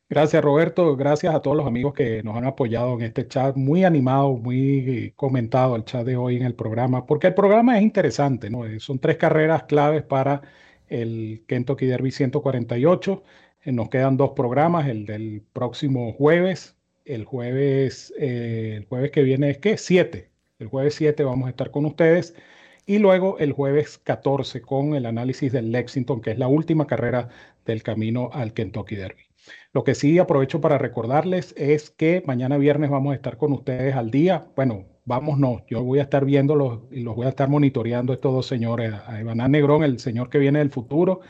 Gracias 0.08 0.42
Roberto, 0.42 0.96
gracias 0.96 1.34
a 1.34 1.42
todos 1.42 1.56
los 1.56 1.66
amigos 1.66 1.92
que 1.92 2.22
nos 2.22 2.36
han 2.36 2.44
apoyado 2.44 2.94
en 2.94 3.02
este 3.02 3.26
chat, 3.26 3.56
muy 3.56 3.84
animado, 3.84 4.36
muy 4.36 5.12
comentado 5.16 5.74
el 5.74 5.84
chat 5.84 6.06
de 6.06 6.16
hoy 6.16 6.36
en 6.36 6.44
el 6.44 6.54
programa, 6.54 7.06
porque 7.06 7.26
el 7.26 7.34
programa 7.34 7.76
es 7.76 7.82
interesante, 7.82 8.48
¿no? 8.48 8.64
Eh, 8.66 8.78
son 8.78 9.00
tres 9.00 9.16
carreras 9.16 9.64
claves 9.64 10.04
para 10.04 10.42
el 10.88 11.44
Kentucky 11.48 11.86
Derby 11.86 12.12
148. 12.12 13.22
Eh, 13.62 13.72
nos 13.72 13.88
quedan 13.88 14.16
dos 14.16 14.30
programas, 14.30 14.86
el 14.88 15.06
del 15.06 15.42
próximo 15.52 16.12
jueves, 16.12 16.76
el 17.04 17.24
jueves, 17.24 18.14
eh, 18.18 18.74
el 18.76 18.84
jueves 18.86 19.10
que 19.10 19.22
viene 19.22 19.50
es 19.50 19.58
que 19.58 19.76
7, 19.76 20.30
el 20.58 20.68
jueves 20.68 20.94
7 20.94 21.22
vamos 21.24 21.46
a 21.46 21.50
estar 21.50 21.70
con 21.70 21.84
ustedes 21.84 22.34
y 22.86 22.98
luego 22.98 23.38
el 23.38 23.52
jueves 23.52 23.98
14 23.98 24.62
con 24.62 24.94
el 24.94 25.06
análisis 25.06 25.52
del 25.52 25.72
Lexington, 25.72 26.20
que 26.20 26.30
es 26.30 26.38
la 26.38 26.48
última 26.48 26.86
carrera 26.86 27.28
del 27.64 27.82
camino 27.82 28.30
al 28.32 28.52
Kentucky 28.54 28.96
Derby. 28.96 29.24
Lo 29.72 29.84
que 29.84 29.94
sí 29.94 30.18
aprovecho 30.18 30.60
para 30.60 30.78
recordarles 30.78 31.54
es 31.56 31.90
que 31.90 32.22
mañana 32.26 32.58
viernes 32.58 32.90
vamos 32.90 33.12
a 33.12 33.16
estar 33.16 33.36
con 33.36 33.52
ustedes 33.52 33.94
al 33.94 34.10
día. 34.10 34.46
Bueno, 34.56 34.86
vamos 35.04 35.38
no, 35.38 35.64
yo 35.68 35.82
voy 35.82 35.98
a 35.98 36.02
estar 36.02 36.24
viéndolos 36.24 36.82
y 36.90 37.00
los 37.00 37.14
voy 37.16 37.26
a 37.26 37.30
estar 37.30 37.48
monitoreando 37.48 38.12
estos 38.12 38.32
dos 38.32 38.46
señores, 38.46 38.94
a 39.06 39.20
Iván 39.20 39.38
Negrón, 39.50 39.84
el 39.84 39.98
señor 40.00 40.30
que 40.30 40.38
viene 40.38 40.60
del 40.60 40.70
futuro, 40.70 41.20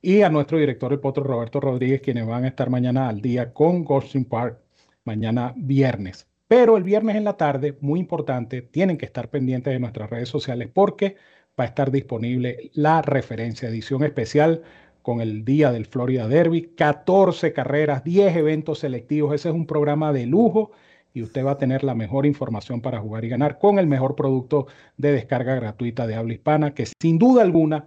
y 0.00 0.22
a 0.22 0.30
nuestro 0.30 0.58
director, 0.58 0.92
el 0.92 1.00
potro 1.00 1.24
Roberto 1.24 1.60
Rodríguez, 1.60 2.00
quienes 2.00 2.26
van 2.26 2.44
a 2.44 2.48
estar 2.48 2.70
mañana 2.70 3.08
al 3.08 3.20
día 3.20 3.52
con 3.52 3.84
Goldstein 3.84 4.24
Park, 4.24 4.58
mañana 5.04 5.54
viernes. 5.56 6.31
Pero 6.54 6.76
el 6.76 6.82
viernes 6.84 7.16
en 7.16 7.24
la 7.24 7.38
tarde, 7.38 7.78
muy 7.80 7.98
importante, 7.98 8.60
tienen 8.60 8.98
que 8.98 9.06
estar 9.06 9.30
pendientes 9.30 9.72
de 9.72 9.80
nuestras 9.80 10.10
redes 10.10 10.28
sociales 10.28 10.68
porque 10.70 11.16
va 11.58 11.64
a 11.64 11.66
estar 11.66 11.90
disponible 11.90 12.70
la 12.74 13.00
referencia, 13.00 13.70
edición 13.70 14.04
especial 14.04 14.62
con 15.00 15.22
el 15.22 15.46
día 15.46 15.72
del 15.72 15.86
Florida 15.86 16.28
Derby, 16.28 16.74
14 16.76 17.54
carreras, 17.54 18.04
10 18.04 18.36
eventos 18.36 18.80
selectivos. 18.80 19.34
Ese 19.34 19.48
es 19.48 19.54
un 19.54 19.66
programa 19.66 20.12
de 20.12 20.26
lujo 20.26 20.72
y 21.14 21.22
usted 21.22 21.42
va 21.42 21.52
a 21.52 21.56
tener 21.56 21.84
la 21.84 21.94
mejor 21.94 22.26
información 22.26 22.82
para 22.82 23.00
jugar 23.00 23.24
y 23.24 23.30
ganar 23.30 23.58
con 23.58 23.78
el 23.78 23.86
mejor 23.86 24.14
producto 24.14 24.66
de 24.98 25.12
descarga 25.12 25.54
gratuita 25.54 26.06
de 26.06 26.16
habla 26.16 26.34
hispana, 26.34 26.74
que 26.74 26.84
sin 27.00 27.18
duda 27.18 27.40
alguna, 27.40 27.86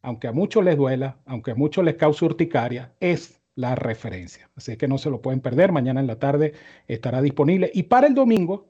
aunque 0.00 0.28
a 0.28 0.32
muchos 0.32 0.64
les 0.64 0.78
duela, 0.78 1.18
aunque 1.26 1.50
a 1.50 1.56
muchos 1.56 1.84
les 1.84 1.96
cause 1.96 2.24
urticaria, 2.24 2.94
es 3.00 3.41
la 3.54 3.74
referencia. 3.74 4.50
Así 4.56 4.76
que 4.76 4.88
no 4.88 4.98
se 4.98 5.10
lo 5.10 5.20
pueden 5.20 5.40
perder. 5.40 5.72
Mañana 5.72 6.00
en 6.00 6.06
la 6.06 6.18
tarde 6.18 6.54
estará 6.86 7.20
disponible. 7.22 7.70
Y 7.74 7.84
para 7.84 8.06
el 8.06 8.14
domingo, 8.14 8.68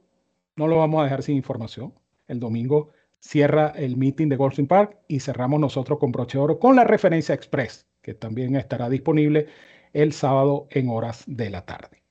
no 0.56 0.66
lo 0.66 0.78
vamos 0.78 1.00
a 1.00 1.04
dejar 1.04 1.22
sin 1.22 1.36
información. 1.36 1.94
El 2.28 2.40
domingo 2.40 2.90
cierra 3.20 3.72
el 3.76 3.96
meeting 3.96 4.28
de 4.28 4.36
Golfing 4.36 4.66
Park 4.66 4.98
y 5.06 5.20
cerramos 5.20 5.60
nosotros 5.60 5.98
con 5.98 6.10
broche 6.10 6.38
oro 6.38 6.58
con 6.58 6.74
la 6.74 6.84
referencia 6.84 7.34
express, 7.34 7.86
que 8.02 8.14
también 8.14 8.56
estará 8.56 8.88
disponible 8.88 9.46
el 9.92 10.12
sábado 10.12 10.66
en 10.70 10.88
horas 10.88 11.22
de 11.26 11.50
la 11.50 11.64
tarde. 11.64 12.02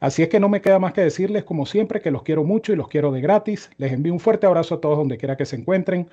Así 0.00 0.22
es 0.22 0.28
que 0.28 0.40
no 0.40 0.48
me 0.48 0.60
queda 0.60 0.78
más 0.78 0.92
que 0.92 1.00
decirles, 1.02 1.44
como 1.44 1.66
siempre, 1.66 2.00
que 2.00 2.10
los 2.10 2.22
quiero 2.22 2.44
mucho 2.44 2.72
y 2.72 2.76
los 2.76 2.88
quiero 2.88 3.12
de 3.12 3.20
gratis. 3.20 3.70
Les 3.76 3.92
envío 3.92 4.12
un 4.12 4.20
fuerte 4.20 4.46
abrazo 4.46 4.76
a 4.76 4.80
todos 4.80 4.98
donde 4.98 5.16
quiera 5.18 5.36
que 5.36 5.46
se 5.46 5.56
encuentren. 5.56 6.08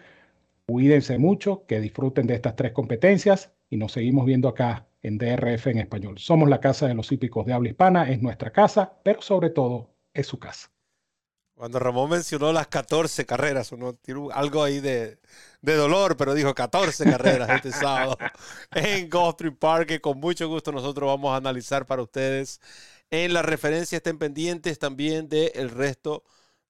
Cuídense 0.66 1.18
mucho, 1.18 1.66
que 1.68 1.82
disfruten 1.82 2.28
de 2.28 2.36
estas 2.36 2.55
tres 2.55 2.72
competencias 2.72 3.51
y 3.70 3.78
nos 3.78 3.91
seguimos 3.91 4.26
viendo 4.26 4.47
acá 4.47 4.88
en 5.02 5.18
DRF 5.18 5.68
en 5.68 5.80
español. 5.80 6.18
Somos 6.20 6.49
la 6.49 6.60
casa 6.60 6.88
de 6.88 6.93
los 6.93 7.12
hípicos 7.12 7.45
de 7.45 7.54
habla 7.54 7.70
hispana, 7.70 8.10
es 8.10 8.22
nuestra 8.22 8.52
casa, 8.52 8.99
pero 9.04 9.22
sobre 9.22 9.49
todo 9.49 9.89
es 10.14 10.28
su 10.28 10.39
casa. 10.39 10.72
Cuando 11.62 11.78
Ramón 11.78 12.10
mencionó 12.10 12.52
las 12.52 12.68
14 12.68 13.26
carreras, 13.26 13.72
uno 13.72 13.93
tiene 13.93 14.30
algo 14.34 14.64
ahí 14.64 14.80
de, 14.80 15.20
dolor, 15.62 16.18
pero 16.18 16.34
dijo 16.34 16.56
14 16.56 17.04
carreras 17.06 17.49
este 17.49 17.72
sábado 17.72 18.18
en 18.72 19.10
Gulfstream 19.10 19.56
Park, 19.58 19.88
que 19.88 20.02
con 20.02 20.20
mucho 20.20 20.47
gusto 20.47 20.72
nosotros 20.72 21.08
vamos 21.08 21.34
a 21.34 21.38
analizar 21.38 21.86
para 21.86 22.02
ustedes. 22.02 22.60
En 23.12 23.34
la 23.34 23.43
referencia 23.43 23.97
estén 23.97 24.18
pendientes 24.18 24.80
también 24.80 25.30
del 25.30 25.70
resto 25.70 26.24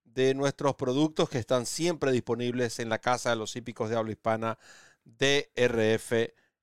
de 0.03 0.33
nuestros 0.33 0.75
productos 0.75 1.29
que 1.29 1.37
están 1.37 1.65
siempre 1.65 2.11
disponibles 2.11 2.79
en 2.79 2.89
la 2.89 2.99
casa 2.99 3.29
de 3.29 3.37
los 3.37 3.55
hípicos 3.55 3.89
de 3.89 3.95
habla 3.95 4.11
hispana 4.11 4.57
DRF 5.05 6.11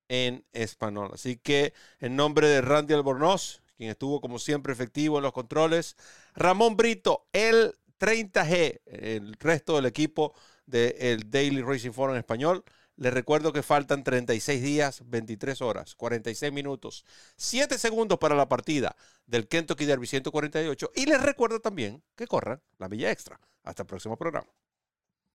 en 0.09 0.44
español. 0.52 1.11
Así 1.14 1.36
que 1.36 1.72
en 2.00 2.16
nombre 2.16 2.48
de 2.48 2.61
Randy 2.61 2.94
Albornoz, 2.94 3.62
quien 3.76 3.90
estuvo 3.90 4.20
como 4.20 4.38
siempre 4.38 4.72
efectivo 4.72 5.18
en 5.18 5.22
los 5.22 5.32
controles, 5.32 5.96
Ramón 6.34 6.76
Brito, 6.76 7.26
el 7.32 7.74
30G, 8.00 8.80
el 8.86 9.34
resto 9.34 9.76
del 9.76 9.86
equipo 9.86 10.34
del 10.66 11.30
Daily 11.30 11.62
Racing 11.62 11.92
Forum 11.92 12.14
en 12.14 12.18
español, 12.20 12.64
Les 12.98 13.14
recuerdo 13.14 13.52
que 13.52 13.62
faltan 13.62 14.02
36 14.02 14.61
días, 14.61 15.02
23 15.06 15.62
horas, 15.62 15.94
46 15.94 16.52
minutos, 16.52 17.04
7 17.36 17.78
segundos 17.78 18.18
para 18.18 18.34
la 18.34 18.48
partida 18.48 18.96
del 19.24 19.46
Kentucky 19.46 19.84
Derby 19.84 20.09
148. 20.09 20.90
Y 20.96 21.06
les 21.06 21.22
recuerdo 21.22 21.61
también 21.61 22.02
que 22.16 22.26
corran 22.26 22.61
la 22.78 22.88
milla 22.88 23.12
extra. 23.12 23.40
Hasta 23.62 23.82
el 23.82 23.86
próximo 23.86 24.16
programa. 24.16 24.48